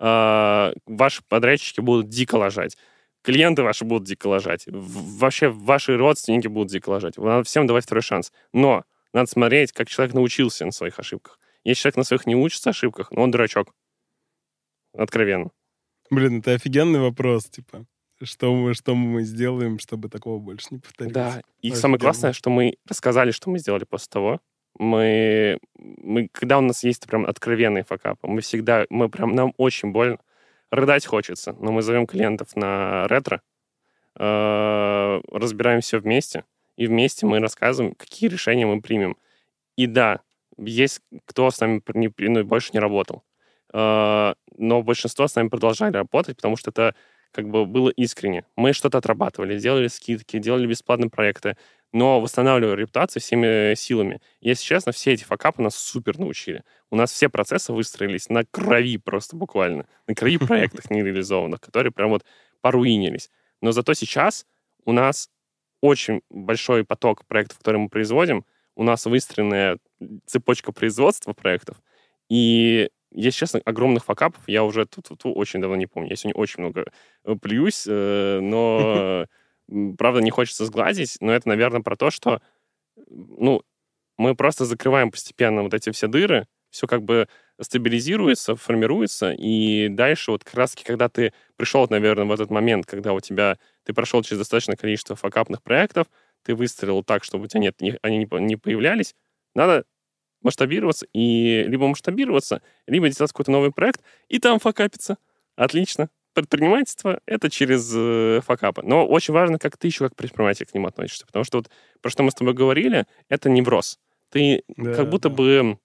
Э, 0.00 0.72
Ваши 0.86 1.22
подрядчики 1.28 1.80
будут 1.80 2.08
дико 2.08 2.34
лажать. 2.36 2.76
Клиенты 3.22 3.62
ваши 3.62 3.84
будут 3.84 4.08
дико 4.08 4.28
лажать. 4.28 4.64
Вообще 4.66 5.48
ваши 5.48 5.96
родственники 5.96 6.46
будут 6.46 6.72
дико 6.72 6.90
лажать. 6.90 7.18
Надо 7.18 7.44
всем 7.44 7.66
давать 7.66 7.84
второй 7.84 8.02
шанс. 8.02 8.32
Но 8.52 8.84
надо 9.12 9.28
смотреть, 9.30 9.72
как 9.72 9.88
человек 9.88 10.14
научился 10.14 10.64
на 10.64 10.72
своих 10.72 10.98
ошибках. 10.98 11.38
Если 11.64 11.82
человек 11.82 11.96
на 11.98 12.04
своих 12.04 12.26
не 12.26 12.34
учится 12.34 12.70
ошибках, 12.70 13.10
ну, 13.10 13.22
он 13.22 13.30
дурачок. 13.30 13.74
Откровенно. 14.96 15.50
Блин, 16.10 16.40
это 16.40 16.54
офигенный 16.54 17.00
вопрос, 17.00 17.44
типа. 17.44 17.86
Что 18.22 18.54
мы, 18.54 18.74
что 18.74 18.94
мы 18.94 19.22
сделаем, 19.22 19.78
чтобы 19.78 20.08
такого 20.08 20.38
больше 20.38 20.68
не 20.70 20.78
повторилось? 20.78 21.14
Да, 21.14 21.40
и 21.62 21.68
Офигенно. 21.68 21.76
самое 21.80 22.00
классное, 22.00 22.32
что 22.32 22.50
мы 22.50 22.76
рассказали, 22.86 23.30
что 23.30 23.48
мы 23.48 23.58
сделали 23.58 23.84
после 23.84 24.08
того. 24.10 24.40
Мы, 24.78 25.58
мы, 25.76 26.28
когда 26.28 26.58
у 26.58 26.60
нас 26.60 26.84
есть 26.84 27.06
прям 27.06 27.24
откровенные 27.26 27.84
факапы, 27.84 28.26
мы 28.26 28.40
всегда, 28.40 28.86
мы 28.90 29.08
прям, 29.08 29.34
нам 29.34 29.54
очень 29.56 29.90
больно. 29.92 30.18
Рыдать 30.70 31.06
хочется, 31.06 31.56
но 31.60 31.72
мы 31.72 31.82
зовем 31.82 32.06
клиентов 32.06 32.54
на 32.56 33.08
ретро, 33.08 33.42
э, 34.18 35.20
разбираем 35.32 35.80
все 35.80 35.98
вместе, 35.98 36.44
и 36.76 36.86
вместе 36.86 37.26
мы 37.26 37.40
рассказываем, 37.40 37.94
какие 37.94 38.30
решения 38.30 38.66
мы 38.66 38.80
примем. 38.80 39.16
И 39.76 39.86
да, 39.86 40.20
есть 40.56 41.00
кто 41.26 41.50
с 41.50 41.60
нами 41.60 41.82
не, 41.94 42.12
ну, 42.18 42.44
больше 42.44 42.70
не 42.72 42.80
работал, 42.80 43.24
Э, 43.72 44.34
но 44.56 44.82
большинство 44.82 45.26
с 45.26 45.34
нами 45.34 45.48
продолжали 45.48 45.92
работать, 45.92 46.36
потому 46.36 46.56
что 46.56 46.70
это 46.70 46.94
как 47.32 47.48
бы 47.48 47.64
было 47.66 47.90
искренне. 47.90 48.44
Мы 48.56 48.72
что-то 48.72 48.98
отрабатывали, 48.98 49.58
делали 49.58 49.88
скидки, 49.88 50.38
делали 50.38 50.66
бесплатные 50.66 51.10
проекты, 51.10 51.56
но 51.92 52.20
восстанавливали 52.20 52.82
репутацию 52.82 53.20
всеми 53.20 53.74
силами. 53.74 54.20
Если 54.40 54.64
честно, 54.64 54.92
все 54.92 55.12
эти 55.12 55.24
факапы 55.24 55.62
нас 55.62 55.76
супер 55.76 56.18
научили. 56.18 56.62
У 56.90 56.96
нас 56.96 57.12
все 57.12 57.28
процессы 57.28 57.72
выстроились 57.72 58.28
на 58.28 58.44
крови 58.44 58.96
просто 58.96 59.36
буквально. 59.36 59.86
На 60.06 60.14
крови 60.14 60.38
проектах 60.46 60.90
нереализованных, 60.90 61.60
которые 61.60 61.92
прям 61.92 62.10
вот 62.10 62.24
поруинились. 62.60 63.30
Но 63.60 63.72
зато 63.72 63.94
сейчас 63.94 64.46
у 64.84 64.92
нас 64.92 65.30
очень 65.80 66.22
большой 66.30 66.84
поток 66.84 67.24
проектов, 67.26 67.58
которые 67.58 67.82
мы 67.82 67.88
производим. 67.88 68.44
У 68.76 68.84
нас 68.84 69.06
выстроенная 69.06 69.78
цепочка 70.26 70.72
производства 70.72 71.32
проектов. 71.32 71.82
И 72.28 72.90
если 73.12 73.40
честно, 73.40 73.60
огромных 73.64 74.04
факапов 74.04 74.42
я 74.46 74.62
уже 74.62 74.86
тут, 74.86 75.08
тут 75.08 75.20
очень 75.24 75.60
давно 75.60 75.76
не 75.76 75.86
помню. 75.86 76.10
Я 76.10 76.16
сегодня 76.16 76.40
очень 76.40 76.60
много 76.62 76.84
э, 77.24 77.34
плююсь, 77.34 77.84
э, 77.88 78.38
но, 78.40 79.26
правда, 79.98 80.20
не 80.20 80.30
хочется 80.30 80.64
сглазить. 80.66 81.16
Но 81.20 81.32
это, 81.32 81.48
наверное, 81.48 81.82
про 81.82 81.96
то, 81.96 82.10
что, 82.10 82.40
ну, 83.08 83.62
мы 84.18 84.34
просто 84.36 84.64
закрываем 84.66 85.10
постепенно 85.10 85.62
вот 85.62 85.74
эти 85.74 85.90
все 85.92 86.08
дыры, 86.08 86.46
все 86.70 86.86
как 86.86 87.02
бы 87.02 87.28
стабилизируется, 87.60 88.56
формируется, 88.56 89.32
и 89.32 89.88
дальше 89.88 90.30
вот 90.32 90.44
как 90.44 90.54
раз 90.54 90.76
когда 90.84 91.08
ты 91.08 91.32
пришел, 91.56 91.86
наверное, 91.90 92.26
в 92.26 92.32
этот 92.32 92.50
момент, 92.50 92.86
когда 92.86 93.12
у 93.14 93.20
тебя, 93.20 93.58
ты 93.84 93.92
прошел 93.94 94.22
через 94.22 94.38
достаточное 94.38 94.76
количество 94.76 95.16
факапных 95.16 95.62
проектов, 95.62 96.06
ты 96.44 96.54
выстрелил 96.54 97.02
так, 97.04 97.24
чтобы 97.24 97.44
у 97.44 97.48
тебя 97.48 97.60
нет, 97.62 97.80
не- 97.80 97.98
они 98.02 98.18
не 98.18 98.28
не 98.40 98.56
появлялись, 98.56 99.14
надо 99.54 99.84
масштабироваться, 100.42 101.06
и 101.12 101.64
либо 101.68 101.86
масштабироваться, 101.88 102.62
либо 102.86 103.08
делать 103.10 103.32
какой-то 103.32 103.50
новый 103.50 103.72
проект, 103.72 104.00
и 104.28 104.38
там 104.38 104.58
факапиться. 104.58 105.18
Отлично. 105.56 106.08
Предпринимательство— 106.32 107.20
это 107.26 107.50
через 107.50 107.92
э, 107.94 108.40
факапы. 108.44 108.82
Но 108.84 109.06
очень 109.06 109.34
важно, 109.34 109.58
как 109.58 109.76
ты 109.76 109.88
еще 109.88 110.04
как 110.04 110.16
предприниматель 110.16 110.66
к 110.66 110.74
ним 110.74 110.86
относишься. 110.86 111.26
Потому 111.26 111.44
что 111.44 111.58
вот 111.58 111.70
про 112.00 112.10
что 112.10 112.22
мы 112.22 112.30
с 112.30 112.34
тобой 112.34 112.54
говорили, 112.54 113.06
это 113.28 113.50
невроз. 113.50 113.98
Ты 114.30 114.62
Да, 114.76 114.94
как 114.94 115.10
будто 115.10 115.28
да. 115.28 115.34
бы 115.34 115.78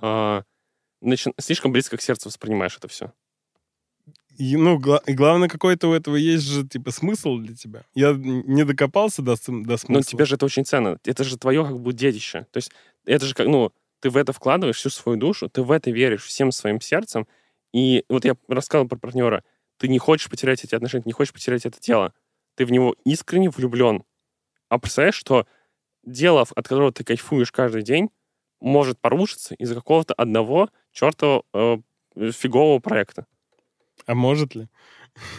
а, 0.00 0.42
начи- 1.02 1.34
слишком 1.38 1.72
близко 1.72 1.96
к 1.96 2.02
сердцу 2.02 2.28
воспринимаешь 2.28 2.76
это 2.76 2.88
все. 2.88 3.12
И, 4.38 4.56
ну, 4.56 4.78
гла- 4.78 5.02
и 5.06 5.12
главное, 5.12 5.48
какой-то 5.48 5.88
у 5.88 5.92
этого 5.92 6.16
есть 6.16 6.44
же, 6.44 6.66
типа, 6.66 6.90
смысл 6.90 7.36
для 7.36 7.54
тебя. 7.54 7.84
Я 7.94 8.12
не 8.14 8.64
докопался 8.64 9.20
до, 9.20 9.32
до 9.36 9.76
смысла. 9.76 9.92
Но 9.92 10.00
тебе 10.02 10.24
же 10.24 10.36
это 10.36 10.46
очень 10.46 10.64
ценно. 10.64 10.98
Это 11.04 11.24
же 11.24 11.36
твое 11.36 11.62
как 11.62 11.78
бы 11.78 11.92
детище. 11.92 12.46
То 12.50 12.56
есть 12.56 12.70
это 13.04 13.26
же 13.26 13.34
как, 13.34 13.46
ну, 13.48 13.72
ты 14.00 14.08
в 14.08 14.16
это 14.16 14.32
вкладываешь 14.32 14.76
всю 14.78 14.88
свою 14.88 15.18
душу, 15.18 15.50
ты 15.50 15.62
в 15.62 15.70
это 15.70 15.90
веришь 15.90 16.24
всем 16.24 16.52
своим 16.52 16.80
сердцем. 16.80 17.26
И 17.72 18.04
вот 18.08 18.24
я 18.24 18.36
рассказывал 18.48 18.88
про 18.88 18.98
партнера. 18.98 19.44
Ты 19.78 19.88
не 19.88 19.98
хочешь 19.98 20.28
потерять 20.28 20.64
эти 20.64 20.74
отношения, 20.74 21.02
ты 21.02 21.08
не 21.08 21.14
хочешь 21.14 21.32
потерять 21.32 21.66
это 21.66 21.80
тело. 21.80 22.12
Ты 22.56 22.66
в 22.66 22.72
него 22.72 22.96
искренне 23.04 23.48
влюблен. 23.48 24.02
А 24.68 24.78
представляешь, 24.78 25.14
что 25.14 25.46
дело, 26.04 26.42
от 26.42 26.68
которого 26.68 26.92
ты 26.92 27.04
кайфуешь 27.04 27.52
каждый 27.52 27.82
день, 27.82 28.10
может 28.60 28.98
порушиться 28.98 29.54
из-за 29.54 29.74
какого-то 29.74 30.14
одного 30.14 30.68
чертового 30.92 31.44
э, 31.54 31.78
фигового 32.32 32.78
проекта. 32.78 33.26
А 34.06 34.14
может 34.14 34.54
ли? 34.54 34.68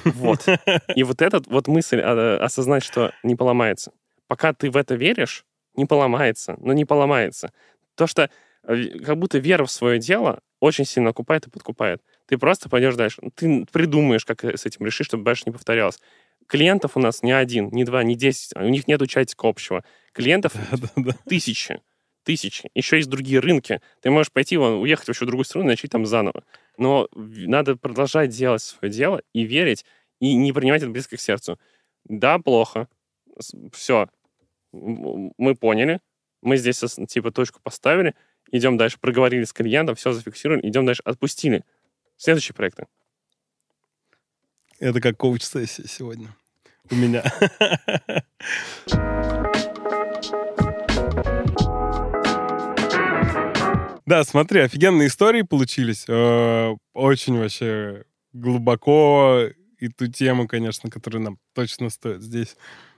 Вот. 0.06 0.46
И 0.96 1.04
вот 1.04 1.22
этот 1.22 1.48
вот 1.48 1.68
мысль 1.68 2.00
а, 2.02 2.38
осознать, 2.44 2.84
что 2.84 3.12
не 3.24 3.36
поломается. 3.36 3.92
Пока 4.28 4.54
ты 4.54 4.72
в 4.72 4.78
это 4.78 4.96
веришь, 4.96 5.46
не 5.76 5.86
поломается, 5.86 6.56
но 6.60 6.74
не 6.74 6.86
поломается. 6.86 7.52
То, 7.96 8.08
что 8.08 8.30
э, 8.64 9.00
как 9.00 9.18
будто 9.18 9.38
вера 9.38 9.66
в 9.66 9.72
свое 9.72 10.00
дело 10.00 10.40
очень 10.60 10.86
сильно 10.86 11.10
окупает 11.10 11.48
и 11.48 11.50
подкупает. 11.50 12.02
Ты 12.32 12.38
просто 12.38 12.70
пойдешь 12.70 12.96
дальше. 12.96 13.22
Ты 13.36 13.66
придумаешь, 13.74 14.24
как 14.24 14.46
с 14.46 14.66
этим 14.66 14.86
решить, 14.86 15.06
чтобы 15.06 15.26
больше 15.26 15.44
не 15.48 15.52
повторялось. 15.52 16.00
Клиентов 16.48 16.96
у 16.96 17.02
нас 17.02 17.24
не 17.24 17.34
один, 17.34 17.68
не 17.74 17.84
два, 17.84 18.04
не 18.04 18.16
десять. 18.16 18.56
У 18.56 18.70
них 18.70 18.88
нету 18.88 19.06
чатика 19.06 19.50
общего. 19.50 19.84
Клиентов 20.14 20.54
тысячи. 21.28 21.82
Тысячи. 22.24 22.72
Еще 22.74 22.96
есть 22.96 23.10
другие 23.10 23.42
рынки. 23.42 23.82
Ты 24.00 24.12
можешь 24.12 24.32
пойти, 24.32 24.56
вон, 24.56 24.76
уехать 24.76 25.10
вообще 25.10 25.26
в 25.26 25.28
другую 25.28 25.44
страну 25.44 25.66
и 25.66 25.68
начать 25.72 25.92
там 25.92 26.06
заново. 26.06 26.46
Но 26.78 27.10
надо 27.14 27.76
продолжать 27.76 28.30
делать 28.30 28.62
свое 28.62 28.94
дело 28.94 29.22
и 29.34 29.44
верить, 29.44 29.84
и 30.22 30.34
не 30.34 30.54
принимать 30.54 30.84
это 30.84 30.90
близко 30.90 31.18
к 31.18 31.20
сердцу. 31.20 31.60
Да, 32.06 32.40
плохо. 32.40 32.88
Все. 33.74 34.08
Мы 34.72 35.56
поняли. 35.56 36.00
Мы 36.42 36.56
здесь 36.56 36.82
типа 37.10 37.32
точку 37.32 37.60
поставили. 37.62 38.16
Идем 38.54 38.78
дальше. 38.78 39.00
Проговорили 39.02 39.44
с 39.44 39.52
клиентом, 39.52 39.96
все 39.96 40.14
зафиксировали. 40.14 40.66
Идем 40.66 40.86
дальше. 40.86 41.02
Отпустили. 41.04 41.66
Следующие 42.22 42.54
проекты. 42.54 42.86
Это 44.78 45.02
как 45.02 45.18
коуч-сессия 45.18 45.88
сегодня. 45.88 46.28
У 46.92 46.96
меня. 46.96 47.24
Да, 54.06 54.24
смотри, 54.24 54.60
офигенные 54.60 55.08
истории 55.08 55.42
получились. 55.42 56.06
Э, 56.08 56.76
Очень 56.94 57.40
вообще 57.40 58.04
глубоко 58.34 59.46
и 59.80 59.88
ту 59.88 60.06
тему, 60.06 60.48
конечно, 60.48 60.92
которую 60.92 61.24
нам 61.24 61.40
точно 61.56 61.90
стоит 61.90 62.22
здесь 62.22 62.56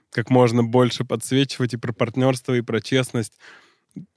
как 0.09 0.31
можно 0.31 0.63
больше 0.63 1.05
подсвечивать 1.05 1.73
и 1.73 1.77
про 1.77 1.93
партнерство, 1.93 2.55
и 2.55 2.61
про 2.61 2.81
честность. 2.81 3.39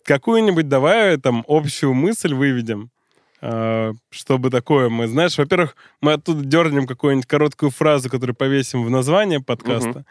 Какую-нибудь 0.02 0.68
давай 0.68 1.16
там 1.18 1.44
общую 1.46 1.94
мысль 1.94 2.34
выведем, 2.34 2.90
чтобы 4.10 4.50
такое 4.50 4.88
мы, 4.88 5.06
знаешь, 5.08 5.36
во-первых, 5.38 5.76
мы 6.00 6.14
оттуда 6.14 6.42
дернем 6.44 6.86
какую-нибудь 6.86 7.26
короткую 7.26 7.70
фразу, 7.70 8.08
которую 8.10 8.34
повесим 8.34 8.84
в 8.84 8.90
название 8.90 9.40
подкаста. 9.40 10.04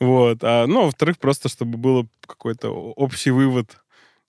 Вот. 0.00 0.38
А, 0.42 0.66
ну, 0.66 0.82
а 0.82 0.84
во-вторых, 0.86 1.18
просто 1.18 1.48
чтобы 1.48 1.76
был 1.76 2.08
какой-то 2.26 2.70
общий 2.70 3.30
вывод 3.30 3.82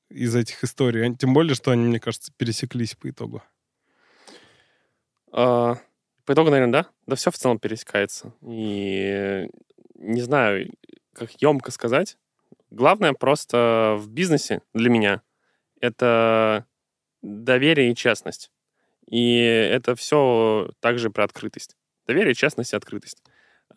из 0.10 0.36
этих 0.36 0.64
историй. 0.64 1.08
А 1.08 1.16
Тем 1.16 1.34
более, 1.34 1.56
что 1.56 1.72
они, 1.72 1.86
мне 1.86 2.00
кажется, 2.00 2.34
пересеклись 2.36 2.96
по 2.96 3.10
итогу. 3.10 3.42
А, 5.32 5.78
По 6.26 6.34
итогу, 6.34 6.50
наверное, 6.52 6.84
да. 6.84 6.90
Да 7.08 7.16
все 7.16 7.32
в 7.32 7.38
целом 7.38 7.60
пересекается. 7.60 8.34
И 8.46 9.48
не 9.96 10.22
знаю, 10.22 10.72
как 11.14 11.32
емко 11.42 11.72
сказать. 11.72 12.18
Главное 12.70 13.14
просто 13.14 13.96
в 13.98 14.10
бизнесе 14.10 14.62
для 14.74 14.90
меня 14.90 15.22
это 15.82 16.66
доверие 17.22 17.92
и 17.92 17.96
честность. 17.96 18.52
И 19.10 19.38
это 19.40 19.96
все 19.96 20.72
также 20.80 21.10
про 21.12 21.26
открытость. 21.26 21.76
Доверие, 22.08 22.36
честность 22.36 22.74
и 22.74 22.78
открытость. 22.78 23.24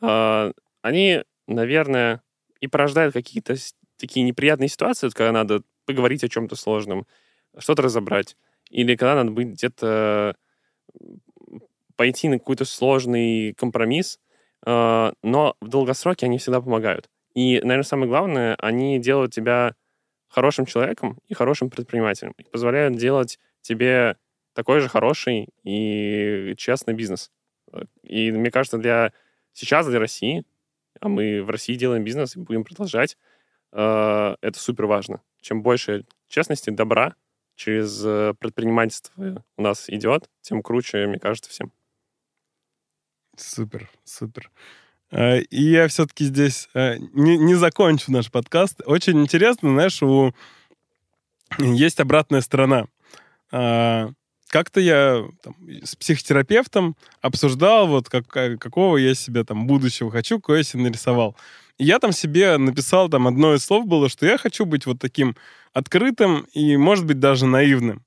А, 0.00 0.52
Они, 0.82 1.22
наверное, 1.46 2.22
и 2.60 2.68
порождают 2.68 3.14
какие-то 3.14 3.56
такие 3.98 4.24
неприятные 4.26 4.68
ситуации, 4.68 5.08
когда 5.10 5.32
надо 5.32 5.62
поговорить 5.86 6.24
о 6.24 6.28
чем-то 6.28 6.56
сложном, 6.56 7.06
что-то 7.58 7.82
разобрать. 7.82 8.36
Или 8.70 8.96
когда 8.96 9.16
надо 9.16 9.30
быть 9.32 9.48
где-то 9.48 10.36
пойти 11.96 12.28
на 12.28 12.38
какой-то 12.38 12.64
сложный 12.64 13.54
компромисс, 13.54 14.18
э, 14.66 15.12
но 15.22 15.56
в 15.60 15.68
долгосроке 15.68 16.26
они 16.26 16.38
всегда 16.38 16.60
помогают. 16.60 17.08
И, 17.34 17.60
наверное, 17.60 17.82
самое 17.82 18.08
главное, 18.08 18.54
они 18.56 18.98
делают 18.98 19.32
тебя 19.32 19.74
хорошим 20.34 20.66
человеком 20.66 21.16
и 21.28 21.34
хорошим 21.34 21.70
предпринимателем. 21.70 22.34
И 22.38 22.42
позволяют 22.42 22.96
делать 22.96 23.38
тебе 23.62 24.16
такой 24.52 24.80
же 24.80 24.88
хороший 24.88 25.48
и 25.62 26.54
честный 26.56 26.94
бизнес. 26.94 27.30
И 28.02 28.32
мне 28.32 28.50
кажется, 28.50 28.78
для 28.78 29.12
сейчас, 29.52 29.86
для 29.86 30.00
России, 30.00 30.44
а 31.00 31.08
мы 31.08 31.40
в 31.42 31.50
России 31.50 31.76
делаем 31.76 32.02
бизнес 32.02 32.34
и 32.34 32.40
будем 32.40 32.64
продолжать, 32.64 33.16
э, 33.72 34.36
это 34.40 34.58
супер 34.58 34.86
важно. 34.86 35.20
Чем 35.40 35.62
больше 35.62 36.04
честности, 36.28 36.70
добра 36.70 37.14
через 37.54 38.04
э, 38.04 38.34
предпринимательство 38.38 39.44
у 39.56 39.62
нас 39.62 39.88
идет, 39.88 40.28
тем 40.40 40.62
круче, 40.62 41.06
мне 41.06 41.20
кажется, 41.20 41.50
всем. 41.50 41.72
Супер, 43.36 43.88
супер. 44.04 44.50
Э, 45.14 45.40
И 45.42 45.62
я 45.62 45.86
все-таки 45.88 46.24
здесь 46.24 46.68
э, 46.74 46.96
не, 47.12 47.38
не 47.38 47.54
закончу 47.54 48.10
наш 48.10 48.30
подкаст. 48.30 48.80
Очень 48.84 49.20
интересно, 49.22 49.70
знаешь, 49.70 50.02
у... 50.02 50.34
есть 51.58 52.00
обратная 52.00 52.40
сторона. 52.40 52.86
а, 53.52 54.10
как-то 54.48 54.80
я 54.80 55.24
там, 55.42 55.54
с 55.82 55.96
психотерапевтом 55.96 56.96
обсуждал, 57.20 57.86
вот 57.88 58.08
как, 58.08 58.26
какого 58.26 58.96
я 58.96 59.14
себе 59.14 59.44
там 59.44 59.66
будущего 59.66 60.10
хочу, 60.10 60.38
какое 60.40 60.58
я 60.58 60.64
себе 60.64 60.82
нарисовал. 60.84 61.36
И 61.78 61.84
я 61.84 61.98
там 61.98 62.12
себе 62.12 62.56
написал, 62.56 63.08
там 63.08 63.26
одно 63.26 63.54
из 63.54 63.64
слов 63.64 63.86
было, 63.86 64.08
что 64.08 64.26
я 64.26 64.38
хочу 64.38 64.64
быть 64.64 64.86
вот 64.86 64.98
таким 65.00 65.36
открытым 65.72 66.46
и, 66.52 66.76
может 66.76 67.04
быть, 67.04 67.18
даже 67.18 67.46
наивным. 67.46 68.04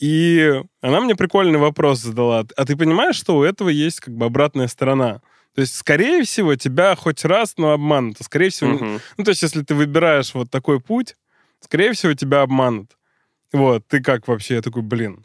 И 0.00 0.62
она 0.80 1.00
мне 1.00 1.14
прикольный 1.14 1.58
вопрос 1.58 2.00
задала. 2.00 2.46
А 2.56 2.64
ты 2.64 2.76
понимаешь, 2.76 3.16
что 3.16 3.36
у 3.38 3.42
этого 3.42 3.68
есть 3.68 4.00
как 4.00 4.14
бы 4.14 4.26
обратная 4.26 4.68
сторона? 4.68 5.20
То 5.54 5.62
есть, 5.62 5.74
скорее 5.74 6.22
всего, 6.22 6.54
тебя 6.54 6.94
хоть 6.94 7.24
раз, 7.24 7.54
но 7.56 7.72
обманут. 7.72 8.16
А 8.20 8.24
скорее 8.24 8.50
всего... 8.50 8.70
Мгм. 8.70 9.00
Ну, 9.16 9.24
то 9.24 9.30
есть, 9.30 9.42
если 9.42 9.62
ты 9.62 9.74
выбираешь 9.74 10.32
вот 10.34 10.50
такой 10.50 10.80
путь, 10.80 11.16
скорее 11.60 11.92
всего, 11.92 12.14
тебя 12.14 12.42
обманут. 12.42 12.96
Вот, 13.52 13.86
ты 13.88 14.00
как 14.00 14.28
вообще? 14.28 14.54
Я 14.54 14.62
такой, 14.62 14.82
блин. 14.82 15.24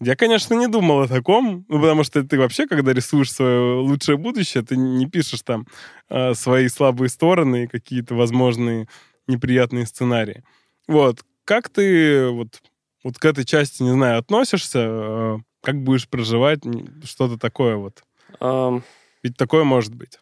Я, 0.00 0.14
конечно, 0.14 0.54
не 0.54 0.68
думал 0.68 1.00
о 1.00 1.08
таком, 1.08 1.64
ну, 1.68 1.80
потому 1.80 2.04
что 2.04 2.22
ты 2.22 2.38
вообще, 2.38 2.68
когда 2.68 2.92
рисуешь 2.92 3.32
свое 3.32 3.80
лучшее 3.80 4.16
будущее, 4.16 4.62
ты 4.62 4.76
не 4.76 5.06
пишешь 5.06 5.42
там 5.42 5.66
э, 6.08 6.34
свои 6.34 6.68
слабые 6.68 7.08
стороны 7.08 7.64
и 7.64 7.66
какие-то 7.66 8.14
возможные 8.14 8.86
неприятные 9.26 9.86
сценарии. 9.86 10.44
Вот. 10.86 11.24
Как 11.44 11.68
ты 11.68 12.28
вот, 12.28 12.62
вот 13.02 13.18
к 13.18 13.24
этой 13.24 13.44
части, 13.44 13.82
не 13.82 13.90
знаю, 13.90 14.18
относишься? 14.18 14.78
Э, 14.82 15.38
как 15.62 15.82
будешь 15.82 16.08
проживать? 16.08 16.60
Что-то 17.02 17.36
такое 17.36 17.74
вот. 17.74 18.04
Ам, 18.38 18.84
Ведь 19.22 19.36
такое 19.36 19.64
может 19.64 19.94
быть. 19.94 20.18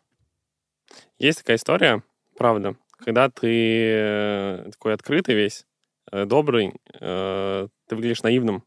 Есть 1.19 1.39
такая 1.39 1.57
история, 1.57 2.03
правда, 2.37 2.77
когда 2.99 3.29
ты 3.31 3.49
э, 3.93 4.69
такой 4.73 4.95
открытый 4.95 5.35
весь, 5.35 5.67
э, 6.13 6.25
добрый, 6.27 6.75
э, 7.01 7.69
ты 7.89 7.97
выглядишь 7.97 8.23
наивным, 8.23 8.65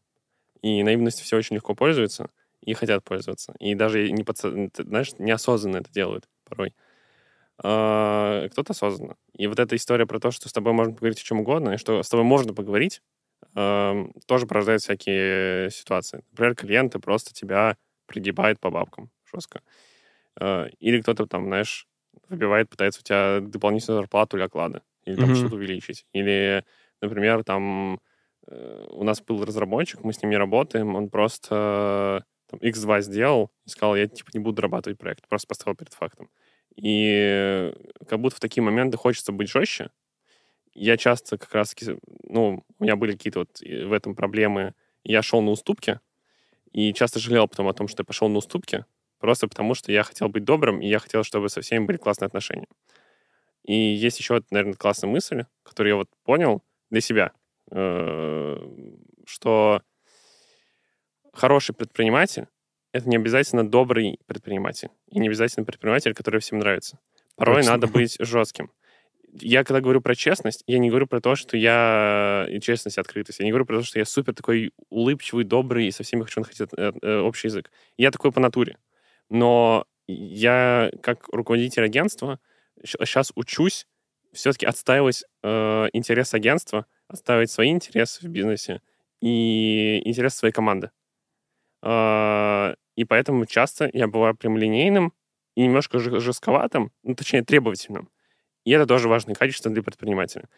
и 0.62 0.82
наивностью 0.82 1.24
все 1.26 1.36
очень 1.38 1.56
легко 1.56 1.74
пользуются 1.74 2.30
и 2.62 2.74
хотят 2.74 3.04
пользоваться. 3.04 3.54
И 3.60 3.74
даже 3.74 4.10
не 4.12 4.24
ты 4.24 4.84
знаешь, 4.84 5.12
неосознанно 5.18 5.78
это 5.78 5.92
делают 5.92 6.28
порой. 6.48 6.74
А, 7.62 8.48
Кто-то 8.50 8.72
осознанно. 8.72 9.16
И 9.34 9.46
вот 9.46 9.58
эта 9.60 9.76
история 9.76 10.06
про 10.06 10.20
то, 10.20 10.30
что 10.30 10.48
с 10.48 10.52
тобой 10.52 10.72
можно 10.72 10.94
поговорить 10.94 11.20
о 11.20 11.24
чем 11.24 11.40
угодно, 11.40 11.70
и 11.72 11.76
что 11.78 12.02
с 12.02 12.08
тобой 12.08 12.24
можно 12.24 12.54
поговорить, 12.54 13.02
эм, 13.56 14.12
тоже 14.26 14.46
порождает 14.46 14.82
всякие 14.82 15.70
ситуации. 15.70 16.24
Например, 16.32 16.54
клиенты 16.56 16.98
просто 17.00 17.34
тебя 17.34 17.76
пригибают 18.06 18.60
по 18.60 18.70
бабкам 18.70 19.10
жестко. 19.32 19.62
Э, 20.40 20.68
Или 20.80 21.00
кто-то 21.00 21.26
там, 21.26 21.46
знаешь, 21.46 21.86
выбивает, 22.28 22.68
пытается 22.70 23.00
у 23.00 23.04
тебя 23.04 23.40
дополнительную 23.40 24.00
зарплату 24.02 24.36
или 24.36 24.44
оклады. 24.44 24.82
Или 25.04 25.16
там 25.16 25.32
Мгм. 25.32 25.34
что-то 25.34 25.56
увеличить. 25.56 26.06
Или, 26.12 26.64
например, 27.00 27.44
там 27.44 28.00
э, 28.48 28.86
у 28.90 29.04
нас 29.04 29.20
был 29.22 29.44
разработчик, 29.44 30.02
мы 30.04 30.12
с 30.12 30.22
ним 30.22 30.30
не 30.30 30.36
работаем, 30.36 30.94
он 30.96 31.08
просто 31.10 32.24
там, 32.48 32.60
X2 32.60 33.00
сделал 33.00 33.50
и 33.66 33.70
сказал, 33.70 33.96
я 33.96 34.06
типа 34.08 34.30
не 34.34 34.40
буду 34.40 34.56
дорабатывать 34.56 34.98
проект, 34.98 35.28
просто 35.28 35.46
поставил 35.48 35.76
перед 35.76 35.92
фактом. 35.94 36.30
И 36.76 37.72
как 38.08 38.20
будто 38.20 38.36
в 38.36 38.40
такие 38.40 38.62
моменты 38.62 38.96
хочется 38.96 39.32
быть 39.32 39.48
жестче. 39.50 39.90
Я 40.74 40.96
часто 40.96 41.36
как 41.38 41.52
раз, 41.54 41.74
ну, 42.24 42.64
у 42.78 42.82
меня 42.84 42.96
были 42.96 43.12
какие-то 43.12 43.40
вот 43.40 43.62
э, 43.62 43.86
в 43.86 43.92
этом 43.92 44.14
проблемы. 44.14 44.74
Я 45.04 45.22
шел 45.22 45.40
на 45.42 45.50
уступки, 45.50 46.00
и 46.72 46.92
часто 46.94 47.20
жалел 47.20 47.48
потом 47.48 47.68
о 47.68 47.74
том, 47.74 47.88
что 47.88 48.02
я 48.02 48.06
пошел 48.06 48.28
на 48.28 48.38
уступки, 48.38 48.84
просто 49.20 49.46
потому 49.46 49.74
что 49.74 49.92
я 49.92 50.02
хотел 50.02 50.28
быть 50.28 50.44
добрым, 50.44 50.80
и 50.80 50.88
я 50.88 50.98
хотел, 50.98 51.22
чтобы 51.22 51.48
со 51.48 51.60
всеми 51.60 51.84
были 51.84 51.98
классные 51.98 52.26
отношения. 52.26 52.66
И 53.64 53.74
есть 53.74 54.18
еще, 54.18 54.42
наверное, 54.50 54.74
классная 54.74 55.10
мысль, 55.10 55.44
которую 55.62 55.90
я 55.90 55.96
вот 55.96 56.08
понял 56.24 56.62
для 56.90 57.00
себя, 57.00 57.32
э, 57.70 58.56
что 59.26 59.82
хороший 61.32 61.74
предприниматель— 61.74 62.46
это 62.92 63.08
не 63.08 63.16
обязательно 63.16 63.68
добрый 63.68 64.18
предприниматель, 64.26 64.88
и 65.08 65.20
не 65.20 65.28
обязательно 65.28 65.64
предприниматель, 65.64 66.14
который 66.14 66.40
всем 66.40 66.58
нравится. 66.58 66.98
Порой 67.36 67.58
Точно. 67.58 67.72
надо 67.72 67.86
быть 67.86 68.16
жестким. 68.20 68.70
Я 69.32 69.62
когда 69.62 69.80
говорю 69.80 70.00
про 70.00 70.16
честность, 70.16 70.64
я 70.66 70.78
не 70.78 70.88
говорю 70.88 71.06
про 71.06 71.20
то, 71.20 71.36
что 71.36 71.56
я... 71.56 72.46
И 72.50 72.58
честность, 72.60 72.96
и 72.96 73.00
открытость. 73.00 73.38
Я 73.38 73.44
не 73.44 73.52
говорю 73.52 73.64
про 73.64 73.78
то, 73.78 73.84
что 73.84 74.00
я 74.00 74.04
супер 74.04 74.34
такой 74.34 74.72
улыбчивый, 74.88 75.44
добрый, 75.44 75.86
и 75.86 75.90
со 75.92 76.02
всеми 76.02 76.22
хочу 76.22 76.40
находить 76.40 76.68
э, 76.76 76.92
э, 77.00 77.18
общий 77.18 77.46
язык. 77.46 77.70
Я 77.96 78.10
такой 78.10 78.32
по 78.32 78.40
натуре. 78.40 78.76
Но 79.30 79.86
я, 80.06 80.90
как 81.02 81.28
руководитель 81.28 81.84
агентства, 81.84 82.38
сейчас 82.84 83.32
учусь 83.34 83.86
все-таки 84.32 84.66
отстаивать 84.66 85.24
э, 85.42 85.86
интерес 85.92 86.34
агентства, 86.34 86.86
отстаивать 87.08 87.50
свои 87.50 87.70
интересы 87.70 88.26
в 88.26 88.30
бизнесе 88.30 88.80
и 89.20 90.00
интересы 90.04 90.38
своей 90.38 90.52
команды. 90.52 90.90
Э, 91.82 92.74
и 92.96 93.04
поэтому 93.04 93.46
часто 93.46 93.88
я 93.92 94.06
бываю 94.08 94.36
прямолинейным 94.36 95.12
и 95.54 95.62
немножко 95.62 95.98
жестковатым, 95.98 96.92
ну, 97.02 97.14
точнее, 97.14 97.42
требовательным. 97.42 98.10
И 98.64 98.72
это 98.72 98.86
тоже 98.86 99.08
важное 99.08 99.34
качество 99.34 99.70
для 99.70 99.82
предпринимателя. 99.82 100.48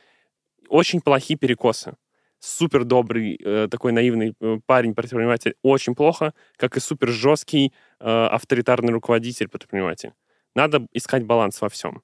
Очень 0.68 1.01
плохие 1.01 1.39
перекосы. 1.39 1.97
Супер 2.45 2.82
добрый, 2.84 3.38
э, 3.40 3.68
такой 3.70 3.93
наивный 3.93 4.34
э, 4.40 4.59
парень, 4.66 4.97
предприниматель, 4.97 5.55
очень 5.62 5.95
плохо, 5.95 6.34
как 6.57 6.76
и 6.76 6.80
супер 6.80 7.09
жесткий, 7.11 7.72
э, 8.01 8.05
авторитарный 8.05 8.93
руководитель, 8.93 9.47
предприниматель. 9.47 10.12
Надо 10.57 10.84
искать 10.93 11.24
баланс 11.24 11.61
во 11.61 11.68
всем. 11.68 12.03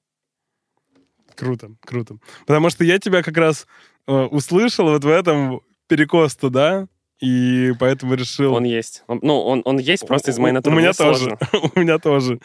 Круто, 1.35 1.71
круто. 1.81 2.19
Потому 2.45 2.69
что 2.69 2.85
я 2.85 2.99
тебя 2.99 3.21
как 3.21 3.35
раз 3.35 3.67
э, 4.07 4.13
услышал 4.13 4.85
вот 4.89 5.03
в 5.03 5.09
этом 5.09 5.59
перекос 5.87 6.37
туда, 6.37 6.87
и 7.19 7.73
поэтому 7.77 8.13
решил... 8.13 8.53
Он 8.53 8.63
есть. 8.63 9.03
Он- 9.07 9.19
ну, 9.21 9.41
он, 9.41 9.61
он 9.65 9.77
есть 9.77 10.07
просто 10.07 10.31
из 10.31 10.39
моей 10.39 10.53
натуры. 10.53 10.73
У 10.77 10.79
меня 10.79 10.93
тоже. 10.93 11.37
У 11.75 11.79
меня 11.81 11.97
тоже. 11.99 12.39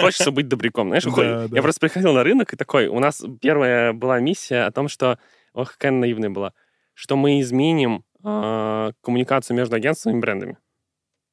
Хочется 0.00 0.30
быть 0.30 0.46
добряком. 0.46 0.90
Знаешь, 0.90 1.02
Да, 1.06 1.10
хо- 1.10 1.22
да. 1.48 1.48
я 1.50 1.62
просто 1.62 1.80
приходил 1.80 2.12
на 2.12 2.22
рынок 2.22 2.52
и 2.52 2.56
такой, 2.56 2.86
у 2.86 3.00
нас 3.00 3.24
первая 3.40 3.92
была 3.92 4.20
миссия 4.20 4.66
о 4.66 4.70
том, 4.70 4.86
что, 4.88 5.18
ох, 5.52 5.72
какая 5.72 5.90
наивная 5.90 6.30
была, 6.30 6.52
что 6.98 7.14
мы 7.14 7.40
изменим 7.40 8.02
а, 8.24 8.90
коммуникацию 9.02 9.56
между 9.56 9.76
агентствами 9.76 10.16
и 10.16 10.20
брендами. 10.20 10.58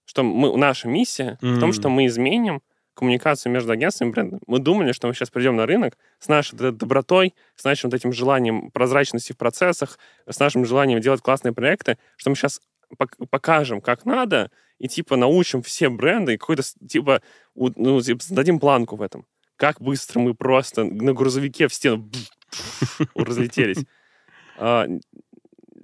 Что 0.06 0.22
мы, 0.22 0.56
наша 0.56 0.88
миссия 0.88 1.40
в 1.42 1.60
том, 1.60 1.74
что 1.74 1.90
мы 1.90 2.06
изменим 2.06 2.62
коммуникацию 2.94 3.52
между 3.52 3.72
агентствами 3.72 4.10
и 4.10 4.12
брендами. 4.12 4.42
Мы 4.46 4.60
думали, 4.60 4.92
что 4.92 5.08
мы 5.08 5.16
сейчас 5.16 5.32
придем 5.32 5.56
на 5.56 5.66
рынок 5.66 5.98
с 6.20 6.28
нашей 6.28 6.56
добротой, 6.56 7.34
с 7.56 7.64
нашим 7.64 7.90
вот 7.90 7.98
этим 7.98 8.14
желанием 8.14 8.70
прозрачности 8.70 9.34
в 9.34 9.38
процессах, 9.38 9.98
с 10.30 10.38
нашим 10.38 10.66
желанием 10.68 11.02
делать 11.02 11.22
классные 11.22 11.52
проекты, 11.52 11.98
что 12.16 12.30
мы 12.30 12.36
сейчас 12.36 12.62
пок- 12.96 13.26
покажем, 13.28 13.82
как 13.82 14.06
надо, 14.06 14.52
и 14.78 14.88
типа 14.88 15.16
научим 15.16 15.64
все 15.64 15.90
бренды, 15.90 16.36
и 16.36 16.38
какой-то 16.38 16.62
типа, 16.88 17.24
ну, 17.56 18.00
типа, 18.02 18.24
дадим 18.30 18.60
планку 18.60 18.98
в 18.98 19.02
этом. 19.02 19.26
Как 19.56 19.82
быстро 19.82 20.20
мы 20.20 20.36
просто 20.36 20.84
на 20.84 21.14
грузовике 21.14 21.68
в 21.68 21.74
стену 21.74 22.08
разлетелись. 23.16 23.84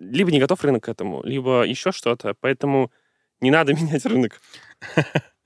Либо 0.01 0.31
не 0.31 0.39
готов 0.39 0.63
рынок 0.63 0.85
к 0.85 0.89
этому, 0.89 1.21
либо 1.23 1.63
еще 1.63 1.91
что-то. 1.91 2.35
Поэтому 2.39 2.91
не 3.39 3.51
надо 3.51 3.73
менять 3.75 4.05
рынок. 4.05 4.41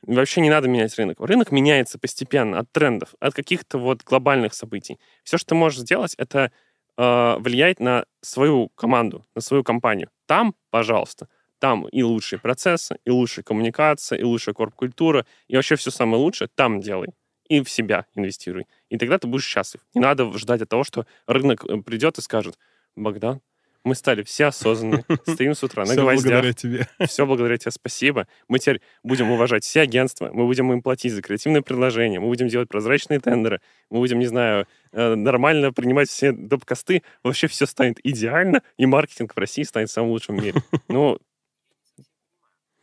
Вообще 0.02 0.42
не 0.42 0.50
надо 0.50 0.68
менять 0.68 0.96
рынок. 0.98 1.20
Рынок 1.20 1.52
меняется 1.52 1.98
постепенно 1.98 2.60
от 2.60 2.72
трендов, 2.72 3.16
от 3.20 3.34
каких-то 3.34 3.80
вот 3.80 4.04
глобальных 4.04 4.54
событий. 4.54 5.00
Все, 5.24 5.38
что 5.38 5.50
ты 5.50 5.56
можешь 5.56 5.80
сделать, 5.80 6.14
это 6.18 6.52
э, 6.98 7.36
влиять 7.40 7.80
на 7.80 8.06
свою 8.22 8.70
команду, 8.76 9.26
на 9.34 9.42
свою 9.42 9.64
компанию. 9.64 10.10
Там, 10.28 10.54
пожалуйста, 10.70 11.28
там 11.60 11.88
и 11.88 12.04
лучшие 12.04 12.40
процессы, 12.40 12.98
и 13.04 13.10
лучшая 13.10 13.44
коммуникация, 13.44 14.20
и 14.20 14.24
лучшая 14.24 14.54
корп-культура, 14.54 15.26
и 15.48 15.56
вообще 15.56 15.76
все 15.76 15.90
самое 15.90 16.22
лучшее 16.22 16.50
там 16.54 16.82
делай. 16.82 17.10
И 17.50 17.64
в 17.64 17.70
себя 17.70 18.06
инвестируй. 18.16 18.68
И 18.90 18.98
тогда 18.98 19.18
ты 19.18 19.28
будешь 19.28 19.46
счастлив. 19.46 19.82
Не 19.94 20.02
надо 20.02 20.32
ждать 20.38 20.62
от 20.62 20.70
того, 20.70 20.84
что 20.84 21.08
рынок 21.26 21.66
э, 21.66 21.78
придет 21.78 22.20
и 22.20 22.22
скажет, 22.22 22.60
Богдан, 22.96 23.42
мы 23.86 23.96
стали 23.96 24.24
все 24.24 24.46
осознанные, 24.46 25.06
стоим 25.28 25.54
с 25.54 25.64
утра 25.64 25.86
на 25.86 25.96
гвоздях, 25.96 26.24
благодаря 26.24 26.54
тебе. 26.54 26.88
все 27.08 27.26
благодаря 27.26 27.58
тебе 27.58 27.72
спасибо. 27.72 28.28
Мы 28.50 28.60
теперь 28.60 28.82
будем 29.04 29.32
уважать 29.32 29.64
все 29.64 29.82
агентства, 29.82 30.30
мы 30.34 30.46
будем 30.46 30.74
им 30.74 30.82
платить 30.82 31.14
за 31.14 31.22
креативные 31.22 31.62
предложения, 31.62 32.20
мы 32.20 32.28
будем 32.28 32.48
делать 32.48 32.68
прозрачные 32.68 33.20
тендеры, 33.20 33.62
мы 33.90 34.00
будем, 34.00 34.20
не 34.20 34.26
знаю, 34.26 34.68
э, 34.92 35.16
нормально 35.16 35.72
принимать 35.72 36.10
все 36.10 36.32
доп-косты. 36.32 37.04
Вообще 37.24 37.48
все 37.48 37.68
станет 37.68 38.00
идеально, 38.04 38.64
и 38.78 38.88
маркетинг 38.88 39.34
в 39.36 39.40
России 39.40 39.64
станет 39.64 39.90
самым 39.90 40.12
лучшим 40.12 40.38
в 40.38 40.44
мире. 40.44 40.62
Ну, 40.90 41.20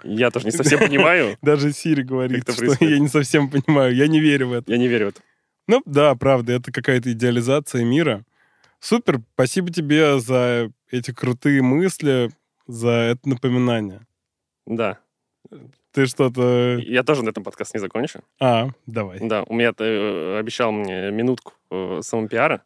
я 0.04 0.30
тоже 0.30 0.46
не 0.46 0.52
совсем 0.52 0.78
понимаю. 0.78 1.36
Даже 1.42 1.72
Сири 1.72 2.02
говорит, 2.02 2.48
что 2.50 2.84
я 2.84 2.98
не 2.98 3.08
совсем 3.08 3.50
понимаю. 3.50 3.94
Я 3.94 4.06
не 4.06 4.20
верю 4.20 4.48
в 4.48 4.52
это. 4.52 4.70
Я 4.70 4.78
не 4.78 4.88
верю 4.88 5.06
в 5.06 5.08
это. 5.10 5.20
Ну, 5.68 5.82
да, 5.84 6.14
правда, 6.14 6.54
это 6.54 6.72
какая-то 6.72 7.12
идеализация 7.12 7.84
мира. 7.84 8.24
Супер, 8.80 9.20
спасибо 9.34 9.70
тебе 9.70 10.18
за 10.18 10.72
эти 10.92 11.12
крутые 11.12 11.62
мысли, 11.62 12.30
за 12.66 12.90
это 12.90 13.28
напоминание. 13.28 14.06
Да. 14.66 14.98
Ты 15.92 16.06
что-то... 16.06 16.78
Я 16.78 17.02
тоже 17.02 17.22
на 17.22 17.30
этом 17.30 17.44
подкаст 17.44 17.74
не 17.74 17.80
закончу. 17.80 18.20
А, 18.40 18.68
давай. 18.86 19.18
Да, 19.20 19.42
у 19.42 19.54
меня 19.54 19.72
ты 19.72 19.84
э, 19.84 20.38
обещал 20.38 20.72
мне 20.72 21.10
минутку 21.10 21.52
э, 21.70 22.00
самопиара. 22.02 22.62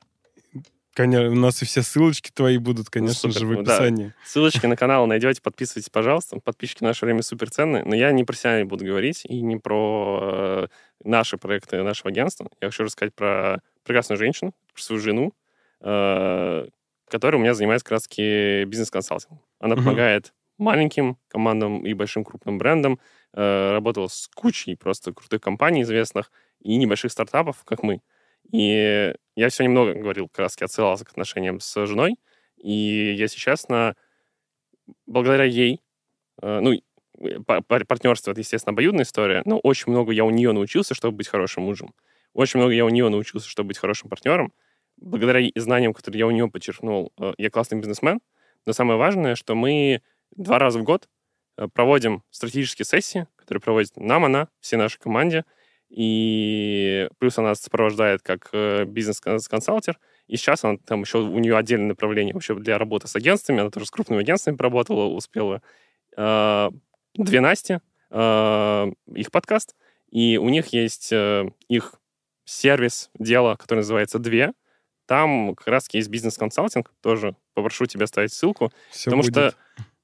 Конечно, 0.94 1.30
у 1.30 1.34
нас 1.34 1.60
и 1.60 1.66
все 1.66 1.82
ссылочки 1.82 2.30
твои 2.32 2.56
будут, 2.56 2.88
конечно 2.88 3.30
Супер, 3.30 3.38
же, 3.40 3.46
в 3.46 3.50
ну 3.50 3.62
да. 3.62 3.74
описании. 3.74 4.14
Ссылочки 4.24 4.64
на 4.64 4.76
канал 4.76 5.06
найдете, 5.06 5.42
подписывайтесь, 5.42 5.90
пожалуйста. 5.90 6.38
Подписчики 6.40 6.78
в 6.78 6.82
наше 6.82 7.04
время 7.04 7.22
супер 7.22 7.50
ценные. 7.50 7.84
Но 7.84 7.94
я 7.94 8.12
не 8.12 8.24
про 8.24 8.34
себя 8.34 8.58
не 8.58 8.64
буду 8.64 8.84
говорить 8.84 9.24
и 9.24 9.42
не 9.42 9.56
про 9.56 10.20
э, 10.22 10.66
наши 11.04 11.36
проекты 11.36 11.82
нашего 11.82 12.10
агентства. 12.10 12.48
Я 12.60 12.68
хочу 12.68 12.84
рассказать 12.84 13.14
про 13.14 13.60
прекрасную 13.84 14.18
женщину, 14.18 14.54
про 14.72 14.82
свою 14.82 15.00
жену, 15.02 15.34
э, 15.80 16.68
которая 17.08 17.38
у 17.40 17.42
меня 17.42 17.54
занимается 17.54 17.84
как 17.84 17.92
раз 17.92 18.08
бизнес-консалтингом. 18.08 19.42
Она 19.58 19.76
Мгм. 19.76 19.84
помогает 19.84 20.34
маленьким 20.58 21.18
командам 21.28 21.84
и 21.86 21.92
большим 21.94 22.24
крупным 22.24 22.58
брендам. 22.58 22.98
Э, 23.34 23.72
работала 23.72 24.08
с 24.08 24.28
кучей 24.34 24.76
просто 24.76 25.12
крутых 25.12 25.40
компаний 25.42 25.82
известных 25.82 26.30
и 26.60 26.76
небольших 26.76 27.12
стартапов, 27.12 27.62
как 27.64 27.82
мы. 27.82 28.00
И 28.52 29.14
я 29.36 29.50
сегодня 29.50 29.70
много 29.70 29.94
говорил, 29.94 30.28
как 30.28 30.40
раз 30.40 30.56
отсылался 30.60 31.04
к 31.04 31.10
отношениям 31.10 31.60
с 31.60 31.86
женой. 31.86 32.16
И, 32.56 32.70
если 33.18 33.38
честно, 33.38 33.94
благодаря 35.06 35.44
ей, 35.44 35.82
э, 36.42 36.60
ну, 36.60 36.72
э, 36.74 37.40
па- 37.46 37.62
пар- 37.62 37.86
партнерство, 37.86 38.32
это, 38.32 38.40
естественно, 38.40 38.72
обоюдная 38.72 39.04
история, 39.04 39.42
но 39.46 39.58
очень 39.60 39.92
много 39.92 40.12
я 40.12 40.24
у 40.24 40.30
нее 40.30 40.52
научился, 40.52 40.94
чтобы 40.94 41.18
быть 41.18 41.28
хорошим 41.28 41.64
мужем. 41.64 41.94
Очень 42.34 42.60
много 42.60 42.74
я 42.74 42.84
у 42.86 42.90
нее 42.90 43.08
научился, 43.10 43.48
чтобы 43.48 43.68
быть 43.68 43.78
хорошим 43.78 44.10
партнером. 44.10 44.52
Благодаря 44.98 45.46
знаниям, 45.56 45.92
которые 45.92 46.20
я 46.20 46.26
у 46.26 46.30
нее 46.30 46.48
подчеркнул, 46.48 47.12
э, 47.20 47.34
я 47.38 47.50
классный 47.50 47.78
бизнесмен. 47.78 48.20
Но 48.64 48.72
самое 48.72 48.98
важное, 48.98 49.34
что 49.34 49.54
мы 49.54 50.02
два 50.34 50.58
раза 50.58 50.78
в 50.78 50.84
год 50.84 51.08
э, 51.56 51.68
проводим 51.72 52.22
стратегические 52.30 52.86
сессии, 52.86 53.26
которые 53.36 53.60
проводит 53.60 53.96
нам 53.96 54.24
она, 54.24 54.48
всей 54.60 54.76
нашей 54.76 54.98
команде, 54.98 55.44
и 55.88 57.08
плюс 57.18 57.38
она 57.38 57.54
сопровождает 57.54 58.22
как 58.22 58.48
э, 58.52 58.84
бизнес-консалтер, 58.84 59.98
и 60.26 60.36
сейчас 60.36 60.64
она 60.64 60.78
там 60.78 61.02
еще 61.02 61.18
у 61.18 61.38
нее 61.38 61.56
отдельное 61.56 61.88
направление 61.88 62.34
вообще 62.34 62.54
для 62.54 62.78
работы 62.78 63.06
с 63.06 63.14
агентствами, 63.14 63.60
она 63.60 63.70
тоже 63.70 63.86
с 63.86 63.90
крупными 63.90 64.22
агентствами 64.22 64.56
поработала, 64.56 65.04
успела. 65.04 65.62
Две 66.16 67.40
Насти, 67.40 67.80
их 68.10 69.30
подкаст, 69.30 69.76
и 70.10 70.38
у 70.38 70.48
них 70.48 70.68
есть 70.68 71.12
их 71.12 71.94
сервис, 72.44 73.10
дело, 73.18 73.54
которое 73.56 73.80
называется 73.80 74.18
«Две». 74.18 74.52
Там 75.06 75.54
как 75.54 75.68
раз 75.68 75.88
есть 75.92 76.08
бизнес-консалтинг, 76.08 76.92
тоже 77.00 77.36
попрошу 77.54 77.86
тебя 77.86 78.06
ставить 78.06 78.32
ссылку, 78.32 78.72
Все 78.90 79.10
Потому 79.10 79.22
будет. 79.22 79.54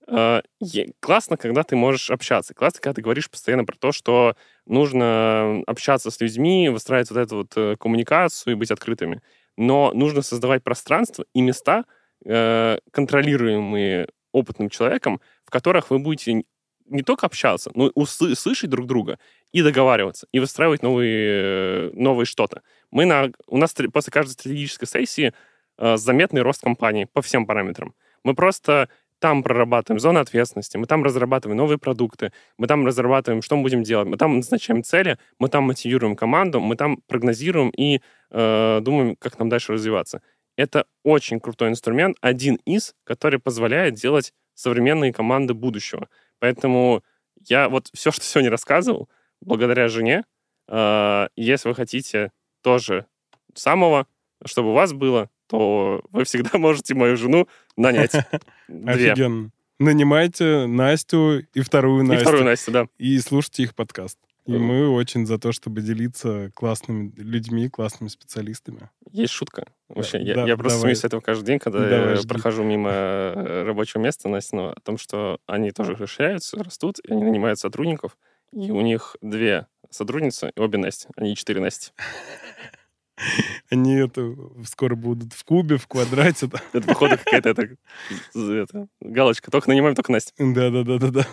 что 0.07 0.42
э, 0.61 0.82
классно, 1.00 1.36
когда 1.36 1.62
ты 1.64 1.76
можешь 1.76 2.11
общаться. 2.11 2.55
Классно, 2.55 2.80
когда 2.80 2.94
ты 2.94 3.03
говоришь 3.03 3.30
постоянно 3.30 3.64
про 3.64 3.76
то, 3.76 3.92
что 3.92 4.36
нужно 4.66 5.62
общаться 5.66 6.11
с 6.11 6.20
людьми, 6.20 6.68
выстраивать 6.68 7.11
вот 7.11 7.18
эту 7.18 7.36
вот 7.36 7.53
э, 7.57 7.76
коммуникацию 7.78 8.53
и 8.53 8.57
быть 8.57 8.70
открытыми. 8.70 9.22
Но 9.57 9.92
нужно 9.92 10.22
создавать 10.22 10.62
пространство 10.62 11.24
и 11.34 11.40
места, 11.42 11.84
э, 12.24 12.78
контролируемые 12.90 14.09
опытным 14.32 14.70
человеком, 14.70 15.20
в 15.44 15.50
которых 15.50 15.90
вы 15.90 15.98
будете 15.98 16.44
не 16.86 17.03
только 17.03 17.26
общаться, 17.26 17.70
но 17.74 17.88
и 17.88 17.90
усы- 17.92 18.34
слышать 18.34 18.70
друг 18.70 18.86
друга 18.86 19.18
и 19.53 19.62
договариваться, 19.62 20.26
и 20.32 20.40
выстраивать 20.40 20.82
новые, 20.82 21.90
новые 21.92 22.26
что-то. 22.26 22.62
Мы 22.90 23.05
на, 23.05 23.30
у 23.46 23.59
нас 23.59 23.74
после 23.92 24.11
каждой 24.11 24.32
стратегической 24.32 24.88
сессии 24.88 25.32
э, 25.78 25.96
заметный 25.96 26.42
рост 26.42 26.62
компании 26.62 27.07
по 27.12 27.22
всем 27.22 27.46
параметрам. 27.46 27.94
Мы 28.24 28.34
просто 28.34 28.88
там 29.18 29.44
прорабатываем 29.44 30.00
зоны 30.00 30.18
ответственности, 30.18 30.78
мы 30.78 30.86
там 30.86 31.05
разрабатываем 31.05 31.57
новые 31.57 31.78
продукты, 31.78 32.32
мы 32.59 32.66
там 32.66 32.84
разрабатываем, 32.84 33.40
что 33.40 33.57
мы 33.57 33.62
будем 33.62 33.84
делать, 33.84 34.09
мы 34.09 34.16
там 34.16 34.36
назначаем 34.36 34.82
цели, 34.82 35.16
мы 35.38 35.48
там 35.48 35.64
мотивируем 35.64 36.16
команду, 36.16 36.59
мы 36.59 36.74
там 36.74 36.96
прогнозируем 37.07 37.70
и 37.70 38.00
э, 38.30 38.80
думаем, 38.82 39.14
как 39.16 39.38
нам 39.38 39.48
дальше 39.48 39.74
развиваться. 39.74 40.22
Это 40.57 40.86
очень 41.05 41.40
крутой 41.40 41.68
инструмент, 41.68 42.16
один 42.20 42.57
из, 42.66 42.94
который 43.05 43.38
позволяет 43.38 43.94
делать 43.94 44.32
современные 44.55 45.12
команды 45.12 45.55
будущего. 45.55 46.09
Поэтому 46.40 47.03
я 47.48 47.68
вот 47.68 47.88
все, 47.94 48.11
что 48.11 48.24
сегодня 48.24 48.50
рассказывал, 48.50 49.09
благодаря 49.43 49.88
жене, 49.88 50.24
э, 50.68 51.28
если 51.36 51.68
вы 51.68 51.74
хотите 51.74 52.30
тоже 52.62 53.07
самого, 53.55 54.07
чтобы 54.45 54.70
у 54.70 54.74
вас 54.74 54.93
было, 54.93 55.28
то 55.49 56.03
вы 56.11 56.24
всегда 56.24 56.51
можете 56.59 56.95
мою 56.95 57.16
жену 57.16 57.49
нанять. 57.76 58.12
Две. 58.68 59.12
Офигенно. 59.12 59.51
Нанимайте 59.78 60.66
Настю 60.66 61.40
и 61.55 61.61
вторую 61.61 62.05
И 62.05 62.07
Настю. 62.07 62.22
вторую 62.22 62.45
Настю, 62.45 62.70
да. 62.70 62.86
и 62.99 63.18
слушайте 63.18 63.64
их 63.64 63.74
подкаст. 63.74 64.18
И 64.47 64.53
Мгм. 64.53 64.62
мы 64.64 64.88
очень 64.88 65.24
за 65.26 65.38
то, 65.38 65.53
чтобы 65.53 65.82
делиться 65.82 66.51
классными 66.55 67.12
людьми, 67.16 67.68
классными 67.68 68.09
специалистами. 68.09 68.90
Есть 69.12 69.32
шутка. 69.32 69.66
Вообще, 69.88 70.20
я, 70.20 70.34
да, 70.34 70.47
я 70.47 70.57
просто 70.57 70.78
давай. 70.78 70.95
смеюсь 70.95 71.05
этого 71.05 71.20
каждый 71.20 71.47
день, 71.47 71.59
когда 71.61 71.78
Давай, 71.88 72.11
я 72.11 72.16
жги. 72.16 72.26
прохожу 72.28 72.64
мимо 72.64 72.90
э, 72.90 73.62
рабочего 73.64 74.01
места 74.01 74.28
Настиного, 74.28 74.72
о 74.72 74.80
том, 74.80 74.99
что 74.99 75.38
они 75.47 75.70
тоже 75.70 75.95
расширяются, 75.95 76.57
растут, 76.62 76.99
и 77.01 77.12
они 77.12 77.22
нанимают 77.22 77.59
сотрудников, 77.61 78.16
и 78.53 78.70
у 78.70 78.80
них 78.80 79.16
две 79.20 79.66
сотрудницы, 79.90 80.53
и 80.55 80.61
обе 80.61 80.78
Насти, 80.78 81.09
они 81.16 81.36
четыре 81.36 81.61
Насти. 81.61 81.92
Они 83.70 83.94
это 83.94 84.34
скоро 84.66 84.96
будут 84.96 85.32
в 85.32 85.44
кубе, 85.44 85.76
в 85.76 85.86
квадрате. 85.86 86.50
Это, 86.72 86.88
походу, 86.88 87.16
какая-то 87.18 87.50
это, 87.50 88.88
галочка. 89.00 89.50
Только 89.50 89.68
нанимаем, 89.68 89.94
только 89.94 90.11
Настя. 90.11 90.32
Да-да-да-да-да. 90.38 91.26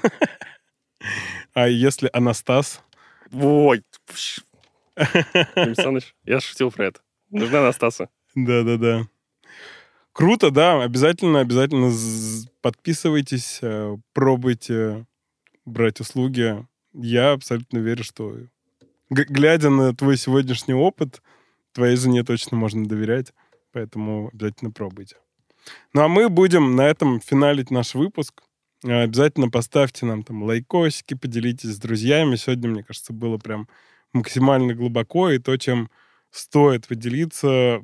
А 1.53 1.67
если 1.67 2.09
Анастас? 2.13 2.83
Ой. 3.31 3.83
Александрович, 4.95 6.15
я 6.25 6.39
шутил 6.39 6.71
про 6.71 6.87
это. 6.87 6.99
Нужна 7.29 7.59
Анастаса. 7.59 8.09
Да-да-да. 8.35 9.07
Круто, 10.11 10.51
да. 10.51 10.83
Обязательно, 10.83 11.39
обязательно 11.39 11.91
подписывайтесь, 12.61 13.59
э, 13.61 13.95
пробуйте 14.13 15.05
брать 15.65 15.99
услуги. 16.01 16.67
Я 16.93 17.33
абсолютно 17.33 17.77
верю, 17.79 18.03
что 18.03 18.35
глядя 19.09 19.69
на 19.69 19.95
твой 19.95 20.17
сегодняшний 20.17 20.73
опыт, 20.73 21.21
твоей 21.73 21.95
жене 21.95 22.23
точно 22.23 22.57
можно 22.57 22.87
доверять, 22.87 23.33
поэтому 23.71 24.29
обязательно 24.33 24.71
пробуйте. 24.71 25.17
Ну 25.93 26.01
а 26.01 26.07
мы 26.07 26.29
будем 26.29 26.75
на 26.75 26.87
этом 26.87 27.19
финалить 27.19 27.71
наш 27.71 27.93
выпуск. 27.93 28.43
Э, 28.83 29.03
Обязательно 29.03 29.49
поставьте 29.49 30.05
нам 30.05 30.23
там 30.23 30.43
лайкосики, 30.43 31.13
поделитесь 31.13 31.69
с 31.69 31.79
друзьями. 31.79 32.35
Сегодня, 32.35 32.69
мне 32.69 32.83
кажется, 32.83 33.13
было 33.13 33.37
прям 33.37 33.67
максимально 34.13 34.73
глубоко 34.73 35.29
и 35.29 35.39
то, 35.39 35.55
чем 35.57 35.89
стоит 36.31 36.87
поделиться 36.87 37.83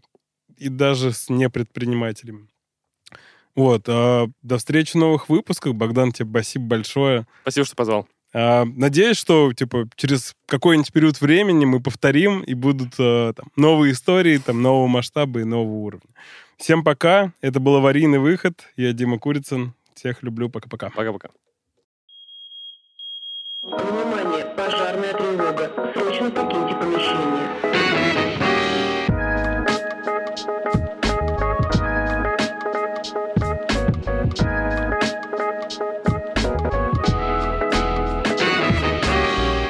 и 0.58 0.70
даже 0.70 1.12
с 1.12 1.30
непредпринимателями. 1.30 2.48
Вот. 3.56 3.84
а, 3.88 4.28
До 4.42 4.58
встречи 4.58 4.92
в 4.92 4.96
новых 4.96 5.30
выпусках. 5.30 5.74
Богдан, 5.74 6.12
тебе 6.12 6.30
спасибо 6.30 6.66
большое. 6.66 7.28
Спасибо, 7.42 7.66
что 7.66 7.76
позвал. 7.76 8.08
А, 8.38 8.66
Надеюсь, 8.66 9.18
что 9.18 9.54
типа 9.54 9.88
через 9.96 10.36
какой-нибудь 10.46 10.92
период 10.92 11.22
времени 11.22 11.64
мы 11.64 11.80
повторим 11.80 12.42
и 12.42 12.54
будут 12.54 12.96
а, 13.00 13.32
там, 13.32 13.48
новые 13.56 13.94
истории, 13.94 14.38
там, 14.40 14.62
нового 14.62 14.88
масштаба 14.88 15.40
и 15.40 15.46
нового 15.46 15.76
уровня. 15.76 16.10
Всем 16.58 16.84
пока. 16.84 17.32
Это 17.40 17.62
был 17.62 17.78
аварийный 17.78 18.20
выход. 18.20 18.68
Я 18.76 18.92
Дима 18.92 19.20
Курицын. 19.20 19.74
Всех 19.94 20.22
люблю. 20.22 20.50
Пока-пока. 20.50 20.90
Пока-пока. 20.90 21.30